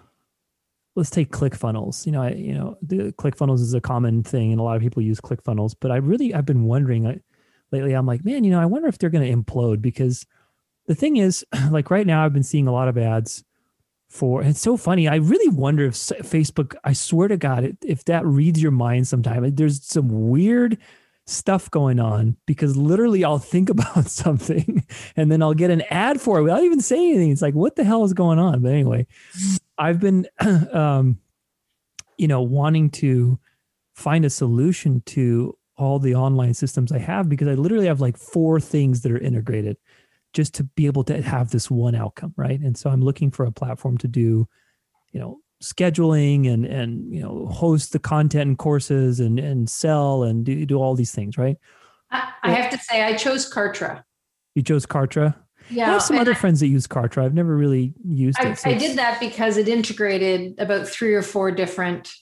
let's 0.96 1.10
take 1.10 1.30
ClickFunnels. 1.30 2.06
You 2.06 2.12
know, 2.12 2.22
I, 2.22 2.30
you 2.30 2.54
know, 2.54 2.78
the 2.80 3.12
ClickFunnels 3.12 3.60
is 3.60 3.74
a 3.74 3.80
common 3.80 4.22
thing, 4.22 4.52
and 4.52 4.60
a 4.60 4.62
lot 4.62 4.76
of 4.76 4.82
people 4.82 5.02
use 5.02 5.20
ClickFunnels. 5.20 5.74
But 5.78 5.90
I 5.90 5.96
really, 5.96 6.32
I've 6.32 6.46
been 6.46 6.64
wondering 6.64 7.06
I, 7.06 7.20
lately. 7.72 7.92
I'm 7.92 8.06
like, 8.06 8.24
man, 8.24 8.44
you 8.44 8.50
know, 8.50 8.60
I 8.60 8.66
wonder 8.66 8.88
if 8.88 8.98
they're 8.98 9.10
going 9.10 9.26
to 9.26 9.36
implode 9.36 9.82
because 9.82 10.26
the 10.86 10.94
thing 10.94 11.16
is, 11.16 11.44
like 11.70 11.90
right 11.90 12.06
now, 12.06 12.24
I've 12.24 12.32
been 12.32 12.42
seeing 12.42 12.66
a 12.66 12.72
lot 12.72 12.88
of 12.88 12.96
ads 12.96 13.44
for. 14.14 14.42
it's 14.42 14.60
so 14.60 14.76
funny. 14.76 15.08
I 15.08 15.16
really 15.16 15.48
wonder 15.48 15.86
if 15.86 15.94
Facebook. 15.94 16.76
I 16.84 16.92
swear 16.92 17.28
to 17.28 17.36
God, 17.36 17.76
if 17.84 18.04
that 18.04 18.24
reads 18.24 18.62
your 18.62 18.70
mind 18.70 19.08
sometime, 19.08 19.54
there's 19.54 19.84
some 19.84 20.30
weird 20.30 20.78
stuff 21.26 21.70
going 21.70 21.98
on 21.98 22.36
because 22.46 22.76
literally 22.76 23.24
I'll 23.24 23.38
think 23.38 23.70
about 23.70 24.06
something 24.06 24.84
and 25.16 25.32
then 25.32 25.42
I'll 25.42 25.54
get 25.54 25.70
an 25.70 25.82
ad 25.90 26.20
for 26.20 26.38
it 26.38 26.42
without 26.42 26.62
even 26.62 26.80
saying 26.80 27.14
anything. 27.14 27.30
It's 27.32 27.42
like, 27.42 27.54
what 27.54 27.76
the 27.76 27.84
hell 27.84 28.04
is 28.04 28.12
going 28.12 28.38
on? 28.38 28.62
But 28.62 28.72
anyway, 28.72 29.06
I've 29.76 30.00
been, 30.00 30.26
um, 30.72 31.18
you 32.16 32.28
know, 32.28 32.42
wanting 32.42 32.90
to 32.90 33.38
find 33.94 34.24
a 34.24 34.30
solution 34.30 35.02
to 35.06 35.56
all 35.76 35.98
the 35.98 36.14
online 36.14 36.54
systems 36.54 36.92
I 36.92 36.98
have 36.98 37.28
because 37.28 37.48
I 37.48 37.54
literally 37.54 37.86
have 37.86 38.00
like 38.00 38.16
four 38.16 38.60
things 38.60 39.02
that 39.02 39.10
are 39.10 39.18
integrated 39.18 39.76
just 40.34 40.54
to 40.54 40.64
be 40.64 40.86
able 40.86 41.04
to 41.04 41.22
have 41.22 41.50
this 41.50 41.70
one 41.70 41.94
outcome, 41.94 42.34
right? 42.36 42.60
And 42.60 42.76
so 42.76 42.90
I'm 42.90 43.00
looking 43.00 43.30
for 43.30 43.46
a 43.46 43.52
platform 43.52 43.96
to 43.98 44.08
do, 44.08 44.46
you 45.12 45.20
know, 45.20 45.38
scheduling 45.62 46.52
and 46.52 46.66
and 46.66 47.12
you 47.12 47.22
know 47.22 47.46
host 47.46 47.92
the 47.92 47.98
content 47.98 48.48
and 48.48 48.58
courses 48.58 49.18
and 49.18 49.38
and 49.38 49.70
sell 49.70 50.22
and 50.22 50.44
do, 50.44 50.66
do 50.66 50.76
all 50.76 50.94
these 50.94 51.12
things 51.12 51.38
right? 51.38 51.56
I, 52.10 52.32
I 52.42 52.50
have 52.52 52.70
to 52.70 52.78
say 52.78 53.02
i 53.02 53.14
chose 53.14 53.50
kartra. 53.50 54.02
You 54.54 54.62
chose 54.62 54.84
kartra? 54.84 55.34
Yeah 55.70 55.88
i 55.88 55.92
have 55.92 56.02
some 56.02 56.18
other 56.18 56.32
I, 56.32 56.34
friends 56.34 56.60
that 56.60 56.66
use 56.66 56.86
kartra. 56.86 57.24
I've 57.24 57.34
never 57.34 57.56
really 57.56 57.94
used 58.04 58.38
I, 58.40 58.48
it 58.48 58.58
so 58.58 58.70
I 58.70 58.74
did 58.74 58.98
that 58.98 59.20
because 59.20 59.56
it 59.56 59.68
integrated 59.68 60.58
about 60.58 60.86
three 60.86 61.14
or 61.14 61.22
four 61.22 61.50
different 61.50 62.12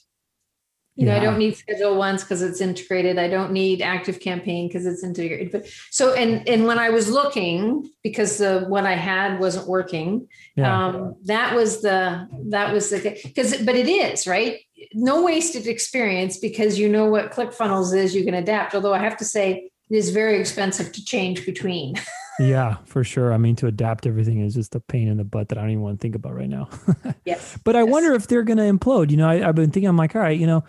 you 0.94 1.06
know, 1.06 1.16
I 1.16 1.20
don't 1.20 1.38
need 1.38 1.54
ScheduleOnce 1.54 2.20
because 2.20 2.42
it's 2.42 2.60
integrated. 2.60 3.18
I 3.18 3.26
don't 3.26 3.50
need 3.50 3.80
ActiveCampaign 3.80 4.68
because 4.68 4.84
it's 4.84 5.02
integrated. 5.02 5.50
But 5.50 5.66
so 5.90 6.12
and 6.12 6.46
and 6.46 6.66
when 6.66 6.78
I 6.78 6.90
was 6.90 7.10
looking 7.10 7.90
because 8.02 8.36
the 8.36 8.66
what 8.68 8.84
I 8.84 8.94
had 8.94 9.40
wasn't 9.40 9.68
working, 9.68 10.28
yeah. 10.54 10.88
um, 10.88 11.16
that 11.24 11.56
was 11.56 11.80
the 11.80 12.28
that 12.50 12.74
was 12.74 12.90
the 12.90 13.18
because 13.24 13.56
but 13.62 13.74
it 13.74 13.88
is 13.88 14.26
right. 14.26 14.60
No 14.92 15.22
wasted 15.22 15.66
experience 15.66 16.36
because 16.36 16.78
you 16.78 16.90
know 16.90 17.06
what 17.06 17.32
ClickFunnels 17.32 17.96
is. 17.96 18.14
You 18.14 18.24
can 18.24 18.34
adapt. 18.34 18.74
Although 18.74 18.92
I 18.92 18.98
have 18.98 19.16
to 19.18 19.24
say 19.24 19.70
it 19.88 19.96
is 19.96 20.10
very 20.10 20.38
expensive 20.38 20.92
to 20.92 21.02
change 21.02 21.46
between. 21.46 21.94
yeah, 22.38 22.76
for 22.84 23.02
sure. 23.02 23.32
I 23.32 23.38
mean, 23.38 23.56
to 23.56 23.66
adapt 23.66 24.06
everything 24.06 24.44
is 24.44 24.52
just 24.52 24.74
a 24.74 24.80
pain 24.80 25.08
in 25.08 25.16
the 25.16 25.24
butt 25.24 25.48
that 25.48 25.58
I 25.58 25.62
don't 25.62 25.70
even 25.70 25.82
want 25.82 26.00
to 26.00 26.02
think 26.02 26.16
about 26.16 26.34
right 26.34 26.50
now. 26.50 26.68
yes. 27.24 27.58
But 27.64 27.76
I 27.76 27.80
yes. 27.80 27.90
wonder 27.90 28.12
if 28.12 28.26
they're 28.26 28.42
going 28.42 28.58
to 28.58 28.64
implode. 28.64 29.10
You 29.10 29.16
know, 29.16 29.28
I, 29.28 29.48
I've 29.48 29.54
been 29.54 29.70
thinking, 29.70 29.88
I'm 29.88 29.96
like, 29.96 30.14
all 30.14 30.20
right, 30.20 30.38
you 30.38 30.46
know, 30.46 30.64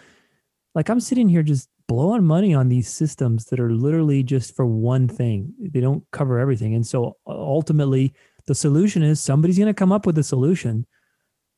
like 0.76 0.90
I'm 0.90 1.00
sitting 1.00 1.30
here 1.30 1.44
just 1.44 1.70
blowing 1.88 2.24
money 2.24 2.54
on 2.54 2.70
these 2.70 2.90
systems 2.90 3.46
that 3.46 3.60
are 3.60 3.72
literally 3.72 4.24
just 4.24 4.56
for 4.56 4.66
one 4.66 5.08
thing. 5.08 5.54
They 5.60 5.80
don't 5.80 6.04
cover 6.12 6.40
everything. 6.40 6.74
And 6.74 6.86
so 6.86 7.18
ultimately, 7.28 8.14
the 8.48 8.56
solution 8.56 9.04
is 9.04 9.22
somebody's 9.22 9.58
going 9.58 9.68
to 9.68 9.74
come 9.74 9.92
up 9.92 10.06
with 10.06 10.18
a 10.18 10.24
solution. 10.24 10.86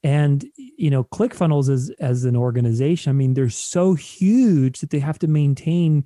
And 0.03 0.45
you 0.55 0.89
know, 0.89 1.03
ClickFunnels 1.03 1.69
as 1.69 1.89
as 1.99 2.25
an 2.25 2.35
organization, 2.35 3.09
I 3.09 3.13
mean, 3.13 3.33
they're 3.33 3.49
so 3.49 3.93
huge 3.93 4.79
that 4.79 4.89
they 4.89 4.99
have 4.99 5.17
to 5.19 5.27
maintain 5.27 6.05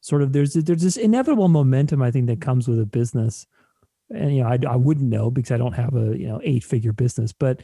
sort 0.00 0.22
of 0.22 0.32
there's 0.32 0.54
there's 0.54 0.82
this 0.82 0.96
inevitable 0.96 1.48
momentum 1.48 2.02
I 2.02 2.10
think 2.10 2.26
that 2.26 2.40
comes 2.40 2.66
with 2.66 2.80
a 2.80 2.86
business. 2.86 3.46
And 4.10 4.34
you 4.34 4.42
know, 4.42 4.48
I, 4.48 4.58
I 4.68 4.76
wouldn't 4.76 5.08
know 5.08 5.30
because 5.30 5.52
I 5.52 5.58
don't 5.58 5.74
have 5.74 5.94
a 5.94 6.18
you 6.18 6.26
know 6.26 6.40
eight 6.42 6.64
figure 6.64 6.92
business, 6.92 7.32
but 7.32 7.62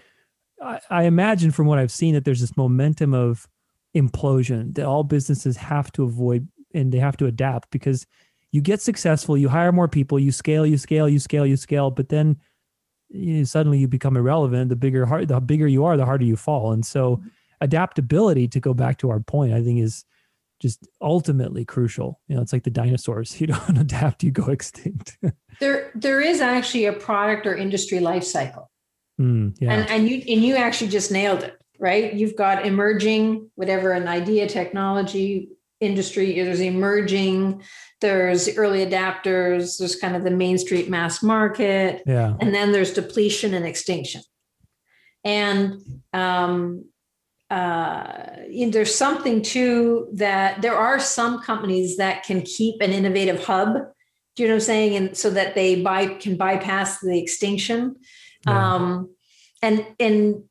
I, 0.62 0.80
I 0.90 1.02
imagine 1.04 1.50
from 1.50 1.66
what 1.66 1.78
I've 1.78 1.90
seen 1.90 2.14
that 2.14 2.24
there's 2.24 2.40
this 2.40 2.56
momentum 2.56 3.14
of 3.14 3.48
implosion 3.94 4.74
that 4.74 4.86
all 4.86 5.04
businesses 5.04 5.56
have 5.56 5.92
to 5.92 6.04
avoid 6.04 6.48
and 6.74 6.92
they 6.92 6.98
have 6.98 7.16
to 7.18 7.26
adapt 7.26 7.70
because 7.70 8.06
you 8.50 8.60
get 8.60 8.80
successful, 8.80 9.36
you 9.36 9.48
hire 9.48 9.72
more 9.72 9.88
people, 9.88 10.18
you 10.18 10.32
scale, 10.32 10.66
you 10.66 10.78
scale, 10.78 11.08
you 11.08 11.18
scale, 11.18 11.46
you 11.46 11.56
scale, 11.56 11.90
but 11.90 12.10
then 12.10 12.36
you 13.08 13.44
suddenly 13.44 13.78
you 13.78 13.88
become 13.88 14.16
irrelevant. 14.16 14.68
The 14.68 14.76
bigger, 14.76 15.06
hard, 15.06 15.28
the 15.28 15.40
bigger 15.40 15.66
you 15.66 15.84
are, 15.84 15.96
the 15.96 16.04
harder 16.04 16.24
you 16.24 16.36
fall. 16.36 16.72
And 16.72 16.84
so, 16.84 17.16
mm-hmm. 17.16 17.28
adaptability, 17.60 18.48
to 18.48 18.60
go 18.60 18.74
back 18.74 18.98
to 18.98 19.10
our 19.10 19.20
point, 19.20 19.52
I 19.52 19.62
think 19.62 19.80
is 19.80 20.04
just 20.60 20.86
ultimately 21.00 21.64
crucial. 21.64 22.20
You 22.28 22.36
know, 22.36 22.42
it's 22.42 22.52
like 22.52 22.64
the 22.64 22.70
dinosaurs. 22.70 23.38
You 23.40 23.48
don't 23.48 23.78
adapt, 23.78 24.22
you 24.22 24.30
go 24.30 24.50
extinct. 24.50 25.18
there, 25.60 25.90
there 25.94 26.20
is 26.20 26.40
actually 26.40 26.86
a 26.86 26.92
product 26.92 27.46
or 27.46 27.56
industry 27.56 28.00
life 28.00 28.24
cycle. 28.24 28.70
Mm, 29.20 29.56
yeah. 29.60 29.72
and, 29.72 29.90
and 29.90 30.08
you 30.08 30.16
and 30.16 30.42
you 30.42 30.56
actually 30.56 30.88
just 30.88 31.12
nailed 31.12 31.42
it 31.42 31.61
right? 31.82 32.14
You've 32.14 32.36
got 32.36 32.64
emerging, 32.64 33.50
whatever 33.56 33.90
an 33.90 34.06
idea, 34.06 34.48
technology 34.48 35.48
industry, 35.80 36.40
there's 36.40 36.60
emerging, 36.60 37.60
there's 38.00 38.56
early 38.56 38.86
adapters, 38.86 39.78
there's 39.78 39.96
kind 39.96 40.14
of 40.14 40.22
the 40.22 40.30
main 40.30 40.56
street 40.56 40.88
mass 40.88 41.24
market, 41.24 42.02
yeah. 42.06 42.34
and 42.40 42.54
then 42.54 42.70
there's 42.70 42.94
depletion 42.94 43.52
and 43.52 43.66
extinction. 43.66 44.22
And 45.24 45.74
um, 46.12 46.84
uh, 47.50 48.26
there's 48.70 48.94
something 48.94 49.42
too 49.42 50.08
that 50.14 50.62
there 50.62 50.76
are 50.76 51.00
some 51.00 51.42
companies 51.42 51.96
that 51.96 52.22
can 52.22 52.42
keep 52.42 52.80
an 52.80 52.92
innovative 52.92 53.44
hub. 53.44 53.74
Do 54.36 54.42
you 54.42 54.48
know 54.48 54.54
what 54.54 54.62
I'm 54.62 54.66
saying? 54.66 54.96
And 54.96 55.16
so 55.16 55.30
that 55.30 55.56
they 55.56 55.82
buy 55.82 56.06
can 56.06 56.36
bypass 56.36 57.00
the 57.00 57.20
extinction. 57.20 57.96
Yeah. 58.46 58.74
Um, 58.74 59.14
and 59.60 59.86
and 60.00 60.44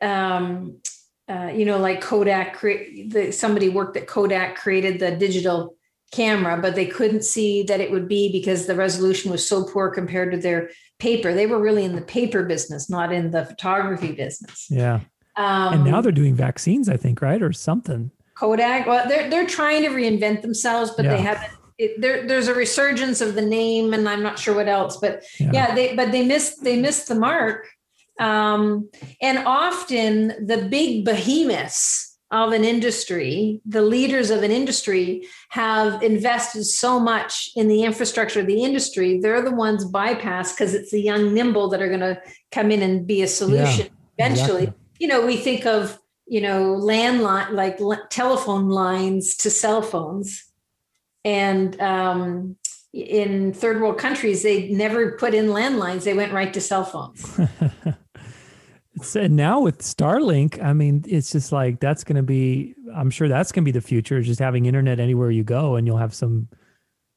um, 0.00 0.80
uh, 1.28 1.50
you 1.54 1.64
know, 1.64 1.78
like 1.78 2.00
Kodak, 2.00 2.54
cre- 2.54 3.06
the, 3.08 3.32
somebody 3.32 3.68
worked 3.68 3.96
at 3.96 4.06
Kodak 4.06 4.56
created 4.56 4.98
the 4.98 5.10
digital 5.10 5.76
camera, 6.12 6.58
but 6.60 6.74
they 6.74 6.86
couldn't 6.86 7.22
see 7.22 7.62
that 7.64 7.80
it 7.80 7.90
would 7.90 8.08
be 8.08 8.32
because 8.32 8.66
the 8.66 8.74
resolution 8.74 9.30
was 9.30 9.46
so 9.46 9.64
poor 9.64 9.90
compared 9.90 10.32
to 10.32 10.38
their 10.38 10.70
paper. 10.98 11.34
They 11.34 11.46
were 11.46 11.60
really 11.60 11.84
in 11.84 11.94
the 11.94 12.02
paper 12.02 12.44
business, 12.44 12.88
not 12.88 13.12
in 13.12 13.30
the 13.30 13.44
photography 13.44 14.12
business. 14.12 14.66
Yeah. 14.70 15.00
Um, 15.36 15.74
and 15.74 15.84
now 15.84 16.00
they're 16.00 16.12
doing 16.12 16.34
vaccines, 16.34 16.88
I 16.88 16.96
think, 16.96 17.20
right, 17.20 17.42
or 17.42 17.52
something. 17.52 18.10
Kodak. 18.34 18.86
Well, 18.86 19.06
they're 19.08 19.28
they're 19.28 19.46
trying 19.46 19.82
to 19.82 19.88
reinvent 19.88 20.42
themselves, 20.42 20.92
but 20.96 21.04
yeah. 21.04 21.16
they 21.16 21.22
haven't. 21.22 21.52
It, 21.76 22.00
there, 22.00 22.26
there's 22.26 22.48
a 22.48 22.54
resurgence 22.54 23.20
of 23.20 23.36
the 23.36 23.42
name, 23.42 23.92
and 23.94 24.08
I'm 24.08 24.22
not 24.22 24.38
sure 24.38 24.54
what 24.54 24.66
else. 24.66 24.96
But 24.96 25.24
yeah. 25.38 25.50
yeah, 25.52 25.74
they 25.74 25.94
but 25.94 26.10
they 26.10 26.26
missed 26.26 26.64
they 26.64 26.80
missed 26.80 27.06
the 27.06 27.14
mark 27.14 27.68
um, 28.18 28.88
and 29.20 29.38
often 29.46 30.46
the 30.46 30.68
big 30.70 31.04
behemoths 31.04 32.08
of 32.30 32.52
an 32.52 32.62
industry, 32.62 33.60
the 33.64 33.80
leaders 33.80 34.30
of 34.30 34.42
an 34.42 34.50
industry 34.50 35.26
have 35.48 36.02
invested 36.02 36.64
so 36.64 37.00
much 37.00 37.50
in 37.56 37.68
the 37.68 37.84
infrastructure 37.84 38.40
of 38.40 38.46
the 38.46 38.62
industry, 38.62 39.18
they're 39.18 39.42
the 39.42 39.54
ones 39.54 39.84
bypassed 39.84 40.54
because 40.54 40.74
it's 40.74 40.90
the 40.90 41.00
young 41.00 41.32
nimble 41.32 41.68
that 41.70 41.80
are 41.80 41.88
going 41.88 42.00
to 42.00 42.20
come 42.52 42.70
in 42.70 42.82
and 42.82 43.06
be 43.06 43.22
a 43.22 43.26
solution 43.26 43.86
yeah, 44.18 44.26
eventually. 44.26 44.64
Exactly. 44.64 44.84
You 44.98 45.08
know, 45.08 45.24
we 45.24 45.36
think 45.36 45.64
of, 45.64 45.98
you 46.26 46.42
know, 46.42 46.76
landline, 46.76 47.52
like 47.52 47.78
telephone 48.10 48.68
lines 48.68 49.36
to 49.36 49.50
cell 49.50 49.80
phones. 49.80 50.44
And 51.24 51.80
um, 51.80 52.56
in 52.92 53.54
third 53.54 53.80
world 53.80 53.96
countries, 53.96 54.42
they 54.42 54.68
never 54.68 55.12
put 55.12 55.32
in 55.32 55.46
landlines, 55.46 56.04
they 56.04 56.14
went 56.14 56.32
right 56.32 56.52
to 56.52 56.60
cell 56.60 56.84
phones. 56.84 57.40
and 59.16 59.36
now 59.36 59.60
with 59.60 59.78
Starlink, 59.78 60.62
I 60.62 60.72
mean, 60.72 61.04
it's 61.06 61.32
just 61.32 61.52
like 61.52 61.80
that's 61.80 62.04
going 62.04 62.16
to 62.16 62.22
be. 62.22 62.74
I'm 62.94 63.10
sure 63.10 63.28
that's 63.28 63.52
going 63.52 63.64
to 63.64 63.72
be 63.72 63.72
the 63.72 63.80
future. 63.80 64.20
Just 64.22 64.40
having 64.40 64.66
internet 64.66 65.00
anywhere 65.00 65.30
you 65.30 65.44
go, 65.44 65.76
and 65.76 65.86
you'll 65.86 65.98
have 65.98 66.14
some, 66.14 66.48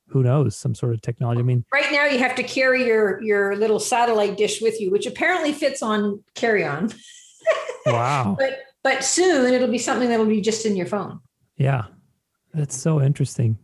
who 0.07 0.23
knows, 0.23 0.55
some 0.55 0.75
sort 0.75 0.93
of 0.93 1.01
technology. 1.01 1.39
I 1.39 1.43
mean, 1.43 1.65
right 1.73 1.91
now 1.91 2.05
you 2.05 2.19
have 2.19 2.35
to 2.35 2.43
carry 2.43 2.85
your 2.85 3.21
your 3.21 3.55
little 3.55 3.79
satellite 3.79 4.37
dish 4.37 4.61
with 4.61 4.79
you, 4.79 4.91
which 4.91 5.05
apparently 5.05 5.53
fits 5.53 5.81
on 5.81 6.23
carry 6.35 6.63
on. 6.65 6.91
Wow. 7.87 8.35
but 8.37 8.59
but 8.83 9.03
soon 9.03 9.51
it'll 9.51 9.67
be 9.67 9.79
something 9.79 10.07
that'll 10.07 10.27
be 10.27 10.39
just 10.39 10.67
in 10.67 10.75
your 10.75 10.85
phone. 10.85 11.19
Yeah, 11.57 11.85
that's 12.53 12.77
so 12.77 13.01
interesting, 13.01 13.57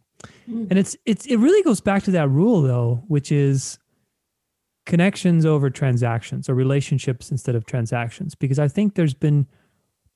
mm. 0.50 0.68
and 0.72 0.80
it's 0.80 0.98
it's 1.06 1.28
it 1.28 1.38
really 1.38 1.62
goes 1.62 1.82
back 1.82 2.02
to 2.04 2.12
that 2.12 2.28
rule 2.30 2.64
though, 2.64 3.04
which 3.08 3.32
is 3.32 3.78
connections 4.88 5.46
over 5.46 5.70
transactions 5.70 6.48
or 6.48 6.56
relationships 6.56 7.30
instead 7.30 7.56
of 7.56 7.66
transactions 7.66 8.34
because 8.36 8.58
i 8.58 8.70
think 8.70 8.96
there's 8.96 9.14
been 9.14 9.46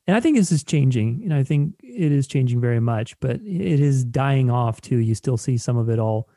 and 0.08 0.16
i 0.16 0.20
think 0.20 0.38
this 0.38 0.50
is 0.50 0.64
changing 0.64 1.20
and 1.26 1.34
i 1.34 1.44
think 1.44 1.76
it 1.84 2.10
is 2.10 2.26
changing 2.26 2.62
very 2.62 2.80
much 2.80 3.20
but 3.20 3.36
it 3.42 3.80
is 3.82 4.06
dying 4.06 4.50
off 4.50 4.80
too. 4.80 4.98
You 4.98 5.14
still 5.14 5.36
see 5.36 5.58
some 5.58 5.76
of 5.76 5.90
it 5.90 6.00
all 6.00 6.30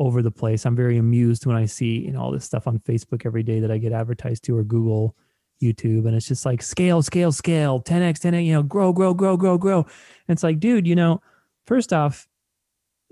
over 0.00 0.20
the 0.22 0.30
place. 0.30 0.64
I'm 0.66 0.74
very 0.74 0.98
amused 0.98 1.46
when 1.46 1.54
i 1.54 1.64
see 1.64 2.00
you 2.00 2.10
know 2.10 2.20
all 2.20 2.32
this 2.32 2.44
stuff 2.44 2.66
on 2.66 2.80
facebook 2.80 3.24
every 3.24 3.44
day 3.44 3.60
that 3.60 3.70
i 3.70 3.78
get 3.78 3.92
advertised 3.92 4.42
to 4.44 4.56
or 4.56 4.64
google 4.64 5.16
youtube 5.62 6.06
and 6.06 6.16
it's 6.16 6.26
just 6.26 6.44
like 6.44 6.62
scale 6.62 7.02
scale 7.02 7.30
scale 7.30 7.80
10x 7.80 8.18
10x 8.18 8.44
you 8.44 8.52
know 8.52 8.64
grow 8.64 8.92
grow 8.92 9.14
grow 9.14 9.36
grow 9.36 9.56
grow. 9.56 9.78
And 9.80 10.34
it's 10.34 10.42
like 10.42 10.58
dude 10.58 10.88
you 10.88 10.96
know 10.96 11.22
first 11.68 11.92
off 11.92 12.26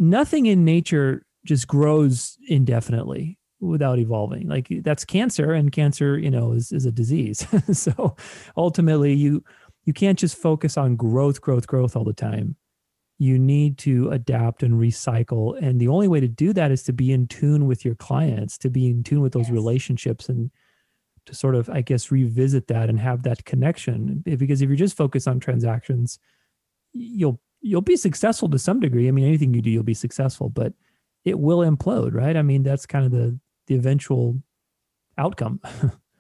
nothing 0.01 0.47
in 0.47 0.65
nature 0.65 1.25
just 1.45 1.69
grows 1.69 2.37
indefinitely 2.49 3.38
without 3.61 3.99
evolving. 3.99 4.49
Like 4.49 4.69
that's 4.83 5.05
cancer 5.05 5.53
and 5.53 5.73
cancer 5.73 6.19
you 6.19 6.31
know 6.31 6.53
is, 6.53 6.73
is 6.73 6.87
a 6.87 6.93
disease. 6.93 7.47
So 7.73 8.17
ultimately 8.57 9.15
you 9.15 9.45
you 9.85 9.93
can't 9.93 10.19
just 10.19 10.37
focus 10.37 10.77
on 10.77 10.97
growth 10.97 11.41
growth 11.41 11.67
growth 11.67 11.97
all 11.97 12.05
the 12.05 12.13
time. 12.13 12.57
You 13.19 13.39
need 13.39 13.79
to 13.79 14.11
adapt 14.11 14.63
and 14.63 14.75
recycle 14.75 15.61
and 15.61 15.81
the 15.81 15.89
only 15.89 16.09
way 16.09 16.21
to 16.21 16.29
do 16.29 16.53
that 16.53 16.71
is 16.71 16.83
to 16.85 16.93
be 16.93 17.13
in 17.13 17.27
tune 17.27 17.67
with 17.67 17.85
your 17.85 17.97
clients 17.97 18.59
to 18.59 18.71
be 18.71 18.87
in 18.87 19.03
tune 19.03 19.21
with 19.21 19.33
those 19.33 19.49
yes. 19.49 19.53
relationships 19.53 20.29
and 20.29 20.51
to 21.27 21.35
sort 21.35 21.55
of 21.55 21.69
i 21.69 21.81
guess 21.81 22.11
revisit 22.11 22.69
that 22.69 22.89
and 22.89 23.01
have 23.01 23.23
that 23.25 23.45
connection. 23.45 24.23
Because 24.25 24.63
if 24.63 24.69
you're 24.69 24.77
just 24.77 24.97
focused 24.97 25.29
on 25.29 25.41
transactions 25.41 26.19
you'll 26.93 27.41
you'll 27.61 27.83
be 27.83 27.97
successful 27.97 28.49
to 28.51 28.59
some 28.59 28.79
degree. 28.79 29.09
I 29.09 29.11
mean 29.11 29.27
anything 29.27 29.53
you 29.53 29.63
do 29.63 29.71
you'll 29.71 29.83
be 29.83 29.95
successful 29.95 30.49
but 30.49 30.73
it 31.25 31.39
will 31.39 31.59
implode 31.59 32.15
right? 32.15 32.37
I 32.37 32.43
mean 32.43 32.63
that's 32.63 32.87
kind 32.87 33.05
of 33.05 33.11
the 33.11 33.39
the 33.69 33.77
eventual 33.77 34.43
outcome. 35.17 35.61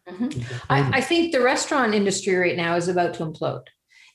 Mm-hmm. 0.08 0.40
I, 0.70 0.90
I, 0.94 1.00
think 1.02 1.32
the 1.32 1.42
restaurant 1.42 1.94
industry 1.94 2.34
right 2.34 2.56
now 2.56 2.76
is 2.76 2.88
about 2.88 3.12
to 3.14 3.26
implode. 3.26 3.64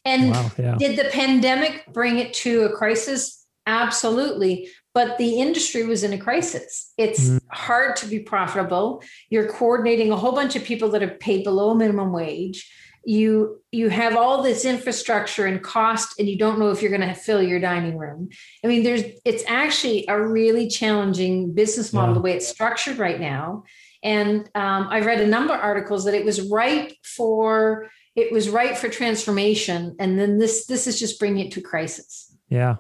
And 0.04 0.32
wow, 0.32 0.52
yeah. 0.58 0.76
did 0.76 0.98
the 0.98 1.10
pandemic 1.12 1.86
bring 1.94 2.18
it 2.18 2.34
to 2.34 2.64
a 2.64 2.76
crisis? 2.76 3.46
Absolutely. 3.68 4.70
But 4.96 5.20
the 5.20 5.40
industry 5.40 5.84
was 5.86 6.04
in 6.04 6.12
a 6.12 6.18
crisis. 6.18 6.92
It's 6.98 7.30
mm-hmm. 7.30 7.38
hard 7.52 7.96
to 7.98 8.08
be 8.08 8.18
profitable. 8.18 9.04
You're 9.30 9.50
coordinating 9.50 10.12
a 10.12 10.16
whole 10.16 10.34
bunch 10.34 10.56
of 10.56 10.64
people 10.64 10.90
that 10.90 11.04
are 11.04 11.10
paid 11.10 11.44
below 11.44 11.76
minimum 11.76 12.12
wage 12.12 12.72
you 13.06 13.62
you 13.72 13.90
have 13.90 14.16
all 14.16 14.42
this 14.42 14.66
infrastructure 14.66 15.46
and 15.46 15.62
cost 15.62 16.20
and 16.20 16.30
you 16.30 16.38
don't 16.38 16.58
know 16.58 16.70
if 16.72 16.82
you're 16.82 16.96
going 16.96 17.08
to 17.08 17.14
fill 17.14 17.42
your 17.42 17.60
dining 17.60 17.98
room. 17.98 18.30
I 18.64 18.68
mean 18.68 18.84
there's 18.84 19.04
it's 19.26 19.44
actually 19.48 20.06
a 20.08 20.22
really 20.22 20.68
challenging 20.68 21.54
business 21.54 21.92
model 21.92 22.12
yeah. 22.12 22.16
the 22.16 22.22
way 22.22 22.34
it's 22.34 22.48
structured 22.48 22.98
right 22.98 23.20
now. 23.20 23.64
And 24.04 24.50
um, 24.56 24.88
i 24.90 25.00
read 25.00 25.22
a 25.22 25.28
number 25.28 25.54
of 25.54 25.60
articles 25.60 26.06
that 26.06 26.14
it 26.14 26.26
was 26.26 26.42
right 26.50 26.94
for 27.04 27.90
it 28.16 28.32
was 28.32 28.50
right 28.50 28.78
for 28.78 28.90
transformation 28.90 29.96
and 30.00 30.20
then 30.20 30.38
this 30.38 30.66
this 30.68 30.88
is 30.88 31.00
just 31.00 31.20
bringing 31.20 31.48
it 31.48 31.52
to 31.54 31.62
crisis. 31.62 32.36
Yeah. 32.50 32.78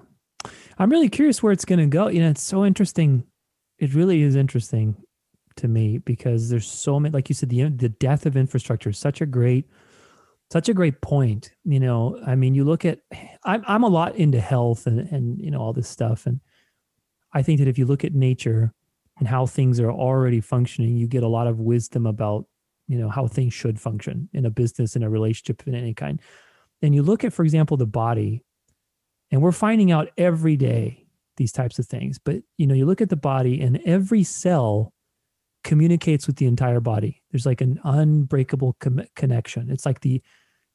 I'm 0.77 0.89
really 0.89 1.09
curious 1.09 1.43
where 1.43 1.53
it's 1.53 1.65
going 1.65 1.79
to 1.79 1.87
go. 1.87 2.07
You 2.07 2.21
know 2.21 2.29
it's 2.29 2.43
so 2.43 2.65
interesting. 2.65 3.25
It 3.77 3.93
really 3.93 4.21
is 4.21 4.35
interesting 4.35 4.95
to 5.57 5.67
me 5.67 5.97
because 5.97 6.49
there's 6.49 6.65
so 6.65 6.99
many 6.99 7.11
like 7.11 7.29
you 7.29 7.35
said 7.35 7.49
the 7.49 7.69
the 7.69 7.89
death 7.89 8.25
of 8.25 8.37
infrastructure 8.37 8.89
is 8.89 8.97
such 8.97 9.19
a 9.19 9.25
great 9.25 9.69
such 10.53 10.69
a 10.69 10.73
great 10.73 11.01
point. 11.01 11.51
You 11.65 11.79
know, 11.79 12.21
I 12.27 12.35
mean, 12.35 12.53
you 12.53 12.63
look 12.63 12.85
at 12.85 12.99
I'm 13.43 13.63
I'm 13.67 13.81
a 13.81 13.87
lot 13.87 14.15
into 14.15 14.39
health 14.39 14.85
and 14.85 14.99
and 14.99 15.41
you 15.41 15.49
know 15.49 15.59
all 15.59 15.73
this 15.73 15.89
stuff, 15.89 16.27
and 16.27 16.39
I 17.33 17.41
think 17.41 17.57
that 17.57 17.67
if 17.67 17.79
you 17.79 17.87
look 17.87 18.03
at 18.03 18.13
nature 18.13 18.71
and 19.17 19.27
how 19.27 19.47
things 19.47 19.79
are 19.79 19.91
already 19.91 20.41
functioning, 20.41 20.95
you 20.95 21.07
get 21.07 21.23
a 21.23 21.27
lot 21.27 21.47
of 21.47 21.59
wisdom 21.59 22.05
about 22.05 22.45
you 22.87 22.99
know 22.99 23.09
how 23.09 23.25
things 23.25 23.51
should 23.51 23.81
function 23.81 24.29
in 24.31 24.45
a 24.45 24.51
business, 24.51 24.95
in 24.95 25.01
a 25.01 25.09
relationship, 25.09 25.63
in 25.65 25.73
any 25.73 25.95
kind. 25.95 26.21
And 26.83 26.93
you 26.93 27.01
look 27.01 27.23
at, 27.23 27.33
for 27.33 27.43
example, 27.43 27.75
the 27.75 27.87
body, 27.87 28.43
and 29.31 29.41
we're 29.41 29.53
finding 29.53 29.91
out 29.91 30.09
every 30.19 30.55
day 30.55 31.07
these 31.37 31.51
types 31.51 31.79
of 31.79 31.87
things. 31.87 32.19
But 32.19 32.43
you 32.59 32.67
know, 32.67 32.75
you 32.75 32.85
look 32.85 33.01
at 33.01 33.09
the 33.09 33.15
body, 33.15 33.59
and 33.59 33.81
every 33.85 34.23
cell 34.23 34.93
communicates 35.63 36.27
with 36.27 36.35
the 36.35 36.45
entire 36.45 36.79
body. 36.79 37.23
There's 37.31 37.47
like 37.47 37.61
an 37.61 37.79
unbreakable 37.83 38.75
com- 38.79 39.07
connection. 39.15 39.71
It's 39.71 39.87
like 39.87 40.01
the 40.01 40.21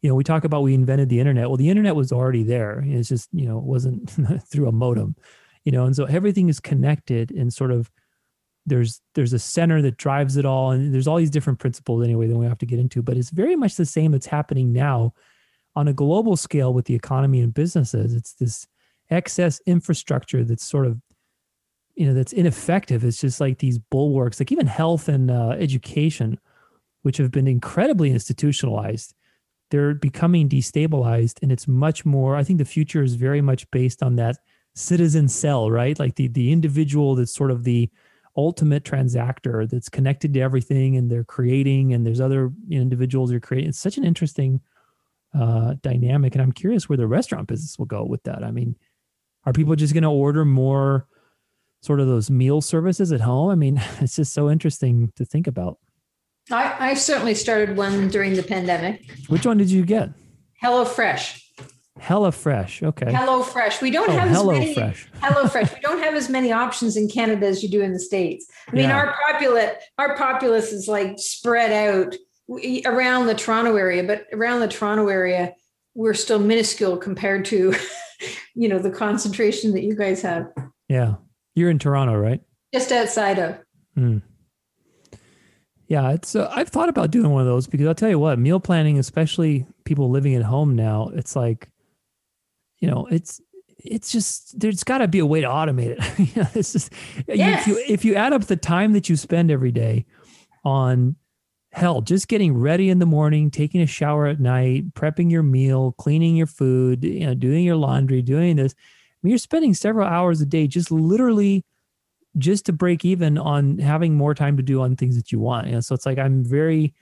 you 0.03 0.09
know, 0.09 0.14
we 0.14 0.24
talk 0.24 0.44
about 0.44 0.62
we 0.62 0.74
invented 0.74 1.09
the 1.09 1.20
internet. 1.20 1.49
Well, 1.49 1.57
the 1.57 1.70
internet 1.70 1.96
was 1.96 2.12
already 2.12 2.44
there. 2.44 2.82
It's 2.86 3.09
just, 3.09 3.28
you 3.32 3.46
know, 3.46 3.59
it 3.59 3.64
wasn't 3.64 4.11
through 4.51 4.68
a 4.68 4.72
modem, 4.72 5.16
you 5.64 5.72
know, 5.72 5.86
and 5.86 5.96
so 5.96 6.05
everything 6.05 6.49
is 6.49 6.61
connected 6.61 7.30
and 7.30 7.53
sort 7.53 7.72
of 7.72 7.90
there's 8.66 9.01
there's 9.14 9.32
a 9.32 9.38
center 9.38 9.80
that 9.82 9.96
drives 9.96 10.36
it 10.36 10.44
all. 10.44 10.70
And 10.70 10.92
there's 10.92 11.09
all 11.09 11.16
these 11.16 11.30
different 11.30 11.59
principles 11.59 12.05
anyway 12.05 12.28
that 12.28 12.36
we 12.36 12.46
have 12.46 12.59
to 12.59 12.66
get 12.66 12.78
into, 12.78 13.03
but 13.03 13.16
it's 13.16 13.30
very 13.30 13.57
much 13.57 13.76
the 13.76 13.86
same 13.86 14.12
that's 14.12 14.26
happening 14.26 14.72
now 14.72 15.14
on 15.74 15.88
a 15.88 15.92
global 15.92 16.36
scale 16.36 16.72
with 16.72 16.84
the 16.84 16.94
economy 16.94 17.40
and 17.40 17.55
businesses. 17.55 18.14
It's 18.14 18.34
this 18.34 18.66
excess 19.11 19.61
infrastructure 19.66 20.44
that's 20.44 20.64
sort 20.64 20.86
of 20.86 21.01
you 21.94 22.07
know 22.07 22.14
that's 22.14 22.32
ineffective 22.32 23.05
it's 23.05 23.20
just 23.20 23.40
like 23.40 23.59
these 23.59 23.78
bulwarks 23.78 24.38
like 24.38 24.53
even 24.53 24.66
health 24.66 25.09
and 25.09 25.30
uh, 25.30 25.51
education 25.59 26.38
which 27.03 27.16
have 27.16 27.30
been 27.30 27.49
incredibly 27.49 28.11
institutionalized 28.11 29.14
they're 29.70 29.94
becoming 29.94 30.48
destabilized 30.48 31.38
and 31.42 31.52
it's 31.52 31.68
much 31.68 32.04
more 32.04 32.36
i 32.36 32.44
think 32.44 32.58
the 32.58 32.64
future 32.64 33.02
is 33.02 33.14
very 33.14 33.40
much 33.40 33.70
based 33.70 34.02
on 34.02 34.16
that 34.16 34.38
citizen 34.78 35.28
cell 35.28 35.70
right? 35.70 35.98
Like 35.98 36.14
the 36.14 36.28
the 36.28 36.52
individual 36.52 37.16
that's 37.16 37.34
sort 37.34 37.50
of 37.50 37.64
the 37.64 37.90
ultimate 38.36 38.84
transactor 38.84 39.68
that's 39.68 39.88
connected 39.88 40.32
to 40.34 40.40
everything 40.40 40.96
and 40.96 41.10
they're 41.10 41.24
creating 41.24 41.92
and 41.92 42.06
there's 42.06 42.20
other 42.20 42.52
individuals 42.70 43.32
you're 43.32 43.40
creating. 43.40 43.70
It's 43.70 43.80
such 43.80 43.98
an 43.98 44.04
interesting 44.04 44.60
uh, 45.38 45.74
dynamic 45.82 46.34
and 46.34 46.40
i'm 46.40 46.52
curious 46.52 46.88
where 46.88 46.96
the 46.96 47.06
restaurant 47.06 47.48
business 47.48 47.78
will 47.78 47.86
go 47.86 48.04
with 48.04 48.22
that. 48.22 48.44
I 48.44 48.50
mean 48.50 48.76
are 49.44 49.52
people 49.52 49.74
just 49.74 49.94
going 49.94 50.02
to 50.02 50.10
order 50.10 50.44
more 50.44 51.06
sort 51.82 52.00
of 52.00 52.06
those 52.06 52.30
meal 52.30 52.60
services 52.60 53.12
at 53.12 53.20
home? 53.20 53.50
I 53.50 53.56
mean 53.56 53.82
it's 54.00 54.16
just 54.16 54.32
so 54.32 54.48
interesting 54.48 55.12
to 55.16 55.24
think 55.24 55.48
about 55.48 55.78
I, 56.51 56.90
I 56.90 56.94
certainly 56.94 57.34
started 57.34 57.76
one 57.76 58.09
during 58.09 58.34
the 58.34 58.42
pandemic. 58.42 59.11
Which 59.28 59.44
one 59.44 59.59
did 59.59 59.70
you 59.70 59.84
get? 59.84 60.11
Hello 60.61 60.84
Fresh. 60.84 61.44
Hello 62.01 62.30
Fresh. 62.30 62.82
Okay. 62.82 63.12
Hello 63.12 63.42
Fresh. 63.42 63.82
We 63.82 63.90
don't 63.90 64.09
oh, 64.09 64.12
have 64.12 64.28
Hello 64.30 64.53
as 64.53 64.59
many 64.61 64.74
Fresh. 64.74 65.09
Hello 65.20 65.49
Fresh. 65.49 65.74
We 65.74 65.80
don't 65.80 66.03
have 66.03 66.14
as 66.14 66.28
many 66.28 66.53
options 66.53 66.96
in 66.96 67.09
Canada 67.09 67.46
as 67.46 67.62
you 67.62 67.68
do 67.68 67.82
in 67.82 67.92
the 67.92 67.99
states. 67.99 68.46
I 68.68 68.72
mean, 68.72 68.88
yeah. 68.88 68.96
our 68.96 69.16
populace 69.26 69.76
our 69.99 70.16
populace 70.16 70.72
is 70.72 70.88
like 70.88 71.18
spread 71.18 71.72
out 71.72 72.16
around 72.86 73.26
the 73.26 73.34
Toronto 73.34 73.76
area, 73.76 74.03
but 74.03 74.26
around 74.32 74.61
the 74.61 74.68
Toronto 74.68 75.09
area, 75.09 75.55
we're 75.94 76.14
still 76.14 76.38
minuscule 76.38 76.96
compared 76.96 77.44
to, 77.46 77.74
you 78.55 78.68
know, 78.68 78.78
the 78.78 78.90
concentration 78.90 79.72
that 79.72 79.82
you 79.82 79.94
guys 79.94 80.22
have. 80.22 80.46
Yeah, 80.88 81.16
you're 81.55 81.70
in 81.70 81.78
Toronto, 81.78 82.14
right? 82.14 82.40
Just 82.72 82.92
outside 82.92 83.38
of. 83.38 83.59
Hmm. 83.94 84.18
Yeah, 85.89 86.11
it's. 86.11 86.36
Uh, 86.36 86.53
I've 86.55 86.68
thought 86.68 86.91
about 86.91 87.11
doing 87.11 87.30
one 87.30 87.41
of 87.41 87.47
those 87.47 87.66
because 87.66 87.86
I'll 87.86 87.95
tell 87.95 88.11
you 88.11 88.18
what, 88.18 88.39
meal 88.39 88.61
planning, 88.61 88.99
especially 88.99 89.66
people 89.84 90.11
living 90.11 90.34
at 90.34 90.43
home 90.43 90.76
now, 90.76 91.11
it's 91.14 91.34
like, 91.34 91.70
you 92.78 92.89
know, 92.89 93.07
it's 93.11 93.41
it's 93.78 94.12
just 94.12 94.59
there's 94.61 94.84
got 94.84 94.99
to 94.99 95.09
be 95.09 95.18
a 95.18 95.26
way 95.26 95.41
to 95.41 95.47
automate 95.47 95.99
it. 95.99 96.18
you 96.36 96.43
know, 96.43 96.49
it's 96.55 96.74
just 96.74 96.93
yes. 97.26 97.62
if 97.62 97.66
you 97.66 97.84
if 97.89 98.05
you 98.05 98.14
add 98.16 98.34
up 98.34 98.45
the 98.45 98.57
time 98.57 98.93
that 98.93 99.09
you 99.09 99.16
spend 99.16 99.51
every 99.51 99.72
day 99.72 100.05
on 100.62 101.16
hell, 101.72 102.03
just 102.03 102.28
getting 102.28 102.55
ready 102.55 102.91
in 102.91 102.99
the 102.99 103.07
morning, 103.07 103.51
taking 103.51 103.80
a 103.80 103.86
shower 103.86 104.26
at 104.26 104.41
night, 104.41 104.93
prepping 104.93 105.30
your 105.30 105.43
meal, 105.43 105.93
cleaning 105.93 106.36
your 106.36 106.47
food, 106.47 107.03
you 107.03 107.26
know, 107.26 107.34
doing 107.34 107.64
your 107.64 107.76
laundry, 107.76 108.20
doing 108.20 108.57
this. 108.57 108.74
I 108.74 109.16
mean, 109.22 109.30
you're 109.30 109.39
spending 109.39 109.72
several 109.72 110.07
hours 110.07 110.43
a 110.43 110.47
day 110.47 110.66
just 110.66 110.91
literally 110.91 111.64
just 112.39 112.66
to 112.66 112.72
break 112.72 113.05
even 113.05 113.36
on 113.36 113.78
having 113.78 114.14
more 114.14 114.34
time 114.34 114.57
to 114.57 114.62
do 114.62 114.80
on 114.80 114.97
things 114.97 115.16
that 115.16 115.32
you 115.32 115.39
want. 115.39 115.66
You 115.66 115.74
know, 115.74 115.80
so 115.80 115.95
it's 115.95 116.07
like 116.07 116.18
I'm 116.18 116.45
very 116.45 116.95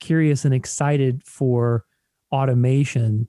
curious 0.00 0.44
and 0.44 0.54
excited 0.54 1.22
for 1.24 1.84
automation 2.32 3.28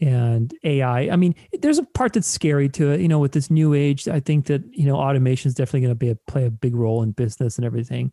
and 0.00 0.52
AI. 0.64 1.08
I 1.08 1.16
mean, 1.16 1.34
there's 1.60 1.78
a 1.78 1.84
part 1.84 2.12
that's 2.12 2.26
scary 2.26 2.68
to 2.70 2.92
it. 2.92 3.00
You 3.00 3.08
know, 3.08 3.18
with 3.18 3.32
this 3.32 3.50
new 3.50 3.74
age, 3.74 4.08
I 4.08 4.20
think 4.20 4.46
that 4.46 4.62
you 4.72 4.86
know 4.86 4.96
automation 4.96 5.48
is 5.48 5.54
definitely 5.54 5.80
going 5.80 5.92
to 5.92 5.94
be 5.94 6.10
a, 6.10 6.16
play 6.30 6.46
a 6.46 6.50
big 6.50 6.74
role 6.74 7.02
in 7.02 7.12
business 7.12 7.56
and 7.56 7.64
everything. 7.64 8.12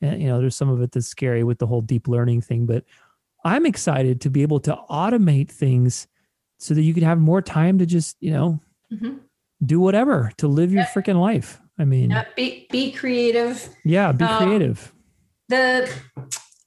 And 0.00 0.20
you 0.20 0.28
know, 0.28 0.40
there's 0.40 0.56
some 0.56 0.70
of 0.70 0.80
it 0.82 0.92
that's 0.92 1.06
scary 1.06 1.44
with 1.44 1.58
the 1.58 1.66
whole 1.66 1.80
deep 1.80 2.08
learning 2.08 2.42
thing, 2.42 2.66
but 2.66 2.84
I'm 3.44 3.66
excited 3.66 4.20
to 4.22 4.30
be 4.30 4.42
able 4.42 4.60
to 4.60 4.78
automate 4.90 5.50
things 5.50 6.06
so 6.58 6.74
that 6.74 6.82
you 6.82 6.92
can 6.92 7.04
have 7.04 7.18
more 7.18 7.40
time 7.40 7.78
to 7.78 7.86
just 7.86 8.16
you 8.20 8.32
know 8.32 8.60
mm-hmm. 8.92 9.18
do 9.64 9.80
whatever 9.80 10.32
to 10.38 10.48
live 10.48 10.72
your 10.72 10.84
freaking 10.84 11.20
life. 11.20 11.60
I 11.78 11.84
mean, 11.84 12.10
yeah, 12.10 12.24
be 12.36 12.66
be 12.70 12.92
creative. 12.92 13.68
Yeah, 13.84 14.12
be 14.12 14.24
um, 14.24 14.44
creative. 14.44 14.92
The 15.48 15.90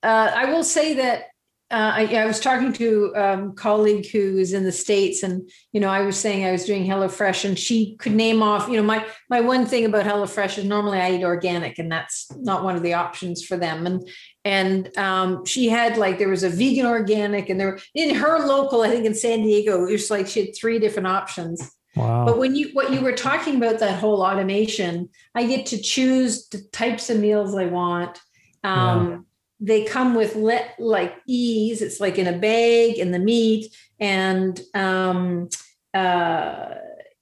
uh, 0.04 0.32
I 0.34 0.46
will 0.46 0.64
say 0.64 0.94
that 0.96 1.26
uh, 1.72 1.92
I, 1.96 2.16
I, 2.16 2.26
was 2.26 2.42
talking 2.42 2.74
to 2.74 3.14
a 3.16 3.34
um, 3.34 3.56
colleague 3.56 4.10
who 4.12 4.38
is 4.38 4.52
in 4.52 4.66
the 4.66 4.74
states, 4.74 5.24
and 5.24 5.50
you 5.72 5.80
know, 5.80 5.88
I 5.88 6.02
was 6.02 6.18
saying 6.18 6.46
I 6.46 6.52
was 6.52 6.66
doing 6.66 6.86
HelloFresh, 6.86 7.46
and 7.46 7.58
she 7.58 7.96
could 7.96 8.12
name 8.12 8.44
off. 8.44 8.68
You 8.68 8.76
know, 8.76 8.84
my 8.84 9.06
my 9.30 9.40
one 9.40 9.66
thing 9.66 9.86
about 9.86 10.06
HelloFresh 10.06 10.58
is 10.58 10.66
normally 10.66 11.00
I 11.00 11.14
eat 11.14 11.24
organic, 11.24 11.80
and 11.80 11.90
that's 11.90 12.30
not 12.38 12.66
one 12.66 12.76
of 12.76 12.84
the 12.84 12.94
options 12.96 13.46
for 13.46 13.56
them. 13.56 13.86
And 13.86 14.10
and 14.44 14.98
um, 14.98 15.46
she 15.46 15.70
had 15.70 15.96
like 15.96 16.20
there 16.20 16.28
was 16.28 16.44
a 16.44 16.50
vegan 16.50 16.86
organic, 16.86 17.48
and 17.48 17.58
there 17.58 17.80
in 17.96 18.16
her 18.16 18.46
local, 18.46 18.82
I 18.82 18.90
think 18.90 19.06
in 19.06 19.16
San 19.16 19.42
Diego, 19.42 19.86
it 19.86 19.92
was 19.92 20.12
like 20.12 20.28
she 20.28 20.48
had 20.48 20.56
three 20.56 20.78
different 20.78 21.08
options. 21.08 21.72
Wow. 21.96 22.26
But 22.26 22.38
when 22.38 22.56
you 22.56 22.70
what 22.74 22.94
you 22.94 23.02
were 23.02 23.14
talking 23.14 23.56
about 23.56 23.80
that 23.80 24.00
whole 24.00 24.22
automation, 24.22 25.10
I 25.36 25.46
get 25.46 25.66
to 25.68 25.82
choose 25.82 26.48
the 26.48 26.62
types 26.72 27.10
of 27.10 27.20
meals 27.20 27.56
I 27.56 27.66
want. 27.66 28.20
Um, 28.64 29.10
yeah 29.10 29.18
they 29.62 29.86
come 29.86 30.16
with 30.16 30.36
let 30.36 30.74
like 30.80 31.16
ease. 31.28 31.82
It's 31.82 32.00
like 32.00 32.18
in 32.18 32.28
a 32.28 32.38
bag 32.38 32.98
and 32.98 33.14
the 33.14 33.20
meat, 33.20 33.74
and 34.00 34.60
um, 34.74 35.50
uh, 35.94 36.74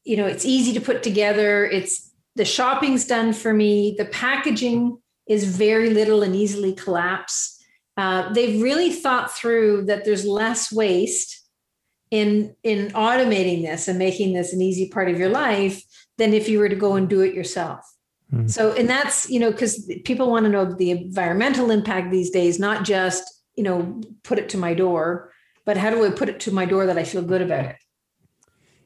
you 0.06 0.16
know 0.16 0.26
it's 0.26 0.46
easy 0.46 0.74
to 0.74 0.82
put 0.82 1.04
together. 1.04 1.66
It's 1.66 2.10
the 2.36 2.46
shopping's 2.46 3.06
done 3.06 3.34
for 3.34 3.54
me. 3.54 3.96
The 3.98 4.06
packaging 4.06 4.98
is 5.28 5.44
very 5.44 5.90
little 5.90 6.24
and 6.24 6.36
easily 6.36 6.74
collapse. 6.74 7.58
Uh, 7.98 8.32
they've 8.32 8.62
really 8.62 8.94
thought 8.94 9.36
through 9.36 9.86
that 9.86 10.06
there's 10.06 10.26
less 10.26 10.72
waste 10.72 11.49
in 12.12 12.56
in 12.64 12.88
automating 12.90 13.64
this 13.64 13.88
and 13.88 14.00
making 14.00 14.34
this 14.34 14.54
an 14.54 14.62
easy 14.62 14.90
part 14.90 15.10
of 15.10 15.20
your 15.20 15.30
life 15.30 15.84
than 16.18 16.34
if 16.34 16.50
you 16.50 16.60
were 16.60 16.70
to 16.70 16.76
go 16.76 16.96
and 16.96 17.08
do 17.10 17.22
it 17.22 17.34
yourself. 17.34 17.80
Mm-hmm. 18.34 18.48
So, 18.48 18.74
and 18.74 18.88
that's, 18.88 19.30
you 19.30 19.40
know, 19.40 19.52
because 19.52 19.92
people 20.06 20.30
want 20.30 20.46
to 20.46 20.52
know 20.52 20.66
the 20.66 20.92
environmental 20.92 21.72
impact 21.72 22.12
these 22.12 22.30
days, 22.30 22.60
not 22.60 22.84
just, 22.84 23.24
you 23.56 23.64
know, 23.64 24.02
put 24.24 24.38
it 24.38 24.50
to 24.50 24.58
my 24.58 24.74
door, 24.74 25.32
but 25.66 25.78
how 25.78 25.90
do 25.90 26.06
I 26.06 26.12
put 26.12 26.30
it 26.30 26.40
to 26.42 26.52
my 26.52 26.66
door 26.66 26.86
that 26.86 26.98
I 26.98 27.04
feel 27.04 27.22
good 27.22 27.42
about 27.42 27.66
it? 27.66 27.78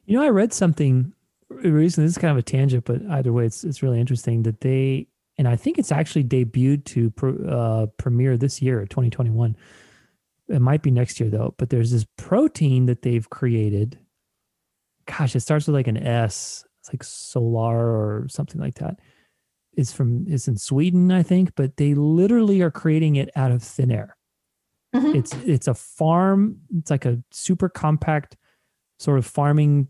You 0.06 0.16
know, 0.16 0.24
I 0.24 0.28
read 0.28 0.52
something 0.52 1.12
recently. 1.48 2.06
This 2.06 2.16
is 2.16 2.18
kind 2.18 2.30
of 2.30 2.38
a 2.38 2.42
tangent, 2.42 2.84
but 2.84 3.02
either 3.10 3.32
way, 3.32 3.46
it's 3.46 3.64
it's 3.64 3.82
really 3.82 4.00
interesting 4.00 4.42
that 4.42 4.60
they, 4.60 5.08
and 5.38 5.48
I 5.48 5.56
think 5.56 5.78
it's 5.78 5.92
actually 5.92 6.24
debuted 6.24 6.84
to 6.86 7.48
uh, 7.48 7.86
premiere 7.98 8.36
this 8.36 8.60
year, 8.60 8.80
2021. 8.80 9.56
It 10.48 10.60
might 10.60 10.82
be 10.82 10.90
next 10.90 11.20
year 11.20 11.30
though. 11.30 11.54
But 11.58 11.70
there's 11.70 11.90
this 11.90 12.06
protein 12.16 12.86
that 12.86 13.02
they've 13.02 13.28
created. 13.28 13.98
Gosh, 15.06 15.34
it 15.36 15.40
starts 15.40 15.66
with 15.66 15.74
like 15.74 15.88
an 15.88 15.96
S. 15.96 16.64
It's 16.80 16.92
like 16.92 17.02
solar 17.02 17.78
or 17.78 18.26
something 18.28 18.60
like 18.60 18.74
that 18.74 18.98
is 19.76 19.92
from 19.92 20.26
is 20.28 20.48
in 20.48 20.56
Sweden, 20.56 21.10
I 21.10 21.22
think, 21.22 21.54
but 21.54 21.76
they 21.76 21.94
literally 21.94 22.62
are 22.62 22.70
creating 22.70 23.16
it 23.16 23.30
out 23.36 23.50
of 23.50 23.62
thin 23.62 23.90
air. 23.90 24.16
Mm-hmm. 24.94 25.16
It's 25.16 25.32
it's 25.44 25.68
a 25.68 25.74
farm. 25.74 26.58
It's 26.76 26.90
like 26.90 27.04
a 27.04 27.22
super 27.30 27.68
compact 27.68 28.36
sort 28.98 29.18
of 29.18 29.26
farming, 29.26 29.88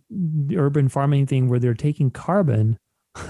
urban 0.56 0.88
farming 0.88 1.26
thing 1.26 1.48
where 1.48 1.58
they're 1.58 1.74
taking 1.74 2.10
carbon 2.10 2.78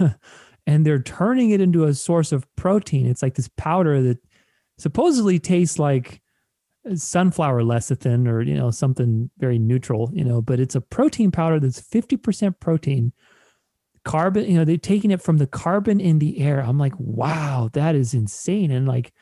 and 0.66 0.86
they're 0.86 1.02
turning 1.02 1.50
it 1.50 1.60
into 1.60 1.84
a 1.84 1.94
source 1.94 2.32
of 2.32 2.46
protein. 2.56 3.06
It's 3.06 3.22
like 3.22 3.34
this 3.34 3.50
powder 3.56 4.00
that 4.02 4.18
supposedly 4.78 5.38
tastes 5.38 5.78
like 5.78 6.20
sunflower 6.94 7.62
lecithin 7.62 8.28
or 8.28 8.42
you 8.42 8.54
know 8.54 8.70
something 8.70 9.30
very 9.38 9.58
neutral, 9.58 10.10
you 10.12 10.24
know, 10.24 10.42
but 10.42 10.60
it's 10.60 10.74
a 10.74 10.80
protein 10.80 11.30
powder 11.30 11.58
that's 11.58 11.80
50% 11.80 12.60
protein. 12.60 13.12
Carbon 14.04 14.44
you 14.44 14.58
know 14.58 14.64
they're 14.64 14.76
taking 14.76 15.10
it 15.10 15.22
from 15.22 15.38
the 15.38 15.46
carbon 15.46 16.00
in 16.00 16.18
the 16.18 16.40
air. 16.40 16.60
I'm 16.60 16.78
like 16.78 16.92
wow 16.98 17.70
that 17.72 17.94
is 17.94 18.12
insane. 18.12 18.70
And 18.70 18.86
like 18.86 19.12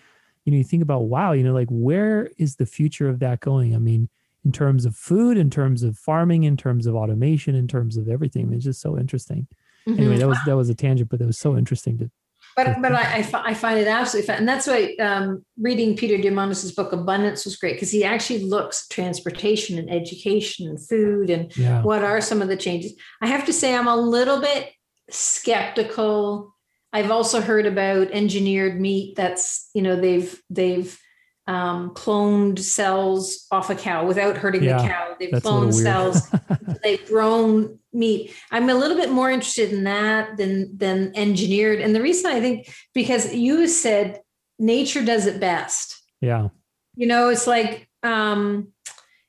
you 0.45 0.51
know 0.51 0.59
you 0.59 0.65
think 0.65 0.83
about 0.83 1.03
wow 1.03 1.33
you 1.33 1.45
know 1.45 1.55
like 1.55 1.69
where 1.71 2.31
is 2.37 2.57
the 2.57 2.67
future 2.67 3.09
of 3.09 3.21
that 3.21 3.41
going? 3.41 3.75
I 3.75 3.79
mean 3.79 4.09
in 4.45 4.51
terms 4.51 4.85
of 4.85 4.97
food 4.97 5.39
in 5.39 5.51
terms 5.51 5.85
of 5.85 5.97
farming 5.97 6.43
in 6.43 6.57
terms 6.57 6.87
of 6.87 6.97
automation 6.97 7.55
in 7.55 7.69
terms 7.69 7.97
of 7.97 8.09
everything. 8.09 8.53
It's 8.53 8.65
just 8.65 8.81
so 8.81 8.99
interesting. 8.99 9.47
Mm-hmm. 9.87 9.99
anyway 9.99 10.19
that 10.19 10.29
was 10.29 10.39
that 10.47 10.57
was 10.57 10.69
a 10.69 10.77
tangent 10.77 11.11
but 11.11 11.19
that 11.19 11.27
was 11.27 11.39
so 11.39 11.57
interesting 11.57 11.99
to 11.99 12.11
but 12.57 12.81
but 12.81 12.93
I, 12.93 13.27
I, 13.35 13.55
find 13.55 13.79
it 13.79 13.89
absolutely 13.89 14.27
fun. 14.27 14.39
And 14.39 14.49
that's 14.49 14.67
why 14.67 14.95
um, 15.01 15.45
reading 15.59 15.97
Peter 15.97 16.17
Diamandis' 16.17 16.75
book 16.75 16.93
Abundance 16.93 17.45
was 17.45 17.57
great 17.57 17.75
because 17.75 17.91
he 17.91 18.05
actually 18.05 18.45
looks 18.45 18.87
transportation 18.89 19.79
and 19.79 19.91
education 19.91 20.69
and 20.69 20.85
food 20.87 21.31
and 21.31 21.57
yeah. 21.57 21.83
what 21.83 22.05
are 22.05 22.21
some 22.21 22.43
of 22.43 22.49
the 22.49 22.57
changes. 22.57 22.93
I 23.21 23.27
have 23.27 23.47
to 23.47 23.53
say 23.53 23.75
I'm 23.75 23.89
a 23.89 23.97
little 23.97 24.41
bit 24.41 24.71
skeptical. 25.11 26.55
I've 26.93 27.11
also 27.11 27.41
heard 27.41 27.67
about 27.67 28.11
engineered 28.11 28.81
meat 28.81 29.17
that's, 29.17 29.71
you 29.75 29.83
know, 29.83 29.97
they've 29.97 30.41
they've 30.51 30.99
um, 31.47 31.91
cloned 31.91 32.59
cells 32.59 33.47
off 33.51 33.71
a 33.71 33.75
cow 33.75 34.07
without 34.07 34.37
hurting 34.37 34.63
yeah, 34.63 34.81
the 34.81 34.89
cow. 34.89 35.17
They've 35.19 35.43
cloned 35.43 35.75
cells. 35.75 36.29
they've 36.83 37.05
grown 37.07 37.79
meat. 37.93 38.35
I'm 38.51 38.71
a 38.71 38.75
little 38.75 38.97
bit 38.97 39.11
more 39.11 39.31
interested 39.31 39.73
in 39.73 39.85
that 39.85 40.37
than 40.37 40.77
than 40.77 41.13
engineered. 41.17 41.81
And 41.81 41.95
the 41.95 42.03
reason 42.03 42.31
I 42.31 42.41
think 42.41 42.73
because 42.95 43.35
you 43.35 43.67
said 43.67 44.21
nature 44.59 45.05
does 45.05 45.27
it 45.27 45.41
best. 45.41 46.01
Yeah. 46.21 46.49
You 46.95 47.07
know, 47.07 47.29
it's 47.31 47.47
like 47.47 47.89
um, 48.03 48.69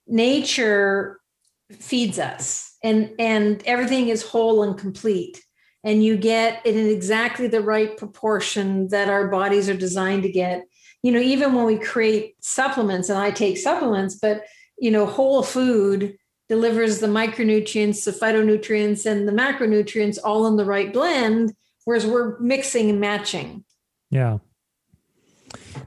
nature 0.08 1.20
feeds 1.72 2.20
us 2.20 2.78
and 2.84 3.12
and 3.18 3.64
everything 3.66 4.10
is 4.10 4.22
whole 4.22 4.62
and 4.62 4.78
complete 4.78 5.44
and 5.84 6.04
you 6.04 6.16
get 6.16 6.62
it 6.66 6.76
in 6.76 6.88
exactly 6.88 7.48
the 7.48 7.62
right 7.62 7.98
proportion 7.98 8.88
that 8.90 9.10
our 9.10 9.28
bodies 9.28 9.68
are 9.70 9.76
designed 9.76 10.24
to 10.24 10.32
get 10.32 10.64
you 11.04 11.12
know, 11.12 11.20
even 11.20 11.54
when 11.54 11.66
we 11.66 11.78
create 11.78 12.36
supplements, 12.42 13.10
and 13.10 13.20
I 13.20 13.30
take 13.30 13.58
supplements, 13.58 14.16
but 14.16 14.46
you 14.80 14.90
know, 14.90 15.06
whole 15.06 15.44
food 15.44 16.18
delivers 16.50 17.00
the 17.00 17.08
micronutrients, 17.08 18.06
the 18.06 18.12
phytonutrients, 18.12 19.06
and 19.06 19.28
the 19.28 19.32
macronutrients 19.32 20.18
all 20.24 20.48
in 20.48 20.56
the 20.56 20.66
right 20.66 20.92
blend, 20.92 21.54
whereas 21.86 22.06
we're 22.06 22.40
mixing 22.40 22.90
and 22.90 23.00
matching. 23.00 23.64
Yeah. 24.10 24.40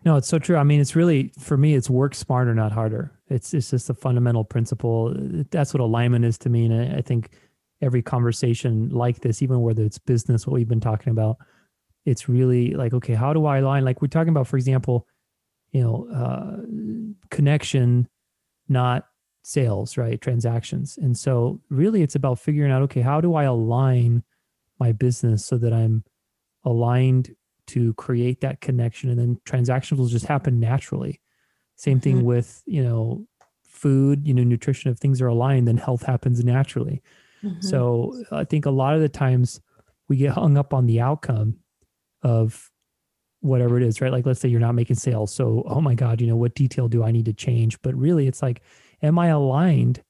No, 0.04 0.16
it's 0.16 0.28
so 0.28 0.38
true. 0.38 0.56
I 0.56 0.62
mean, 0.62 0.80
it's 0.80 0.94
really 0.94 1.32
for 1.38 1.56
me, 1.56 1.74
it's 1.74 1.90
work 1.90 2.14
smarter, 2.14 2.54
not 2.54 2.72
harder. 2.72 3.12
It's 3.28 3.54
it's 3.54 3.70
just 3.70 3.90
a 3.90 3.94
fundamental 3.94 4.44
principle. 4.44 5.14
That's 5.50 5.74
what 5.74 5.80
alignment 5.80 6.24
is 6.24 6.38
to 6.38 6.50
me, 6.50 6.66
and 6.66 6.74
I, 6.74 6.98
I 6.98 7.00
think 7.00 7.30
every 7.82 8.02
conversation 8.02 8.90
like 8.90 9.20
this, 9.20 9.42
even 9.42 9.60
whether 9.60 9.82
it's 9.82 9.98
business, 9.98 10.46
what 10.46 10.54
we've 10.54 10.68
been 10.68 10.80
talking 10.80 11.10
about, 11.10 11.38
it's 12.07 12.28
really 12.28 12.70
like 12.70 12.94
okay 12.94 13.14
how 13.14 13.32
do 13.32 13.44
i 13.44 13.59
align? 13.59 13.84
Like 13.84 14.00
we're 14.00 14.09
talking 14.09 14.30
about 14.30 14.46
for 14.46 14.57
example 14.57 15.07
you 15.72 15.82
know 15.82 16.09
uh, 16.14 16.57
connection 17.30 18.09
not 18.68 19.07
sales 19.42 19.96
right? 19.96 20.20
Transactions. 20.20 20.98
And 20.98 21.16
so 21.16 21.61
really 21.68 22.02
it's 22.02 22.14
about 22.14 22.38
figuring 22.38 22.72
out 22.72 22.82
okay 22.82 23.02
how 23.02 23.20
do 23.20 23.34
i 23.34 23.44
align 23.44 24.22
my 24.78 24.92
business 24.92 25.44
so 25.44 25.59
that 25.59 25.72
i'm 25.72 26.04
aligned 26.64 27.34
to 27.68 27.92
create 27.94 28.40
that 28.40 28.61
connection? 28.61 29.11
And 29.11 29.18
then 29.18 29.40
transactions 29.44 30.00
will 30.00 30.09
just 30.09 30.26
happen 30.26 30.59
naturally. 30.61 31.20
Same 31.76 32.00
thing 32.00 32.18
mm-hmm. 32.18 32.26
with 32.26 32.62
you 32.66 32.82
know 32.82 33.26
food 33.62 34.26
you 34.26 34.32
know 34.32 34.42
nutrition 34.42 34.90
if 34.90 34.96
things 34.96 35.20
are 35.20 35.26
aligned 35.26 35.68
then 35.68 35.76
health 35.76 36.02
happens 36.02 36.42
naturally. 36.42 37.02
Mm-hmm. 37.44 37.61
so 37.61 38.24
i 38.32 38.44
think 38.44 38.64
a 38.64 38.70
lot 38.70 38.94
of 38.94 39.02
the 39.02 39.11
times 39.11 39.61
we 40.09 40.16
get 40.16 40.32
hung 40.32 40.57
up 40.57 40.72
on 40.72 40.86
the 40.86 41.00
outcome 41.00 41.59
of 42.27 42.70
whatever 43.41 43.77
it 43.77 43.85
is, 43.85 44.01
right? 44.01 44.11
Like 44.11 44.27
let's 44.27 44.41
say 44.41 44.49
you're 44.49 44.61
not 44.61 44.74
making 44.74 44.97
sales. 44.97 45.33
So, 45.33 45.62
oh 45.66 45.81
my 45.81 45.95
God, 45.95 46.20
you 46.20 46.27
know, 46.27 46.37
what 46.37 46.57
detail 46.57 46.89
do 46.89 47.05
I 47.05 47.12
need 47.12 47.27
to 47.27 47.33
change? 47.33 47.81
But 47.83 47.95
really 47.95 48.27
it's 48.27 48.43
like, 48.43 48.62
am 49.01 49.18
I 49.18 49.29
aligned? 49.29 50.03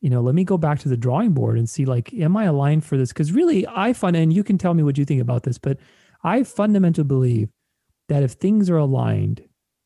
You 0.00 0.10
know, 0.10 0.20
let 0.20 0.34
me 0.34 0.42
go 0.42 0.58
back 0.58 0.80
to 0.80 0.88
the 0.88 0.96
drawing 0.96 1.32
board 1.32 1.56
and 1.56 1.70
see 1.70 1.84
like, 1.84 2.12
am 2.14 2.36
I 2.36 2.44
aligned 2.44 2.84
for 2.84 2.96
this? 2.96 3.12
Because 3.12 3.30
really 3.30 3.66
I 3.68 3.92
find, 3.92 4.16
and 4.16 4.32
you 4.32 4.42
can 4.42 4.58
tell 4.58 4.74
me 4.74 4.82
what 4.82 4.98
you 4.98 5.04
think 5.04 5.22
about 5.22 5.44
this, 5.44 5.58
but 5.58 5.78
I 6.24 6.42
fundamentally 6.42 7.06
believe 7.06 7.48
that 8.08 8.24
if 8.24 8.32
things 8.32 8.68
are 8.68 8.76
aligned, 8.76 9.42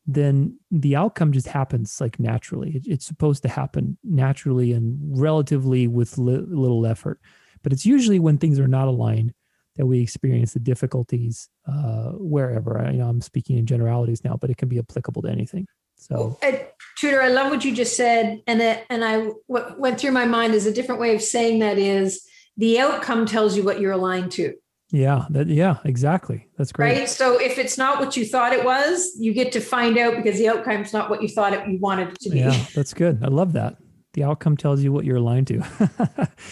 then 0.07 0.59
the 0.71 0.97
outcome 0.97 1.33
just 1.33 1.49
happens 1.49 2.01
like 2.01 2.19
naturally. 2.19 2.77
It, 2.77 2.87
it's 2.87 3.07
supposed 3.07 3.43
to 3.43 3.49
happen 3.49 3.99
naturally 4.03 4.73
and 4.73 4.99
relatively 5.21 5.87
with 5.87 6.17
li- 6.17 6.47
little 6.49 6.87
effort. 6.87 7.21
But 7.63 7.73
it's 7.73 7.87
usually 7.87 8.19
when 8.19 8.39
things 8.39 8.59
are 8.59 8.69
not 8.69 8.89
aligned 8.89 9.35
that 9.77 9.87
we 9.87 10.01
experience 10.01 10.53
the 10.53 10.61
difficulties 10.61 11.49
uh, 11.67 12.13
wherever. 12.13 12.79
I, 12.79 12.91
you 12.91 12.99
know, 12.99 13.09
I'm 13.09 13.21
speaking 13.21 13.59
in 13.59 13.67
generalities 13.67 14.25
now, 14.25 14.37
but 14.37 14.51
it 14.51 14.57
can 14.57 14.69
be 14.69 14.79
applicable 14.79 15.23
to 15.23 15.29
anything. 15.29 15.67
So, 15.97 16.39
uh, 16.43 16.53
Tudor, 16.99 17.23
I 17.23 17.29
love 17.29 17.51
what 17.51 17.65
you 17.65 17.75
just 17.75 17.97
said, 17.97 18.43
and 18.47 18.61
it, 18.61 18.85
and 18.91 19.05
I 19.05 19.19
what 19.47 19.79
went 19.79 20.01
through 20.01 20.11
my 20.11 20.25
mind 20.25 20.55
is 20.55 20.67
a 20.67 20.73
different 20.73 21.01
way 21.01 21.15
of 21.15 21.23
saying 21.23 21.61
that 21.61 21.79
is 21.79 22.27
the 22.57 22.81
outcome 22.81 23.25
tells 23.25 23.57
you 23.57 23.63
what 23.63 23.81
you're 23.81 23.93
aligned 23.93 24.33
to. 24.33 24.55
Yeah, 24.91 25.25
that 25.31 25.47
yeah, 25.47 25.79
exactly. 25.85 26.49
That's 26.59 26.73
great. 26.73 26.99
Right. 26.99 27.09
So 27.09 27.41
if 27.41 27.57
it's 27.57 27.79
not 27.79 27.99
what 27.99 28.17
you 28.17 28.27
thought 28.27 28.53
it 28.53 28.65
was, 28.65 29.13
you 29.19 29.33
get 29.33 29.53
to 29.53 29.61
find 29.61 29.97
out 29.97 30.17
because 30.17 30.39
the 30.39 30.49
outcome's 30.49 30.93
not 30.93 31.09
what 31.09 31.23
you 31.23 31.29
thought 31.29 31.55
it 31.55 31.67
you 31.67 31.79
wanted 31.79 32.09
it 32.09 32.21
to 32.21 32.31
be. 32.31 32.41
Yeah, 32.41 32.65
that's 32.75 32.93
good. 32.93 33.23
I 33.23 33.29
love 33.29 33.55
that. 33.55 33.77
The 34.13 34.25
outcome 34.25 34.59
tells 34.59 34.83
you 34.83 34.93
what 34.93 35.07
you're 35.07 35.17
aligned 35.17 35.47
to. 35.47 35.65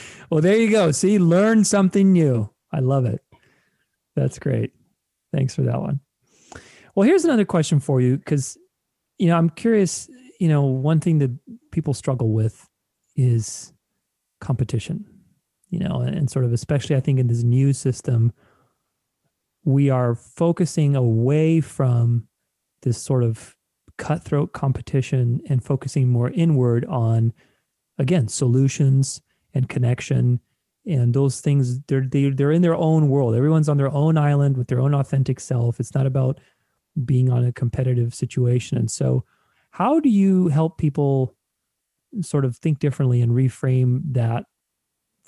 well, 0.30 0.40
there 0.40 0.56
you 0.56 0.70
go. 0.70 0.90
See, 0.92 1.18
learn 1.18 1.64
something 1.64 2.12
new. 2.12 2.50
I 2.72 2.80
love 2.80 3.04
it. 3.04 3.22
That's 4.16 4.38
great. 4.38 4.72
Thanks 5.32 5.54
for 5.54 5.62
that 5.62 5.80
one. 5.80 6.00
Well, 6.94 7.06
here's 7.06 7.24
another 7.24 7.44
question 7.44 7.80
for 7.80 8.00
you 8.00 8.16
because 8.16 8.58
you 9.18 9.28
know, 9.28 9.36
I'm 9.36 9.50
curious, 9.50 10.08
you 10.38 10.48
know, 10.48 10.64
one 10.64 10.98
thing 10.98 11.18
that 11.18 11.30
people 11.70 11.92
struggle 11.92 12.30
with 12.30 12.68
is 13.16 13.72
competition 14.40 15.04
you 15.70 15.78
know, 15.78 16.00
and, 16.00 16.28
sort 16.28 16.44
of 16.44 16.52
especially 16.52 16.96
I 16.96 17.00
think 17.00 17.18
in 17.18 17.28
this 17.28 17.42
new 17.42 17.72
system, 17.72 18.32
we 19.64 19.88
are 19.88 20.14
focusing 20.14 20.96
away 20.96 21.60
from 21.60 22.26
this 22.82 23.00
sort 23.00 23.22
of 23.22 23.56
cutthroat 23.96 24.52
competition 24.52 25.40
and 25.48 25.62
focusing 25.62 26.08
more 26.08 26.30
inward 26.30 26.84
on 26.86 27.32
again 27.98 28.26
solutions 28.28 29.20
and 29.52 29.68
connection 29.68 30.40
and 30.86 31.14
those 31.14 31.40
things 31.40 31.80
they're 31.88 32.06
they, 32.06 32.24
are 32.24 32.34
they 32.34 32.44
are 32.44 32.52
in 32.52 32.62
their 32.62 32.74
own 32.74 33.08
world 33.08 33.34
everyone's 33.34 33.68
on 33.68 33.76
their 33.76 33.92
own 33.92 34.16
island 34.16 34.56
with 34.56 34.68
their 34.68 34.80
own 34.80 34.94
authentic 34.94 35.38
self 35.38 35.78
it's 35.78 35.94
not 35.94 36.06
about 36.06 36.40
being 37.04 37.30
on 37.30 37.44
a 37.44 37.52
competitive 37.52 38.14
situation 38.14 38.76
and 38.78 38.90
so 38.90 39.24
how 39.70 40.00
do 40.00 40.08
you 40.08 40.48
help 40.48 40.78
people 40.78 41.34
sort 42.22 42.44
of 42.44 42.56
think 42.56 42.78
differently 42.78 43.20
and 43.20 43.32
reframe 43.32 44.00
that 44.12 44.44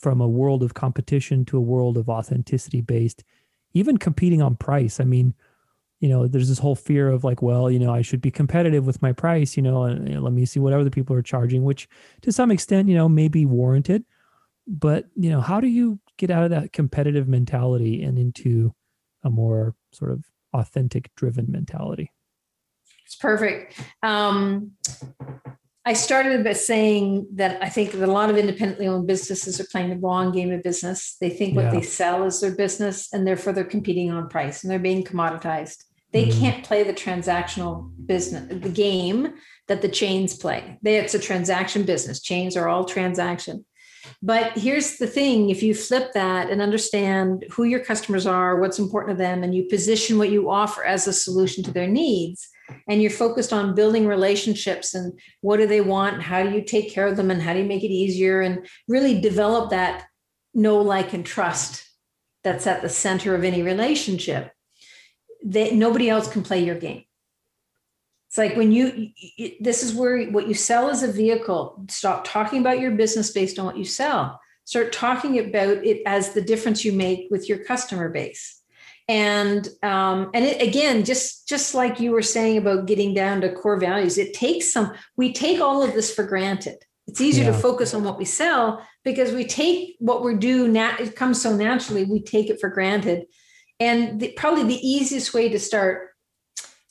from 0.02 0.20
a 0.20 0.28
world 0.28 0.62
of 0.62 0.74
competition 0.74 1.44
to 1.46 1.56
a 1.56 1.60
world 1.60 1.96
of 1.96 2.08
authenticity 2.08 2.80
based, 2.80 3.22
even 3.72 3.96
competing 3.96 4.42
on 4.42 4.56
price. 4.56 4.98
I 4.98 5.04
mean, 5.04 5.32
you 6.00 6.08
know, 6.08 6.26
there's 6.26 6.48
this 6.48 6.58
whole 6.58 6.74
fear 6.74 7.08
of 7.08 7.22
like, 7.22 7.40
well, 7.40 7.70
you 7.70 7.78
know, 7.78 7.94
I 7.94 8.02
should 8.02 8.20
be 8.20 8.32
competitive 8.32 8.84
with 8.84 9.00
my 9.00 9.12
price, 9.12 9.56
you 9.56 9.62
know, 9.62 9.84
and, 9.84 10.08
and 10.08 10.24
let 10.24 10.32
me 10.32 10.44
see 10.44 10.58
what 10.58 10.72
other 10.72 10.90
people 10.90 11.14
are 11.14 11.22
charging, 11.22 11.62
which 11.62 11.88
to 12.22 12.32
some 12.32 12.50
extent, 12.50 12.88
you 12.88 12.96
know, 12.96 13.08
may 13.08 13.28
be 13.28 13.46
warranted. 13.46 14.04
But, 14.66 15.06
you 15.16 15.30
know, 15.30 15.40
how 15.40 15.60
do 15.60 15.68
you 15.68 15.98
get 16.18 16.30
out 16.30 16.44
of 16.44 16.50
that 16.50 16.72
competitive 16.72 17.28
mentality 17.28 18.02
and 18.02 18.18
into 18.18 18.74
a 19.24 19.30
more 19.30 19.74
sort 19.92 20.12
of 20.12 20.24
authentic 20.52 21.10
driven 21.16 21.50
mentality? 21.50 22.12
It's 23.04 23.16
perfect. 23.16 23.80
Um, 24.02 24.72
I 25.84 25.94
started 25.94 26.44
by 26.44 26.52
saying 26.52 27.26
that 27.34 27.62
I 27.62 27.68
think 27.68 27.92
that 27.92 28.08
a 28.08 28.12
lot 28.12 28.30
of 28.30 28.38
independently 28.38 28.86
owned 28.86 29.08
businesses 29.08 29.60
are 29.60 29.66
playing 29.70 29.90
the 29.90 29.96
wrong 29.96 30.30
game 30.30 30.52
of 30.52 30.62
business. 30.62 31.16
They 31.20 31.30
think 31.30 31.56
what 31.56 31.66
yeah. 31.66 31.72
they 31.72 31.82
sell 31.82 32.22
is 32.24 32.40
their 32.40 32.54
business, 32.54 33.12
and 33.12 33.26
therefore 33.26 33.52
they're 33.52 33.64
competing 33.64 34.12
on 34.12 34.28
price 34.28 34.62
and 34.62 34.70
they're 34.70 34.78
being 34.78 35.02
commoditized. 35.02 35.84
They 36.12 36.26
mm 36.26 36.38
can't 36.38 36.64
play 36.64 36.82
the 36.82 36.92
transactional 36.92 37.90
business, 38.06 38.46
the 38.48 38.68
game 38.68 39.32
that 39.68 39.80
the 39.80 39.88
chains 39.88 40.36
play. 40.36 40.78
They, 40.82 40.96
it's 40.96 41.14
a 41.14 41.18
transaction 41.18 41.84
business. 41.84 42.20
Chains 42.20 42.56
are 42.56 42.68
all 42.68 42.84
transaction. 42.84 43.64
But 44.22 44.58
here's 44.58 44.96
the 44.98 45.06
thing 45.06 45.50
if 45.50 45.62
you 45.62 45.74
flip 45.74 46.12
that 46.12 46.50
and 46.50 46.60
understand 46.60 47.44
who 47.50 47.64
your 47.64 47.84
customers 47.84 48.26
are, 48.26 48.60
what's 48.60 48.78
important 48.78 49.16
to 49.16 49.22
them, 49.22 49.42
and 49.42 49.54
you 49.54 49.64
position 49.64 50.18
what 50.18 50.30
you 50.30 50.50
offer 50.50 50.84
as 50.84 51.06
a 51.06 51.12
solution 51.12 51.62
to 51.64 51.72
their 51.72 51.86
needs, 51.86 52.48
and 52.88 53.00
you're 53.00 53.10
focused 53.10 53.52
on 53.52 53.74
building 53.74 54.06
relationships 54.06 54.94
and 54.94 55.18
what 55.40 55.58
do 55.58 55.66
they 55.66 55.80
want 55.80 56.22
how 56.22 56.42
do 56.42 56.50
you 56.50 56.62
take 56.62 56.90
care 56.90 57.06
of 57.06 57.16
them 57.16 57.30
and 57.30 57.42
how 57.42 57.52
do 57.52 57.60
you 57.60 57.64
make 57.64 57.82
it 57.82 57.90
easier 57.90 58.40
and 58.40 58.66
really 58.88 59.20
develop 59.20 59.70
that 59.70 60.06
know 60.54 60.80
like 60.80 61.12
and 61.12 61.26
trust 61.26 61.84
that's 62.44 62.66
at 62.66 62.82
the 62.82 62.88
center 62.88 63.34
of 63.34 63.44
any 63.44 63.62
relationship 63.62 64.52
that 65.44 65.74
nobody 65.74 66.08
else 66.08 66.30
can 66.30 66.42
play 66.42 66.64
your 66.64 66.76
game 66.76 67.04
it's 68.32 68.38
like 68.38 68.56
when 68.56 68.72
you, 68.72 69.10
this 69.60 69.82
is 69.82 69.92
where 69.92 70.24
what 70.30 70.48
you 70.48 70.54
sell 70.54 70.88
as 70.88 71.02
a 71.02 71.12
vehicle. 71.12 71.84
Stop 71.90 72.24
talking 72.24 72.60
about 72.60 72.80
your 72.80 72.92
business 72.92 73.30
based 73.30 73.58
on 73.58 73.66
what 73.66 73.76
you 73.76 73.84
sell. 73.84 74.40
Start 74.64 74.90
talking 74.90 75.38
about 75.38 75.84
it 75.84 76.00
as 76.06 76.32
the 76.32 76.40
difference 76.40 76.82
you 76.82 76.94
make 76.94 77.26
with 77.30 77.46
your 77.46 77.58
customer 77.58 78.08
base. 78.08 78.62
And 79.06 79.68
um, 79.82 80.30
and 80.32 80.46
it, 80.46 80.66
again 80.66 81.04
just 81.04 81.46
just 81.46 81.74
like 81.74 82.00
you 82.00 82.12
were 82.12 82.22
saying 82.22 82.56
about 82.56 82.86
getting 82.86 83.12
down 83.12 83.42
to 83.42 83.52
core 83.52 83.78
values 83.78 84.16
it 84.16 84.32
takes 84.32 84.72
some 84.72 84.94
we 85.18 85.34
take 85.34 85.60
all 85.60 85.82
of 85.82 85.92
this 85.92 86.14
for 86.14 86.24
granted. 86.24 86.78
It's 87.06 87.20
easier 87.20 87.44
yeah. 87.44 87.52
to 87.52 87.58
focus 87.58 87.92
on 87.92 88.02
what 88.02 88.16
we 88.16 88.24
sell 88.24 88.82
because 89.04 89.32
we 89.32 89.44
take 89.44 89.96
what 89.98 90.24
we 90.24 90.36
do 90.36 90.68
nat- 90.68 91.00
it 91.00 91.16
comes 91.16 91.42
so 91.42 91.54
naturally 91.54 92.04
we 92.04 92.22
take 92.22 92.48
it 92.48 92.62
for 92.62 92.70
granted. 92.70 93.26
And 93.78 94.20
the, 94.20 94.32
probably 94.38 94.64
the 94.64 94.88
easiest 94.88 95.34
way 95.34 95.50
to 95.50 95.58
start 95.58 96.12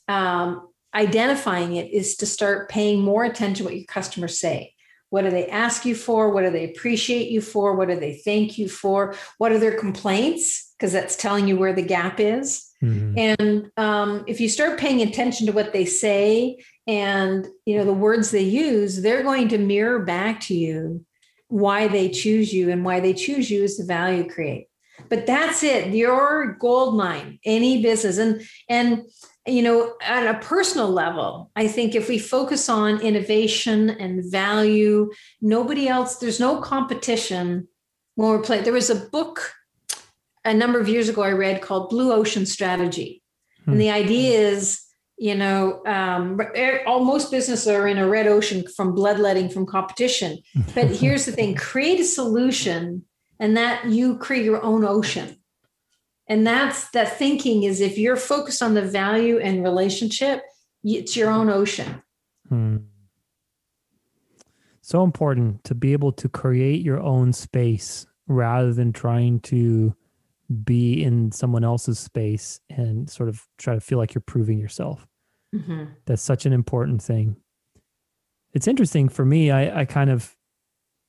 um, 0.06 0.68
identifying 0.94 1.76
it 1.76 1.90
is 1.92 2.16
to 2.16 2.26
start 2.26 2.68
paying 2.68 3.00
more 3.00 3.24
attention 3.24 3.54
to 3.54 3.64
what 3.64 3.76
your 3.76 3.86
customers 3.86 4.38
say 4.38 4.74
what 5.10 5.22
do 5.22 5.30
they 5.30 5.46
ask 5.48 5.84
you 5.84 5.94
for 5.94 6.30
what 6.30 6.42
do 6.42 6.50
they 6.50 6.64
appreciate 6.64 7.30
you 7.30 7.40
for 7.40 7.76
what 7.76 7.88
do 7.88 7.98
they 7.98 8.14
thank 8.14 8.56
you 8.58 8.68
for 8.68 9.14
what 9.38 9.52
are 9.52 9.58
their 9.58 9.78
complaints 9.78 10.72
because 10.82 10.92
that's 10.92 11.14
telling 11.14 11.46
you 11.46 11.56
where 11.56 11.72
the 11.72 11.80
gap 11.80 12.18
is. 12.18 12.68
Mm-hmm. 12.82 13.36
And 13.38 13.70
um, 13.76 14.24
if 14.26 14.40
you 14.40 14.48
start 14.48 14.80
paying 14.80 15.00
attention 15.00 15.46
to 15.46 15.52
what 15.52 15.72
they 15.72 15.84
say 15.84 16.58
and 16.88 17.46
you 17.64 17.78
know 17.78 17.84
the 17.84 17.92
words 17.92 18.32
they 18.32 18.42
use, 18.42 19.00
they're 19.00 19.22
going 19.22 19.46
to 19.48 19.58
mirror 19.58 20.00
back 20.00 20.40
to 20.40 20.54
you 20.54 21.06
why 21.46 21.86
they 21.86 22.08
choose 22.08 22.52
you 22.52 22.68
and 22.70 22.84
why 22.84 22.98
they 22.98 23.12
choose 23.12 23.48
you 23.48 23.62
is 23.62 23.78
the 23.78 23.84
value 23.84 24.28
create. 24.28 24.66
But 25.08 25.24
that's 25.24 25.62
it. 25.62 25.94
Your 25.94 26.56
gold 26.58 26.96
mine, 26.96 27.38
any 27.44 27.80
business, 27.80 28.18
and 28.18 28.42
and 28.68 29.04
you 29.46 29.62
know 29.62 29.94
at 30.00 30.32
a 30.32 30.38
personal 30.38 30.88
level 30.88 31.50
i 31.56 31.66
think 31.66 31.94
if 31.94 32.08
we 32.08 32.18
focus 32.18 32.68
on 32.68 33.00
innovation 33.00 33.90
and 33.90 34.24
value 34.30 35.10
nobody 35.40 35.88
else 35.88 36.16
there's 36.16 36.38
no 36.38 36.60
competition 36.60 37.66
when 38.14 38.28
we're 38.28 38.42
playing 38.42 38.62
there 38.62 38.72
was 38.72 38.90
a 38.90 38.94
book 38.94 39.52
a 40.44 40.54
number 40.54 40.80
of 40.80 40.88
years 40.88 41.08
ago 41.08 41.22
I 41.22 41.32
read 41.32 41.62
called 41.62 41.90
Blue 41.90 42.12
Ocean 42.12 42.46
Strategy. 42.46 43.22
Hmm. 43.64 43.72
And 43.72 43.80
the 43.80 43.90
idea 43.90 44.38
is, 44.38 44.80
you 45.18 45.34
know, 45.34 45.82
um, 45.86 46.40
all, 46.86 47.04
most 47.04 47.30
businesses 47.30 47.68
are 47.68 47.86
in 47.86 47.98
a 47.98 48.08
red 48.08 48.26
ocean 48.26 48.64
from 48.76 48.94
bloodletting 48.94 49.48
from 49.48 49.66
competition. 49.66 50.38
But 50.74 50.88
here's 50.88 51.26
the 51.26 51.32
thing 51.32 51.54
create 51.54 52.00
a 52.00 52.04
solution 52.04 53.04
and 53.38 53.56
that 53.56 53.86
you 53.86 54.18
create 54.18 54.44
your 54.44 54.62
own 54.62 54.84
ocean. 54.84 55.36
And 56.32 56.46
that's 56.46 56.88
that 56.92 57.18
thinking 57.18 57.64
is 57.64 57.82
if 57.82 57.98
you're 57.98 58.16
focused 58.16 58.62
on 58.62 58.72
the 58.72 58.80
value 58.80 59.38
and 59.38 59.62
relationship, 59.62 60.42
it's 60.82 61.14
your 61.14 61.30
own 61.30 61.50
ocean. 61.50 62.02
Hmm. 62.48 62.76
So 64.80 65.04
important 65.04 65.62
to 65.64 65.74
be 65.74 65.92
able 65.92 66.10
to 66.12 66.30
create 66.30 66.80
your 66.80 66.98
own 66.98 67.34
space 67.34 68.06
rather 68.28 68.72
than 68.72 68.94
trying 68.94 69.40
to 69.40 69.94
be 70.64 71.04
in 71.04 71.32
someone 71.32 71.64
else's 71.64 71.98
space 71.98 72.60
and 72.70 73.10
sort 73.10 73.28
of 73.28 73.46
try 73.58 73.74
to 73.74 73.80
feel 73.82 73.98
like 73.98 74.14
you're 74.14 74.22
proving 74.22 74.58
yourself. 74.58 75.06
Mm-hmm. 75.54 75.84
That's 76.06 76.22
such 76.22 76.46
an 76.46 76.54
important 76.54 77.02
thing. 77.02 77.36
It's 78.54 78.66
interesting 78.66 79.10
for 79.10 79.26
me. 79.26 79.50
I, 79.50 79.80
I 79.80 79.84
kind 79.84 80.08
of, 80.08 80.34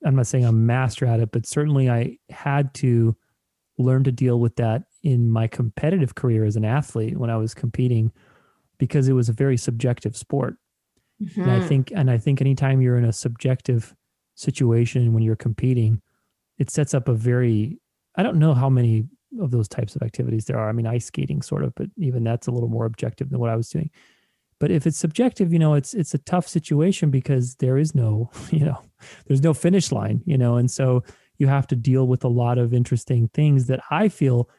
I'm 0.06 0.18
not 0.18 0.28
saying 0.28 0.44
I'm 0.44 0.66
master 0.66 1.06
at 1.06 1.22
it, 1.22 1.32
but 1.32 1.46
certainly 1.46 1.90
I 1.90 2.18
had 2.30 2.74
to 2.74 3.16
learn 3.78 4.04
to 4.04 4.12
deal 4.12 4.38
with 4.38 4.58
that 4.58 4.84
in 5.04 5.30
my 5.30 5.48
competitive 5.48 6.16
career 6.16 6.46
as 6.46 6.56
an 6.56 6.66
athlete 6.66 7.18
when 7.18 7.30
I 7.30 7.38
was 7.38 7.54
competing 7.54 8.12
because 8.78 9.08
it 9.08 9.14
was 9.14 9.30
a 9.30 9.34
very 9.34 9.58
subjective 9.58 10.16
sport. 10.16 10.56
Mm-hmm. 11.22 11.42
And 11.42 11.52
I 11.52 11.60
mm-hmm. 11.60 11.68
think, 11.68 11.92
and 11.96 12.10
I 12.10 12.18
think 12.18 12.42
anytime 12.42 12.82
you're 12.82 12.98
in 12.98 13.06
a 13.06 13.14
subjective 13.14 13.94
situation 14.36 15.14
when 15.14 15.24
you're 15.24 15.36
competing, 15.36 16.02
it 16.58 16.70
sets 16.70 16.94
up 16.94 17.08
a 17.08 17.14
very, 17.14 17.80
I 18.16 18.24
don't 18.24 18.38
know 18.38 18.54
how 18.54 18.70
many 18.70 19.06
of 19.42 19.52
those 19.52 19.68
types 19.68 19.96
of 19.96 20.02
activities 20.02 20.46
there 20.46 20.58
are. 20.58 20.70
I 20.70 20.72
mean, 20.72 20.88
ice 20.88 21.06
skating 21.06 21.42
sort 21.42 21.64
of, 21.64 21.74
but 21.76 21.88
even 21.98 22.24
that's 22.24 22.48
a 22.48 22.52
little 22.52 22.70
more 22.70 22.86
objective 22.86 23.30
than 23.30 23.40
what 23.40 23.50
I 23.50 23.56
was 23.56 23.70
doing. 23.70 23.90
But 24.60 24.72
if 24.72 24.88
it's 24.88 24.98
subjective, 24.98 25.52
you 25.52 25.60
know, 25.60 25.74
it's 25.74 25.94
it's 25.94 26.14
a 26.14 26.20
tough 26.20 26.48
situation 26.48 27.10
because 27.10 27.56
there 27.56 27.78
is 27.78 27.94
no, 27.94 28.32
you 28.52 28.66
know, 28.66 28.80
there's 29.28 29.42
no 29.42 29.54
finish 29.54 29.92
line, 29.92 30.22
you 30.26 30.38
know, 30.38 30.56
and 30.56 30.70
so 30.70 31.04
you 31.38 31.48
have 31.48 31.68
to 31.68 31.76
deal 31.76 32.08
with 32.08 32.24
a 32.24 32.30
lot 32.30 32.58
of 32.58 32.74
interesting 32.74 33.28
things 33.34 33.68
that 33.68 33.82
I 33.90 34.08
feel 34.08 34.50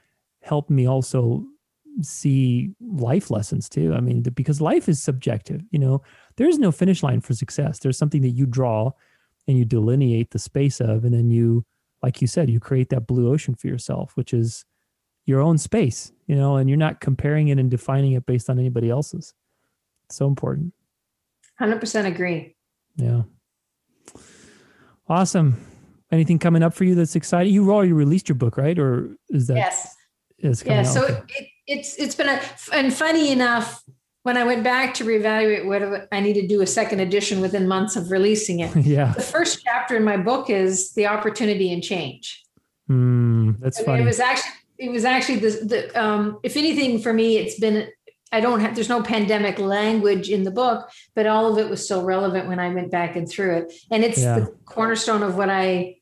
help 0.45 0.71
me 0.71 0.87
also 0.87 1.45
see 2.01 2.71
life 2.81 3.31
lessons 3.31 3.69
too. 3.69 3.95
I 3.95 4.01
mean, 4.01 4.23
because 4.23 4.61
life 4.61 4.89
is 4.89 5.03
subjective, 5.03 5.63
you 5.71 5.79
know, 5.79 6.03
there's 6.37 6.59
no 6.59 6.73
finish 6.73 7.03
line 7.03 7.21
for 7.21 7.35
success. 7.35 7.79
There's 7.79 7.99
something 7.99 8.23
that 8.23 8.31
you 8.31 8.47
draw 8.47 8.91
and 9.47 9.59
you 9.59 9.65
delineate 9.65 10.31
the 10.31 10.39
space 10.39 10.81
of, 10.81 11.05
and 11.05 11.15
then 11.15 11.31
you, 11.31 11.65
like 12.03 12.21
you 12.21 12.27
said, 12.27 12.51
you 12.51 12.61
create 12.61 12.91
that 12.91 13.07
blue 13.07 13.33
ocean 13.33 13.55
for 13.55 13.69
yourself, 13.69 14.17
which 14.17 14.35
is 14.35 14.65
your 15.27 15.41
own 15.41 15.57
space, 15.57 16.13
you 16.27 16.35
know, 16.35 16.57
and 16.57 16.69
you're 16.69 16.77
not 16.77 17.01
comparing 17.01 17.49
it 17.49 17.59
and 17.59 17.71
defining 17.71 18.13
it 18.13 18.27
based 18.27 18.51
on 18.51 18.59
anybody 18.59 18.91
else's. 18.91 19.33
It's 20.07 20.17
so 20.17 20.27
important. 20.27 20.75
100% 21.61 22.07
agree. 22.07 22.57
Yeah. 22.97 23.23
Awesome. 25.09 25.65
Anything 26.11 26.39
coming 26.39 26.63
up 26.63 26.75
for 26.75 26.85
you 26.85 26.95
that's 26.95 27.17
exciting? 27.17 27.53
You 27.53 27.71
already 27.73 27.93
released 27.93 28.29
your 28.29 28.37
book, 28.37 28.57
right? 28.57 28.79
Or 28.79 29.17
is 29.31 29.47
that? 29.47 29.57
Yes. 29.57 29.95
Yeah. 30.45 30.81
Out? 30.81 30.87
So 30.87 31.05
it, 31.05 31.49
it's 31.67 31.97
it's 31.97 32.15
been 32.15 32.29
a 32.29 32.41
and 32.73 32.93
funny 32.93 33.33
enough, 33.33 33.83
when 34.25 34.37
I 34.39 34.45
went 34.45 34.65
back 34.65 34.95
to 34.95 35.05
reevaluate 35.05 35.67
what 35.67 36.09
I 36.11 36.21
need 36.21 36.35
to 36.35 36.47
do 36.47 36.63
a 36.63 36.67
second 36.67 37.01
edition 37.01 37.41
within 37.41 37.69
months 37.69 37.95
of 37.95 38.11
releasing 38.11 38.61
it. 38.61 38.75
yeah. 38.85 39.13
The 39.13 39.23
first 39.23 39.63
chapter 39.65 39.97
in 39.97 40.03
my 40.03 40.17
book 40.17 40.51
is 40.51 40.93
the 40.95 41.07
opportunity 41.07 41.73
and 41.73 41.83
change. 41.83 42.43
Mm, 42.91 43.61
that's 43.61 43.79
I 43.79 43.81
mean, 43.81 43.87
funny. 43.87 44.03
It 44.03 44.07
was 44.07 44.21
actually 44.21 44.53
it 44.79 44.91
was 44.91 45.05
actually 45.05 45.37
the, 45.37 45.51
the 45.51 46.03
um, 46.03 46.39
if 46.43 46.57
anything 46.57 46.99
for 47.01 47.13
me, 47.13 47.37
it's 47.37 47.61
been 47.61 47.89
I 48.33 48.41
don't 48.41 48.61
have 48.61 48.75
there's 48.75 48.89
no 48.89 49.03
pandemic 49.03 49.59
language 49.59 50.31
in 50.31 50.43
the 50.43 50.51
book, 50.51 50.91
but 51.15 51.27
all 51.27 51.53
of 51.53 51.59
it 51.59 51.71
was 51.71 51.85
still 51.85 52.03
relevant 52.03 52.49
when 52.49 52.59
I 52.59 52.71
went 52.71 52.91
back 52.91 53.17
and 53.17 53.29
through 53.29 53.59
it. 53.59 53.73
And 53.91 54.03
it's 54.03 54.23
yeah. 54.23 54.41
the 54.41 54.47
cornerstone 54.65 55.23
of 55.23 55.37
what 55.37 55.51
I, 55.51 55.97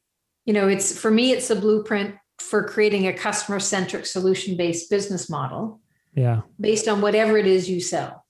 you 0.47 0.53
know, 0.53 0.68
it's 0.68 0.97
for 0.97 1.11
me, 1.11 1.32
it's 1.32 1.51
a 1.51 1.57
blueprint 1.57 2.14
for 2.43 2.62
creating 2.64 3.07
a 3.07 3.12
customer 3.12 3.61
centric 3.61 4.07
solution 4.07 4.57
based 4.57 4.90
business 4.90 5.30
model. 5.30 5.80
Yeah. 6.14 6.43
Based 6.61 6.88
on 6.88 7.01
whatever 7.01 7.38
it 7.38 7.47
is 7.47 7.70
you 7.70 7.80
sell. 7.80 8.26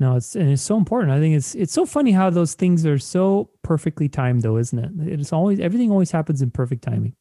No, 0.00 0.16
it's 0.16 0.36
and 0.36 0.50
it's 0.50 0.62
so 0.62 0.76
important. 0.76 1.12
I 1.12 1.18
think 1.18 1.36
it's 1.36 1.54
it's 1.54 1.72
so 1.72 1.84
funny 1.84 2.12
how 2.12 2.30
those 2.30 2.54
things 2.54 2.86
are 2.86 2.98
so 2.98 3.50
perfectly 3.62 4.08
timed 4.08 4.42
though, 4.42 4.56
isn't 4.56 4.78
it? 4.78 5.20
It's 5.20 5.32
always 5.32 5.58
everything 5.58 5.90
always 5.90 6.10
happens 6.10 6.40
in 6.40 6.50
perfect 6.50 6.82
timing. 6.82 7.14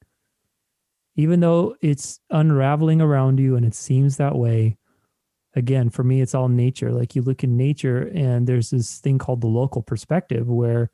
Even 1.15 1.39
though 1.39 1.75
it's 1.81 2.19
unraveling 2.29 3.01
around 3.01 3.39
you 3.39 3.55
and 3.55 3.65
it 3.65 3.73
seems 3.73 4.17
that 4.17 4.35
way, 4.35 4.77
again, 5.55 5.89
for 5.89 6.03
me, 6.03 6.21
it's 6.21 6.35
all 6.35 6.49
nature. 6.49 6.91
Like 6.91 7.15
you 7.15 7.23
look 7.23 7.43
in 7.43 7.57
nature, 7.57 8.11
and 8.13 8.45
there's 8.45 8.69
this 8.69 8.99
thing 8.99 9.17
called 9.17 9.41
the 9.41 9.47
local 9.47 9.81
perspective 9.81 10.47
where 10.47 10.91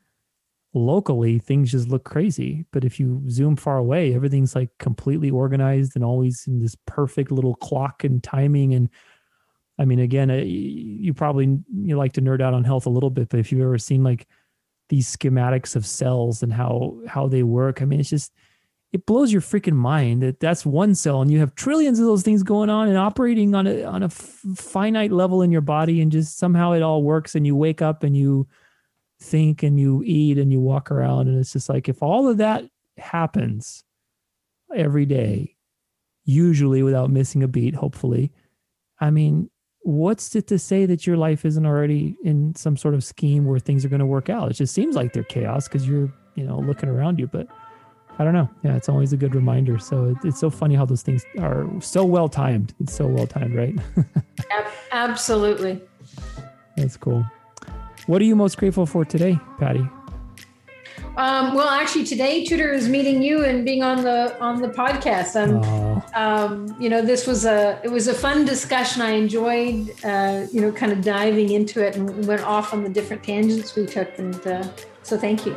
locally 0.74 1.38
things 1.38 1.70
just 1.70 1.88
look 1.88 2.04
crazy. 2.04 2.66
But 2.72 2.84
if 2.84 2.98
you 2.98 3.22
zoom 3.30 3.56
far 3.56 3.78
away, 3.78 4.14
everything's 4.14 4.54
like 4.54 4.70
completely 4.78 5.30
organized 5.30 5.92
and 5.94 6.04
always 6.04 6.46
in 6.46 6.60
this 6.60 6.76
perfect 6.86 7.30
little 7.30 7.54
clock 7.54 8.02
and 8.04 8.22
timing. 8.22 8.74
And 8.74 8.90
I 9.78 9.84
mean, 9.84 10.00
again, 10.00 10.30
you 10.30 11.14
probably 11.14 11.58
you 11.72 11.96
like 11.96 12.12
to 12.14 12.22
nerd 12.22 12.42
out 12.42 12.54
on 12.54 12.64
health 12.64 12.86
a 12.86 12.90
little 12.90 13.10
bit, 13.10 13.28
but 13.28 13.40
if 13.40 13.52
you've 13.52 13.62
ever 13.62 13.78
seen 13.78 14.02
like 14.02 14.26
these 14.88 15.16
schematics 15.16 15.76
of 15.76 15.86
cells 15.86 16.42
and 16.42 16.52
how 16.52 16.98
how 17.06 17.28
they 17.28 17.44
work, 17.44 17.80
I 17.80 17.84
mean, 17.84 18.00
it's 18.00 18.10
just 18.10 18.32
it 18.92 19.06
blows 19.06 19.32
your 19.32 19.42
freaking 19.42 19.74
mind 19.74 20.22
that 20.22 20.38
that's 20.38 20.64
one 20.64 20.94
cell 20.94 21.20
and 21.20 21.30
you 21.30 21.40
have 21.40 21.54
trillions 21.56 21.98
of 21.98 22.06
those 22.06 22.22
things 22.22 22.44
going 22.44 22.70
on 22.70 22.88
and 22.88 22.96
operating 22.96 23.54
on 23.54 23.66
a 23.66 23.82
on 23.82 24.02
a 24.02 24.06
f- 24.06 24.40
finite 24.56 25.10
level 25.10 25.42
in 25.42 25.50
your 25.50 25.60
body 25.60 26.00
and 26.00 26.12
just 26.12 26.38
somehow 26.38 26.72
it 26.72 26.82
all 26.82 27.02
works 27.02 27.34
and 27.34 27.44
you 27.44 27.56
wake 27.56 27.82
up 27.82 28.04
and 28.04 28.16
you 28.16 28.46
think 29.24 29.62
and 29.62 29.80
you 29.80 30.02
eat 30.04 30.38
and 30.38 30.52
you 30.52 30.60
walk 30.60 30.90
around 30.90 31.28
and 31.28 31.38
it's 31.38 31.52
just 31.52 31.68
like 31.68 31.88
if 31.88 32.02
all 32.02 32.28
of 32.28 32.36
that 32.36 32.64
happens 32.98 33.82
every 34.74 35.06
day 35.06 35.56
usually 36.24 36.82
without 36.82 37.10
missing 37.10 37.42
a 37.42 37.48
beat 37.48 37.74
hopefully 37.74 38.30
i 39.00 39.10
mean 39.10 39.50
what's 39.80 40.34
it 40.34 40.46
to 40.46 40.58
say 40.58 40.86
that 40.86 41.06
your 41.06 41.16
life 41.16 41.44
isn't 41.44 41.66
already 41.66 42.16
in 42.22 42.54
some 42.54 42.76
sort 42.76 42.94
of 42.94 43.04
scheme 43.04 43.44
where 43.44 43.58
things 43.58 43.84
are 43.84 43.88
going 43.88 44.00
to 44.00 44.06
work 44.06 44.28
out 44.28 44.50
it 44.50 44.54
just 44.54 44.74
seems 44.74 44.94
like 44.94 45.12
they're 45.12 45.24
chaos 45.24 45.68
because 45.68 45.88
you're 45.88 46.12
you 46.34 46.44
know 46.44 46.58
looking 46.60 46.88
around 46.88 47.18
you 47.18 47.26
but 47.26 47.48
I 48.18 48.22
don't 48.22 48.32
know. 48.32 48.48
Yeah, 48.62 48.76
it's 48.76 48.88
always 48.88 49.12
a 49.12 49.16
good 49.16 49.34
reminder. 49.34 49.78
So 49.78 50.16
it's 50.22 50.38
so 50.38 50.48
funny 50.48 50.76
how 50.76 50.84
those 50.84 51.02
things 51.02 51.24
are 51.40 51.66
so 51.80 52.04
well 52.04 52.28
timed. 52.28 52.72
It's 52.78 52.94
so 52.94 53.06
well 53.06 53.26
timed, 53.26 53.56
right? 53.56 53.74
Absolutely. 54.92 55.82
That's 56.76 56.96
cool. 56.96 57.26
What 58.06 58.20
are 58.20 58.24
you 58.24 58.36
most 58.36 58.58
grateful 58.58 58.86
for 58.86 59.04
today, 59.04 59.38
Patti? 59.58 59.86
Um, 61.16 61.54
well, 61.54 61.68
actually, 61.68 62.04
today 62.04 62.44
Tudor 62.44 62.72
is 62.72 62.88
meeting 62.88 63.22
you 63.22 63.44
and 63.44 63.64
being 63.64 63.82
on 63.82 64.02
the 64.02 64.36
on 64.40 64.60
the 64.60 64.68
podcast. 64.68 65.36
Um, 65.40 66.02
um, 66.14 66.76
you 66.80 66.88
know, 66.88 67.02
this 67.02 67.26
was 67.26 67.44
a 67.44 67.80
it 67.84 67.90
was 67.90 68.08
a 68.08 68.14
fun 68.14 68.44
discussion. 68.44 69.00
I 69.00 69.10
enjoyed, 69.10 69.92
uh, 70.04 70.46
you 70.52 70.60
know, 70.60 70.72
kind 70.72 70.92
of 70.92 71.02
diving 71.02 71.50
into 71.50 71.86
it 71.86 71.96
and 71.96 72.26
went 72.26 72.42
off 72.42 72.74
on 72.74 72.82
the 72.82 72.90
different 72.90 73.22
tangents 73.22 73.76
we 73.76 73.86
took. 73.86 74.18
And 74.18 74.44
uh, 74.46 74.68
so, 75.02 75.16
thank 75.16 75.46
you. 75.46 75.56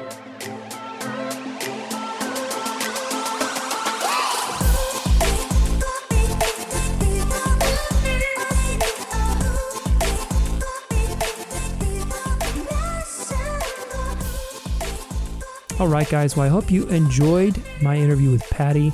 All 15.79 15.87
right, 15.87 16.09
guys. 16.09 16.35
Well, 16.35 16.43
I 16.43 16.49
hope 16.49 16.71
you 16.71 16.87
enjoyed 16.87 17.61
my 17.83 17.95
interview 17.97 18.31
with 18.31 18.41
Patti. 18.49 18.85
You 18.85 18.93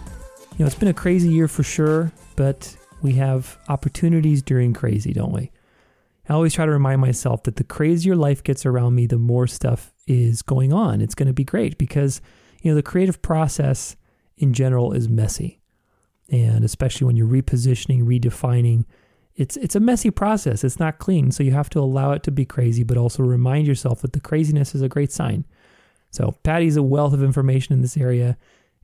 know, 0.60 0.66
it's 0.66 0.76
been 0.76 0.90
a 0.90 0.94
crazy 0.94 1.30
year 1.30 1.48
for 1.48 1.64
sure, 1.64 2.12
but 2.36 2.76
we 3.02 3.14
have 3.14 3.58
opportunities 3.70 4.42
during 4.42 4.74
crazy, 4.74 5.14
don't 5.14 5.32
we? 5.32 5.50
I 6.28 6.34
always 6.34 6.54
try 6.54 6.66
to 6.66 6.72
remind 6.74 7.00
myself 7.00 7.44
that 7.44 7.56
the 7.56 7.64
crazier 7.64 8.18
life 8.18 8.44
gets 8.44 8.66
around 8.66 8.96
me, 8.96 9.08
the 9.08 9.18
more 9.18 9.48
stuff 9.48 9.94
is 10.08 10.42
going 10.42 10.74
on. 10.74 11.00
It's 11.00 11.16
going 11.16 11.28
to 11.28 11.34
be 11.34 11.46
great 11.46 11.78
because, 11.78 12.20
you 12.62 12.70
know, 12.70 12.76
the 12.76 12.84
creative 12.84 13.22
process 13.22 13.96
in 14.36 14.52
general 14.52 14.92
is 14.92 15.08
messy. 15.08 15.62
And 16.30 16.66
especially 16.66 17.08
when 17.08 17.16
you're 17.16 17.28
repositioning, 17.28 18.04
redefining, 18.04 18.84
it's 19.36 19.56
it's 19.56 19.76
a 19.76 19.80
messy 19.80 20.12
process. 20.12 20.66
It's 20.66 20.82
not 20.82 21.00
clean. 21.00 21.32
So 21.32 21.44
you 21.44 21.52
have 21.52 21.70
to 21.70 21.80
allow 21.80 22.12
it 22.12 22.24
to 22.24 22.32
be 22.32 22.44
crazy, 22.44 22.84
but 22.84 22.98
also 22.98 23.24
remind 23.24 23.68
yourself 23.68 24.02
that 24.02 24.12
the 24.12 24.20
craziness 24.20 24.76
is 24.76 24.82
a 24.82 24.90
great 24.90 25.14
sign. 25.14 25.46
So 26.14 26.36
Patti's 26.44 26.78
a 26.78 26.84
wealth 26.84 27.14
of 27.14 27.24
information 27.24 27.74
in 27.74 27.82
this 27.82 27.98
area, 27.98 28.38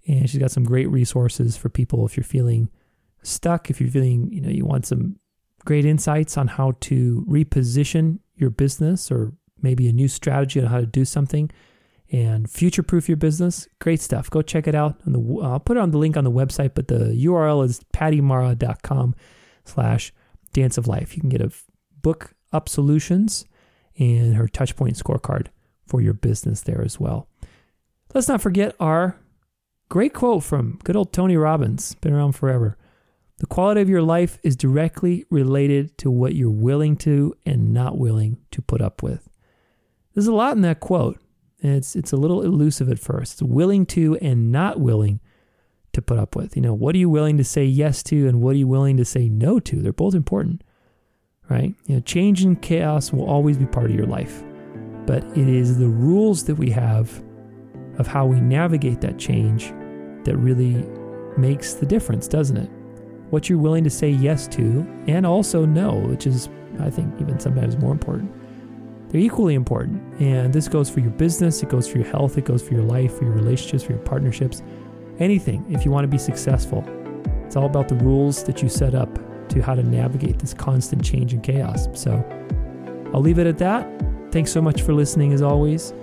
and 0.08 0.28
she's 0.28 0.40
got 0.40 0.50
some 0.50 0.64
great 0.64 0.90
resources 0.90 1.56
for 1.56 1.70
people 1.70 2.04
if 2.06 2.18
you're 2.18 2.24
feeling 2.24 2.70
stuck, 3.22 3.70
if 3.70 3.80
you're 3.80 3.92
feeling, 3.92 4.34
you 4.34 4.42
know, 4.42 4.50
you 4.50 4.66
want 4.66 4.88
some 4.88 5.18
great 5.64 5.86
insights 5.86 6.38
on 6.38 6.48
how 6.48 6.74
to 6.80 7.24
reposition 7.30 8.18
your 8.36 8.50
business 8.50 9.12
or 9.12 9.32
maybe 9.62 9.88
a 9.88 9.94
new 9.94 10.08
strategy 10.08 10.60
on 10.60 10.66
how 10.66 10.80
to 10.80 10.88
do 10.88 11.06
something 11.06 11.52
and 12.12 12.50
future 12.50 12.82
proof 12.82 13.08
your 13.08 13.18
business. 13.18 13.68
Great 13.80 14.02
stuff. 14.02 14.32
Go 14.32 14.42
check 14.42 14.68
it 14.68 14.74
out. 14.74 15.00
On 15.06 15.14
the, 15.14 15.42
I'll 15.44 15.60
put 15.60 15.78
it 15.78 15.82
on 15.82 15.92
the 15.92 16.00
link 16.00 16.18
on 16.18 16.24
the 16.24 16.32
website, 16.32 16.72
but 16.74 16.88
the 16.88 17.14
URL 17.26 17.64
is 17.64 17.82
pattimara.com 17.94 19.14
slash 19.66 20.12
dance 20.54 20.80
of 20.80 20.88
life. 20.88 21.16
You 21.16 21.22
can 21.22 21.30
get 21.30 21.42
a 21.42 21.52
book 22.02 22.34
up 22.52 22.68
solutions 22.68 23.46
and 24.00 24.34
her 24.36 24.48
touchpoint 24.48 25.00
scorecard 25.00 25.50
for 25.90 26.02
your 26.02 26.14
business 26.14 26.62
there 26.62 26.82
as 26.82 27.00
well. 27.00 27.28
Let's 28.14 28.28
not 28.28 28.42
forget 28.42 28.76
our 28.80 29.20
great 29.90 30.14
quote 30.14 30.44
from 30.44 30.80
good 30.84 30.96
old 30.96 31.12
Tony 31.12 31.36
Robbins, 31.36 31.96
been 31.96 32.14
around 32.14 32.34
forever. 32.34 32.78
The 33.38 33.48
quality 33.48 33.82
of 33.82 33.90
your 33.90 34.02
life 34.02 34.38
is 34.44 34.56
directly 34.56 35.26
related 35.30 35.98
to 36.00 36.12
what 36.12 36.36
you're 36.36 36.50
willing 36.50 36.98
to 36.98 37.36
and 37.46 37.74
not 37.74 37.98
willing 37.98 38.38
to 38.52 38.62
put 38.62 38.82
up 38.82 39.02
with. 39.02 39.30
There's 40.14 40.28
a 40.28 40.34
lot 40.34 40.56
in 40.56 40.62
that 40.62 40.80
quote, 40.80 41.20
it's 41.62 41.96
it's 41.96 42.14
a 42.14 42.18
little 42.18 42.42
elusive 42.42 42.90
at 42.90 43.00
first. 43.00 43.34
It's 43.34 43.42
willing 43.42 43.86
to 43.88 44.18
and 44.18 44.52
not 44.52 44.80
willing 44.80 45.20
to 45.94 46.02
put 46.02 46.20
up 46.20 46.36
with. 46.36 46.56
You 46.56 46.62
know, 46.62 46.74
what 46.74 46.96
are 46.96 47.00
you 47.00 47.10
willing 47.10 47.38
to 47.38 47.44
say 47.44 47.66
yes 47.66 48.04
to 48.04 48.28
and 48.28 48.42
what 48.42 48.56
are 48.56 48.60
you 48.60 48.68
willing 48.68 48.98
to 48.98 49.06
say 49.06 49.28
no 49.28 49.60
to? 49.60 49.82
They're 49.82 49.92
both 49.92 50.16
important. 50.16 50.64
Right? 51.50 51.74
You 51.86 51.96
know, 51.96 52.02
change 52.02 52.44
and 52.44 52.62
chaos 52.62 53.12
will 53.12 53.28
always 53.28 53.58
be 53.58 53.66
part 53.66 53.90
of 53.90 53.96
your 53.96 54.06
life 54.06 54.44
but 55.06 55.24
it 55.38 55.48
is 55.50 55.78
the 55.78 55.88
rules 55.88 56.44
that 56.46 56.56
we 56.56 56.70
have 56.72 57.24
of 57.98 58.08
how 58.08 58.26
we 58.26 58.40
navigate 58.40 59.02
that 59.02 59.18
change 59.18 59.74
that 60.24 60.38
really 60.38 60.86
makes 61.38 61.74
the 61.74 61.86
difference, 61.86 62.28
doesn't 62.28 62.58
it? 62.58 62.70
What 63.30 63.50
you're 63.50 63.60
willing 63.60 63.84
to 63.84 63.90
say 63.90 64.10
yes 64.10 64.48
to 64.50 64.88
and 65.08 65.26
also 65.26 65.66
no, 65.66 65.96
which 65.96 66.26
is, 66.26 66.50
I 66.80 66.90
think, 66.90 67.14
even 67.22 67.40
sometimes 67.40 67.78
more 67.78 67.92
important. 67.92 68.32
They're 69.10 69.22
equally 69.22 69.56
important. 69.56 70.02
And 70.22 70.54
this 70.54 70.68
goes 70.68 70.90
for 70.90 71.00
your 71.00 71.12
business, 71.12 71.64
it 71.64 71.70
goes 71.70 71.88
for 71.88 71.98
your 71.98 72.08
health, 72.08 72.38
it 72.38 72.46
goes 72.46 72.62
for 72.62 72.74
your 72.74 72.84
life, 72.84 73.18
for 73.18 73.26
your 73.26 73.34
relationships, 73.34 73.84
for 73.84 73.94
your 73.94 74.02
partnerships, 74.02 74.62
anything. 75.20 75.66
If 75.70 75.86
you 75.86 75.92
want 75.92 76.04
to 76.04 76.08
be 76.08 76.18
successful, 76.18 76.84
it's 77.46 77.56
all 77.56 77.66
about 77.66 77.88
the 77.88 77.96
rules 77.96 78.44
that 78.44 78.62
you 78.62 78.70
set 78.70 78.94
up 78.94 79.10
to 79.50 79.62
how 79.62 79.74
to 79.74 79.84
navigate 79.84 80.38
this 80.40 80.54
constant 80.54 81.04
change 81.04 81.34
and 81.34 81.44
chaos. 81.44 81.88
So 81.94 82.24
I'll 83.14 83.22
leave 83.22 83.40
it 83.40 83.48
at 83.48 83.58
that. 83.58 83.88
Thanks 84.32 84.52
so 84.52 84.62
much 84.62 84.84
for 84.84 84.94
listening 84.94 85.34
as 85.34 85.42
always. 85.42 85.94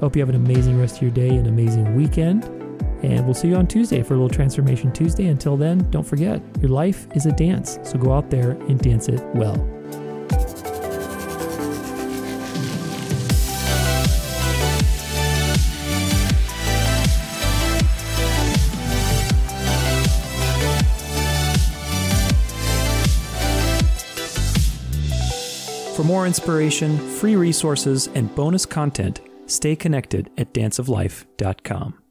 Hope 0.00 0.16
you 0.16 0.22
have 0.22 0.28
an 0.28 0.36
amazing 0.36 0.78
rest 0.80 0.96
of 0.96 1.02
your 1.02 1.10
day, 1.10 1.28
an 1.28 1.46
amazing 1.46 1.94
weekend, 1.94 2.44
And 3.04 3.26
we'll 3.26 3.34
see 3.34 3.48
you 3.48 3.56
on 3.56 3.66
Tuesday 3.66 4.02
for 4.02 4.14
a 4.14 4.16
little 4.16 4.30
Transformation 4.30 4.90
Tuesday. 4.90 5.26
Until 5.26 5.58
then, 5.58 5.78
don't 5.90 6.06
forget, 6.06 6.40
your 6.62 6.70
life 6.70 7.06
is 7.14 7.26
a 7.26 7.32
dance. 7.32 7.78
So 7.82 7.98
go 7.98 8.14
out 8.14 8.30
there 8.30 8.52
and 8.52 8.78
dance 8.78 9.08
it 9.08 9.22
well. 9.34 9.73
For 26.04 26.08
more 26.08 26.26
inspiration, 26.26 26.98
free 26.98 27.34
resources, 27.34 28.10
and 28.14 28.28
bonus 28.34 28.66
content, 28.66 29.22
stay 29.46 29.74
connected 29.74 30.28
at 30.36 30.52
danceoflife.com. 30.52 32.03